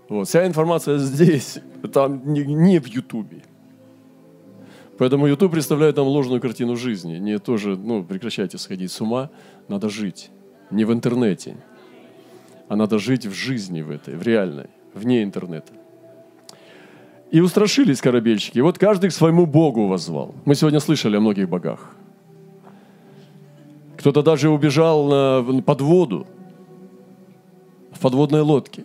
Вот, 0.08 0.28
вся 0.28 0.46
информация 0.46 0.98
здесь, 0.98 1.58
там 1.92 2.32
не, 2.32 2.44
не 2.44 2.78
в 2.78 2.86
Ютубе. 2.86 3.42
Поэтому 5.02 5.26
YouTube 5.26 5.50
представляет 5.50 5.96
нам 5.96 6.06
ложную 6.06 6.40
картину 6.40 6.76
жизни. 6.76 7.18
Не 7.18 7.40
тоже, 7.40 7.76
ну, 7.76 8.04
прекращайте 8.04 8.56
сходить 8.56 8.92
с 8.92 9.00
ума. 9.00 9.30
Надо 9.66 9.88
жить. 9.88 10.30
Не 10.70 10.84
в 10.84 10.92
интернете, 10.92 11.56
а 12.68 12.76
надо 12.76 13.00
жить 13.00 13.26
в 13.26 13.32
жизни 13.32 13.82
в 13.82 13.90
этой, 13.90 14.14
в 14.14 14.22
реальной, 14.22 14.68
вне 14.94 15.24
интернета. 15.24 15.72
И 17.32 17.40
устрашились 17.40 18.00
корабельщики. 18.00 18.60
Вот 18.60 18.78
каждый 18.78 19.10
к 19.10 19.12
своему 19.12 19.44
Богу 19.44 19.88
возвал. 19.88 20.36
Мы 20.44 20.54
сегодня 20.54 20.78
слышали 20.78 21.16
о 21.16 21.20
многих 21.20 21.48
богах. 21.48 21.96
Кто-то 23.98 24.22
даже 24.22 24.50
убежал 24.50 25.08
на, 25.08 25.62
под 25.62 25.80
воду, 25.80 26.28
в 27.90 27.98
подводной 27.98 28.42
лодке. 28.42 28.84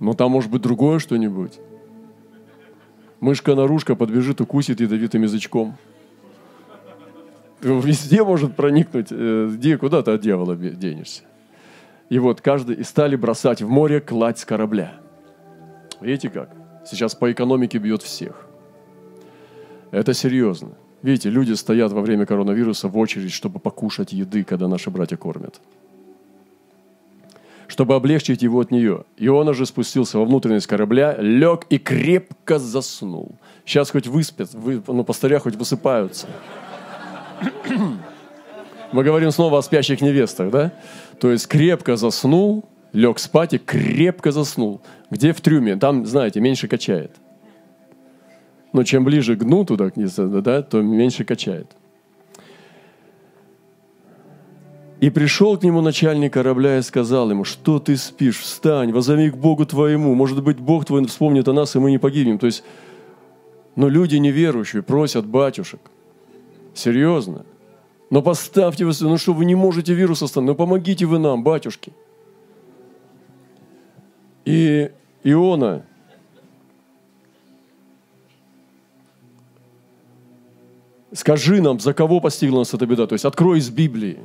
Но 0.00 0.12
там 0.12 0.32
может 0.32 0.50
быть 0.50 0.60
другое 0.60 0.98
что-нибудь. 0.98 1.58
Мышка-нарушка 3.22 3.94
подбежит, 3.94 4.40
укусит 4.40 4.80
ядовитым 4.80 5.22
язычком. 5.22 5.76
Везде 7.60 8.24
может 8.24 8.56
проникнуть. 8.56 9.12
Э, 9.12 9.48
где, 9.48 9.78
куда 9.78 10.02
ты 10.02 10.10
от 10.10 10.22
дьявола 10.22 10.56
денешься? 10.56 11.22
И 12.08 12.18
вот 12.18 12.40
каждый 12.40 12.74
и 12.74 12.82
стали 12.82 13.14
бросать 13.14 13.62
в 13.62 13.68
море 13.68 14.00
кладь 14.00 14.40
с 14.40 14.44
корабля. 14.44 14.94
Видите 16.00 16.30
как? 16.30 16.50
Сейчас 16.84 17.14
по 17.14 17.30
экономике 17.30 17.78
бьет 17.78 18.02
всех. 18.02 18.44
Это 19.92 20.14
серьезно. 20.14 20.70
Видите, 21.02 21.30
люди 21.30 21.52
стоят 21.52 21.92
во 21.92 22.00
время 22.00 22.26
коронавируса 22.26 22.88
в 22.88 22.98
очередь, 22.98 23.30
чтобы 23.30 23.60
покушать 23.60 24.12
еды, 24.12 24.42
когда 24.42 24.66
наши 24.66 24.90
братья 24.90 25.16
кормят 25.16 25.60
чтобы 27.72 27.94
облегчить 27.94 28.42
его 28.42 28.60
от 28.60 28.70
нее. 28.70 29.04
Иона 29.16 29.54
же 29.54 29.64
спустился 29.64 30.18
во 30.18 30.26
внутренность 30.26 30.66
корабля, 30.66 31.16
лег 31.18 31.64
и 31.70 31.78
крепко 31.78 32.58
заснул. 32.58 33.36
Сейчас 33.64 33.90
хоть 33.90 34.06
выспят, 34.06 34.52
вы, 34.52 34.82
ну, 34.86 35.04
пастыря 35.04 35.38
хоть 35.38 35.56
высыпаются. 35.56 36.26
Мы 38.92 39.02
говорим 39.02 39.30
снова 39.30 39.58
о 39.58 39.62
спящих 39.62 40.02
невестах, 40.02 40.50
да? 40.50 40.74
То 41.18 41.30
есть 41.30 41.46
крепко 41.46 41.96
заснул, 41.96 42.68
лег 42.92 43.18
спать 43.18 43.54
и 43.54 43.58
крепко 43.58 44.32
заснул. 44.32 44.82
Где 45.10 45.32
в 45.32 45.40
трюме? 45.40 45.76
Там, 45.76 46.04
знаете, 46.04 46.40
меньше 46.40 46.68
качает. 46.68 47.12
Но 48.74 48.84
чем 48.84 49.02
ближе 49.02 49.34
к 49.34 49.44
дну 49.44 49.64
туда, 49.64 49.90
да, 49.96 50.60
то 50.60 50.82
меньше 50.82 51.24
качает. 51.24 51.74
И 55.02 55.10
пришел 55.10 55.58
к 55.58 55.64
нему 55.64 55.80
начальник 55.80 56.32
корабля 56.32 56.78
и 56.78 56.82
сказал 56.82 57.28
ему, 57.28 57.42
что 57.42 57.80
ты 57.80 57.96
спишь, 57.96 58.38
встань, 58.38 58.92
возови 58.92 59.32
к 59.32 59.36
Богу 59.36 59.66
твоему, 59.66 60.14
может 60.14 60.44
быть, 60.44 60.60
Бог 60.60 60.84
твой 60.84 61.04
вспомнит 61.08 61.48
о 61.48 61.52
нас, 61.52 61.74
и 61.74 61.80
мы 61.80 61.90
не 61.90 61.98
погибнем. 61.98 62.38
То 62.38 62.46
есть, 62.46 62.62
но 63.74 63.88
люди 63.88 64.14
неверующие 64.14 64.80
просят 64.84 65.26
батюшек. 65.26 65.80
Серьезно. 66.72 67.44
Но 68.10 68.22
поставьте 68.22 68.84
вы, 68.84 68.92
ну 69.00 69.18
что, 69.18 69.32
вы 69.32 69.44
не 69.44 69.56
можете 69.56 69.92
вирус 69.92 70.22
остановить, 70.22 70.50
ну 70.50 70.54
помогите 70.54 71.04
вы 71.04 71.18
нам, 71.18 71.42
батюшки. 71.42 71.92
И 74.44 74.88
Иона, 75.24 75.84
скажи 81.12 81.60
нам, 81.60 81.80
за 81.80 81.92
кого 81.92 82.20
постигла 82.20 82.58
нас 82.58 82.72
эта 82.72 82.86
беда. 82.86 83.08
То 83.08 83.14
есть 83.14 83.24
открой 83.24 83.58
из 83.58 83.68
Библии. 83.68 84.20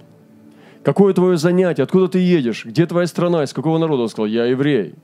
Какое 0.88 1.14
твое 1.14 1.36
занятие? 1.36 1.84
Откуда 1.84 2.08
ты 2.08 2.20
едешь? 2.20 2.64
Где 2.64 2.86
твоя 2.86 3.08
страна? 3.08 3.44
Из 3.44 3.52
какого 3.52 3.78
народа? 3.78 4.04
Он 4.04 4.08
сказал, 4.08 4.26
я 4.28 4.46
еврей. 4.46 4.96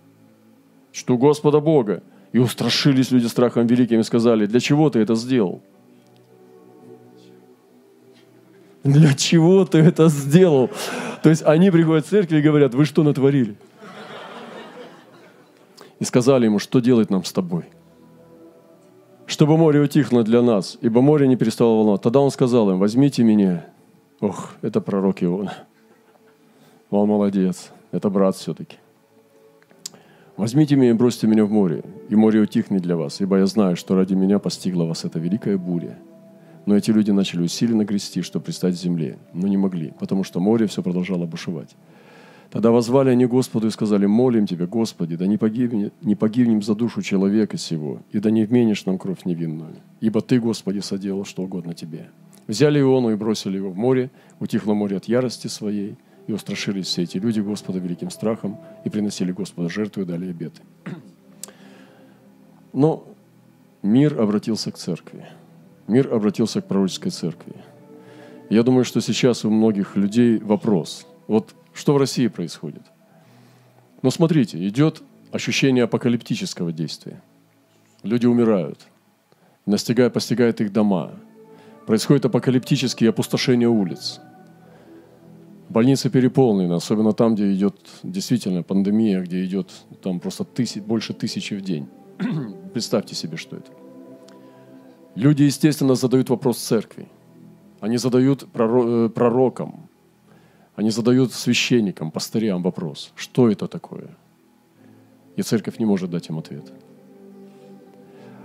Что 0.94 1.18
Господа 1.18 1.60
Бога. 1.60 2.04
И 2.32 2.40
устрашились 2.40 3.12
люди 3.12 3.26
страхом 3.26 3.68
великим 3.68 4.00
и 4.00 4.04
сказали, 4.04 4.46
для 4.46 4.62
чего 4.62 4.90
ты 4.90 5.00
это 5.00 5.16
сделал? 5.16 5.62
Для 8.86 9.14
чего 9.14 9.66
ты 9.66 9.80
это 9.80 10.08
сделал? 10.08 10.70
То 11.22 11.30
есть 11.30 11.44
они 11.44 11.70
приходят 11.70 12.06
в 12.06 12.10
церковь 12.10 12.40
и 12.40 12.42
говорят, 12.42 12.74
вы 12.74 12.86
что 12.86 13.04
натворили? 13.04 13.58
И 16.00 16.06
сказали 16.06 16.46
ему, 16.46 16.60
что 16.60 16.80
делать 16.80 17.10
нам 17.10 17.26
с 17.26 17.34
тобой? 17.34 17.66
Чтобы 19.26 19.58
море 19.58 19.82
утихло 19.82 20.24
для 20.24 20.42
нас, 20.42 20.78
ибо 20.80 21.02
море 21.02 21.28
не 21.28 21.36
перестало 21.36 21.76
волновать. 21.76 22.02
Тогда 22.04 22.22
он 22.22 22.32
сказал 22.32 22.72
им, 22.72 22.80
возьмите 22.80 23.22
меня. 23.22 23.66
Ох, 24.22 24.54
это 24.62 24.80
пророк 24.80 25.22
Иона. 25.22 25.68
Он 26.94 27.10
молодец. 27.10 27.72
Это 27.92 28.12
брат 28.12 28.36
все-таки. 28.36 28.78
Возьмите 30.38 30.76
меня 30.76 30.92
и 30.92 30.94
бросьте 30.94 31.26
меня 31.26 31.44
в 31.44 31.52
море, 31.52 31.84
и 32.08 32.16
море 32.16 32.40
утихнет 32.40 32.84
для 32.84 32.96
вас, 32.96 33.20
ибо 33.20 33.38
я 33.38 33.48
знаю, 33.48 33.76
что 33.76 33.96
ради 33.96 34.14
меня 34.14 34.38
постигла 34.38 34.84
вас 34.84 35.04
эта 35.04 35.18
великая 35.18 35.58
буря. 35.58 35.98
Но 36.68 36.78
эти 36.78 36.92
люди 36.92 37.10
начали 37.10 37.42
усиленно 37.42 37.84
грести, 37.84 38.22
чтобы 38.22 38.46
пристать 38.46 38.76
к 38.76 38.78
земле, 38.78 39.18
но 39.34 39.48
не 39.48 39.58
могли, 39.58 39.92
потому 40.00 40.24
что 40.24 40.40
море 40.40 40.68
все 40.68 40.84
продолжало 40.84 41.26
бушевать. 41.26 41.76
Тогда 42.52 42.70
возвали 42.70 43.10
они 43.10 43.26
Господу 43.26 43.68
и 43.68 43.72
сказали, 43.72 44.06
молим 44.06 44.46
Тебя, 44.46 44.68
Господи, 44.68 45.16
да 45.16 45.26
не 45.26 45.38
погибнем, 45.38 45.92
не 46.02 46.16
погибнем 46.16 46.62
за 46.62 46.76
душу 46.76 47.02
человека 47.02 47.58
сего, 47.58 48.04
и 48.12 48.20
да 48.20 48.30
не 48.30 48.46
вменишь 48.46 48.86
нам 48.86 49.00
кровь 49.00 49.26
невинную, 49.26 49.78
ибо 50.00 50.22
Ты, 50.22 50.40
Господи, 50.40 50.80
соделал 50.80 51.26
что 51.26 51.42
угодно 51.42 51.74
Тебе. 51.74 52.10
Взяли 52.48 52.80
Иону 52.80 53.12
и 53.12 53.16
бросили 53.16 53.58
его 53.58 53.72
в 53.72 53.78
море, 53.78 54.12
утихло 54.40 54.76
море 54.76 54.98
от 54.98 55.06
ярости 55.06 55.48
своей– 55.48 55.96
и 56.28 56.34
устрашились 56.34 56.88
все 56.88 57.04
эти 57.04 57.18
люди 57.18 57.40
Господа 57.42 57.80
великим 57.80 58.10
страхом 58.10 58.58
и 58.86 58.90
приносили 58.90 59.32
Господа 59.32 59.70
жертву 59.70 60.04
и 60.04 60.06
дали 60.06 60.30
обеты. 60.30 60.62
Но 62.74 63.08
мир 63.82 64.20
обратился 64.20 64.72
к 64.72 64.78
церкви. 64.78 65.28
Мир 65.88 66.14
обратился 66.14 66.62
к 66.62 66.68
пророческой 66.68 67.12
церкви. 67.12 67.54
Я 68.50 68.64
думаю, 68.64 68.86
что 68.86 69.02
сейчас 69.02 69.46
у 69.46 69.50
многих 69.50 69.96
людей 69.96 70.40
вопрос. 70.40 71.08
Вот 71.28 71.54
что 71.74 71.94
в 71.94 71.98
России 71.98 72.28
происходит? 72.28 72.84
Но 74.02 74.12
смотрите, 74.12 74.66
идет 74.68 75.04
ощущение 75.32 75.86
апокалиптического 75.86 76.72
действия. 76.72 77.22
Люди 78.04 78.26
умирают, 78.26 78.80
настигает, 79.66 80.14
постигает 80.14 80.62
их 80.62 80.72
дома. 80.72 81.14
Происходит 81.86 82.26
апокалиптические 82.26 83.10
опустошения 83.10 83.68
улиц. 83.68 84.20
Больницы 85.74 86.12
переполнены, 86.12 86.74
особенно 86.74 87.14
там, 87.14 87.34
где 87.34 87.52
идет 87.52 87.76
действительно 88.04 88.62
пандемия, 88.62 89.22
где 89.22 89.44
идет 89.44 89.72
там 90.04 90.20
просто 90.20 90.44
тысяч, 90.44 90.84
больше 90.84 91.14
тысячи 91.14 91.56
в 91.56 91.62
день. 91.62 91.88
Представьте 92.74 93.16
себе, 93.16 93.38
что 93.38 93.56
это. 93.56 93.72
Люди, 95.16 95.44
естественно, 95.44 95.96
задают 95.96 96.30
вопрос 96.30 96.60
церкви. 96.60 97.08
Они 97.80 97.98
задают 97.98 98.44
э, 98.54 99.10
пророкам, 99.16 99.90
они 100.76 100.92
задают 100.92 101.34
священникам, 101.34 102.12
пастырям 102.12 102.62
вопрос, 102.62 103.12
что 103.16 103.50
это 103.50 103.68
такое? 103.68 104.16
И 105.36 105.42
церковь 105.42 105.80
не 105.80 105.86
может 105.86 106.12
дать 106.12 106.30
им 106.30 106.38
ответ. 106.38 106.72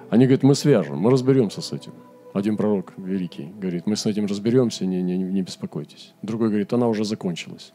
Они 0.08 0.24
говорят, 0.24 0.42
мы 0.42 0.54
свяжем, 0.54 0.98
мы 0.98 1.10
разберемся 1.10 1.60
с 1.60 1.72
этим. 1.74 1.92
Один 2.34 2.56
пророк 2.56 2.92
великий 2.96 3.46
говорит, 3.58 3.86
мы 3.86 3.96
с 3.96 4.06
этим 4.06 4.26
разберемся, 4.26 4.84
не, 4.84 5.02
не, 5.02 5.16
не 5.16 5.42
беспокойтесь. 5.42 6.12
Другой 6.22 6.48
говорит, 6.48 6.72
она 6.72 6.88
уже 6.88 7.04
закончилась. 7.04 7.72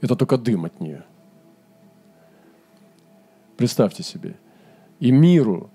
Это 0.00 0.16
только 0.16 0.38
дым 0.38 0.64
от 0.64 0.80
нее. 0.80 1.04
Представьте 3.56 4.02
себе. 4.02 4.34
И 4.98 5.12
миру 5.12 5.70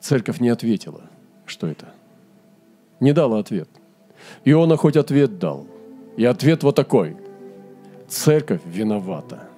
церковь 0.00 0.40
не 0.40 0.48
ответила, 0.48 1.08
что 1.46 1.66
это. 1.66 1.94
Не 3.00 3.12
дала 3.12 3.38
ответ. 3.38 3.68
Иона 4.44 4.76
хоть 4.76 4.96
ответ 4.96 5.38
дал. 5.38 5.66
И 6.16 6.24
ответ 6.24 6.62
вот 6.62 6.76
такой. 6.76 7.16
Церковь 8.08 8.60
виновата. 8.66 9.48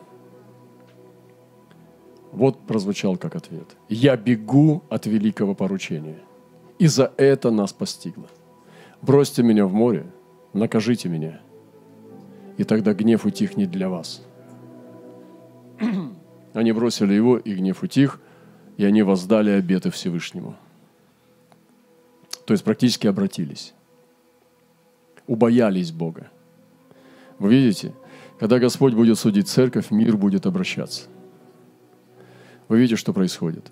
Вот 2.35 2.67
прозвучал 2.67 3.17
как 3.17 3.37
ответ. 3.37 3.77
Я 3.89 4.17
бегу 4.17 4.83
от 4.89 5.07
великого 5.07 5.55
поручения. 5.55 6.19
И 6.81 6.89
за 6.89 7.13
это 7.17 7.53
нас 7.53 7.73
постигло. 7.73 8.27
Бросьте 9.01 9.45
меня 9.45 9.67
в 9.67 9.73
море, 9.73 10.07
накажите 10.53 11.09
меня. 11.09 11.41
И 12.57 12.65
тогда 12.65 12.93
гнев 12.93 13.25
утихнет 13.25 13.71
для 13.71 13.89
вас. 13.89 14.23
Они 16.55 16.73
бросили 16.73 17.15
его, 17.15 17.39
и 17.39 17.55
гнев 17.55 17.83
утих, 17.85 18.21
и 18.77 18.85
они 18.85 19.03
воздали 19.03 19.51
обеты 19.51 19.91
Всевышнему. 19.91 20.57
То 22.45 22.55
есть 22.55 22.65
практически 22.65 23.07
обратились. 23.07 23.73
Убоялись 25.27 25.93
Бога. 25.93 26.31
Вы 27.39 27.51
видите, 27.51 27.93
когда 28.39 28.59
Господь 28.59 28.95
будет 28.95 29.19
судить 29.19 29.49
церковь, 29.49 29.91
мир 29.91 30.17
будет 30.17 30.47
обращаться. 30.47 31.09
Вы 32.69 32.79
видите, 32.79 32.97
что 32.97 33.13
происходит. 33.13 33.71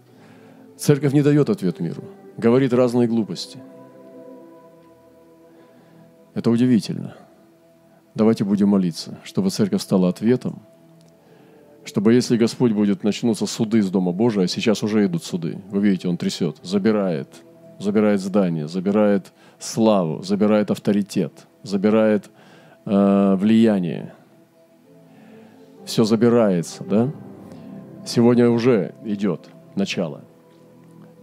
Церковь 0.77 1.13
не 1.13 1.23
дает 1.23 1.49
ответ 1.49 1.81
миру, 1.81 2.05
говорит 2.37 2.73
разные 2.73 3.09
глупости. 3.09 3.59
Это 6.35 6.51
удивительно. 6.51 7.15
Давайте 8.15 8.45
будем 8.45 8.69
молиться, 8.69 9.19
чтобы 9.25 9.51
церковь 9.51 9.81
стала 9.81 10.09
ответом, 10.09 10.63
чтобы 11.85 12.13
если 12.13 12.37
Господь 12.37 12.73
будет, 12.73 13.05
начнутся 13.05 13.47
суды 13.47 13.79
из 13.79 13.91
Дома 13.91 14.13
Божия, 14.13 14.45
а 14.45 14.49
сейчас 14.49 14.83
уже 14.83 15.05
идут 15.07 15.25
суды, 15.25 15.59
вы 15.71 15.81
видите, 15.81 16.09
Он 16.09 16.17
трясет, 16.17 16.59
забирает, 16.63 17.29
забирает 17.79 18.21
здание, 18.21 18.69
забирает 18.69 19.33
славу, 19.59 20.23
забирает 20.23 20.71
авторитет, 20.71 21.33
забирает 21.63 22.31
э, 22.85 23.37
влияние. 23.37 24.15
Все 25.85 26.05
забирается, 26.05 26.85
да? 26.85 27.11
Сегодня 28.05 28.51
уже 28.51 28.95
идет 29.05 29.49
начало. 29.77 30.23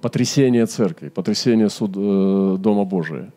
Потрясение 0.02 0.66
церкви, 0.66 1.10
потрясение 1.10 1.70
суд, 1.70 1.92
э, 1.96 2.58
Дома 2.58 2.86
Божия. 2.86 3.34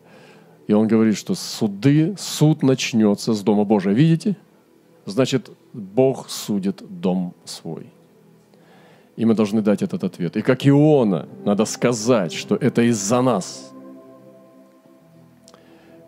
И 0.67 0.73
он 0.73 0.87
говорит, 0.87 1.17
что 1.17 1.35
суды, 1.35 2.15
суд 2.17 2.63
начнется 2.63 3.33
с 3.33 3.43
Дома 3.43 3.65
Божия. 3.65 3.93
Видите? 3.93 4.37
Значит, 5.05 5.49
Бог 5.73 6.29
судит 6.29 6.81
дом 6.89 7.33
свой. 7.43 7.87
И 9.17 9.25
мы 9.25 9.35
должны 9.35 9.61
дать 9.61 9.81
этот 9.81 10.05
ответ. 10.05 10.37
И 10.37 10.41
как 10.41 10.65
Иона, 10.65 11.27
надо 11.43 11.65
сказать, 11.65 12.31
что 12.31 12.55
это 12.55 12.81
из-за 12.83 13.21
нас. 13.21 13.73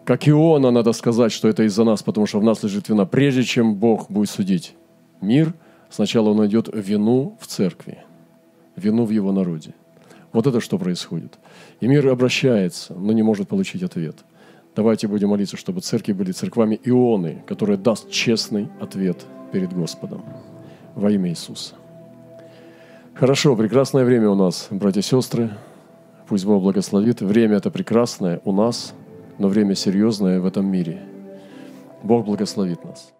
Как 0.05 0.29
Иона, 0.29 0.71
надо 0.71 0.93
сказать, 0.93 1.33
что 1.33 1.49
это 1.49 1.63
из-за 1.63 1.83
нас, 1.83 2.01
потому 2.01 2.27
что 2.27 2.39
в 2.39 2.43
нас 2.43 2.63
лежит 2.63 2.87
вина. 2.87 3.05
Прежде 3.05 3.43
чем 3.43 3.75
Бог 3.75 4.09
будет 4.09 4.29
судить 4.29 4.73
мир– 5.19 5.53
Сначала 5.89 6.29
он 6.29 6.37
найдет 6.37 6.69
вину 6.73 7.37
в 7.39 7.47
церкви, 7.47 7.99
вину 8.75 9.05
в 9.05 9.09
его 9.11 9.31
народе. 9.31 9.73
Вот 10.33 10.47
это 10.47 10.59
что 10.59 10.77
происходит. 10.77 11.39
И 11.79 11.87
мир 11.87 12.07
обращается, 12.09 12.93
но 12.93 13.13
не 13.13 13.23
может 13.23 13.47
получить 13.47 13.83
ответ. 13.83 14.17
Давайте 14.75 15.07
будем 15.07 15.29
молиться, 15.29 15.55
чтобы 15.55 15.79
церкви 15.79 16.11
были 16.11 16.33
церквами 16.33 16.77
Ионы, 16.83 17.41
которые 17.47 17.77
даст 17.77 18.09
честный 18.11 18.67
ответ 18.81 19.25
перед 19.53 19.71
Господом. 19.71 20.25
Во 20.95 21.09
имя 21.09 21.29
Иисуса. 21.29 21.75
Хорошо, 23.13 23.55
прекрасное 23.55 24.03
время 24.03 24.29
у 24.29 24.35
нас, 24.35 24.67
братья 24.71 24.99
и 24.99 25.03
сестры. 25.03 25.51
Пусть 26.27 26.43
Бог 26.43 26.61
благословит. 26.61 27.21
Время 27.21 27.55
это 27.55 27.71
прекрасное 27.71 28.41
у 28.43 28.51
нас, 28.51 28.93
но 29.37 29.47
время 29.47 29.75
серьезное 29.75 30.41
в 30.41 30.45
этом 30.45 30.65
мире. 30.65 30.99
Бог 32.03 32.25
благословит 32.25 32.83
нас. 32.83 33.14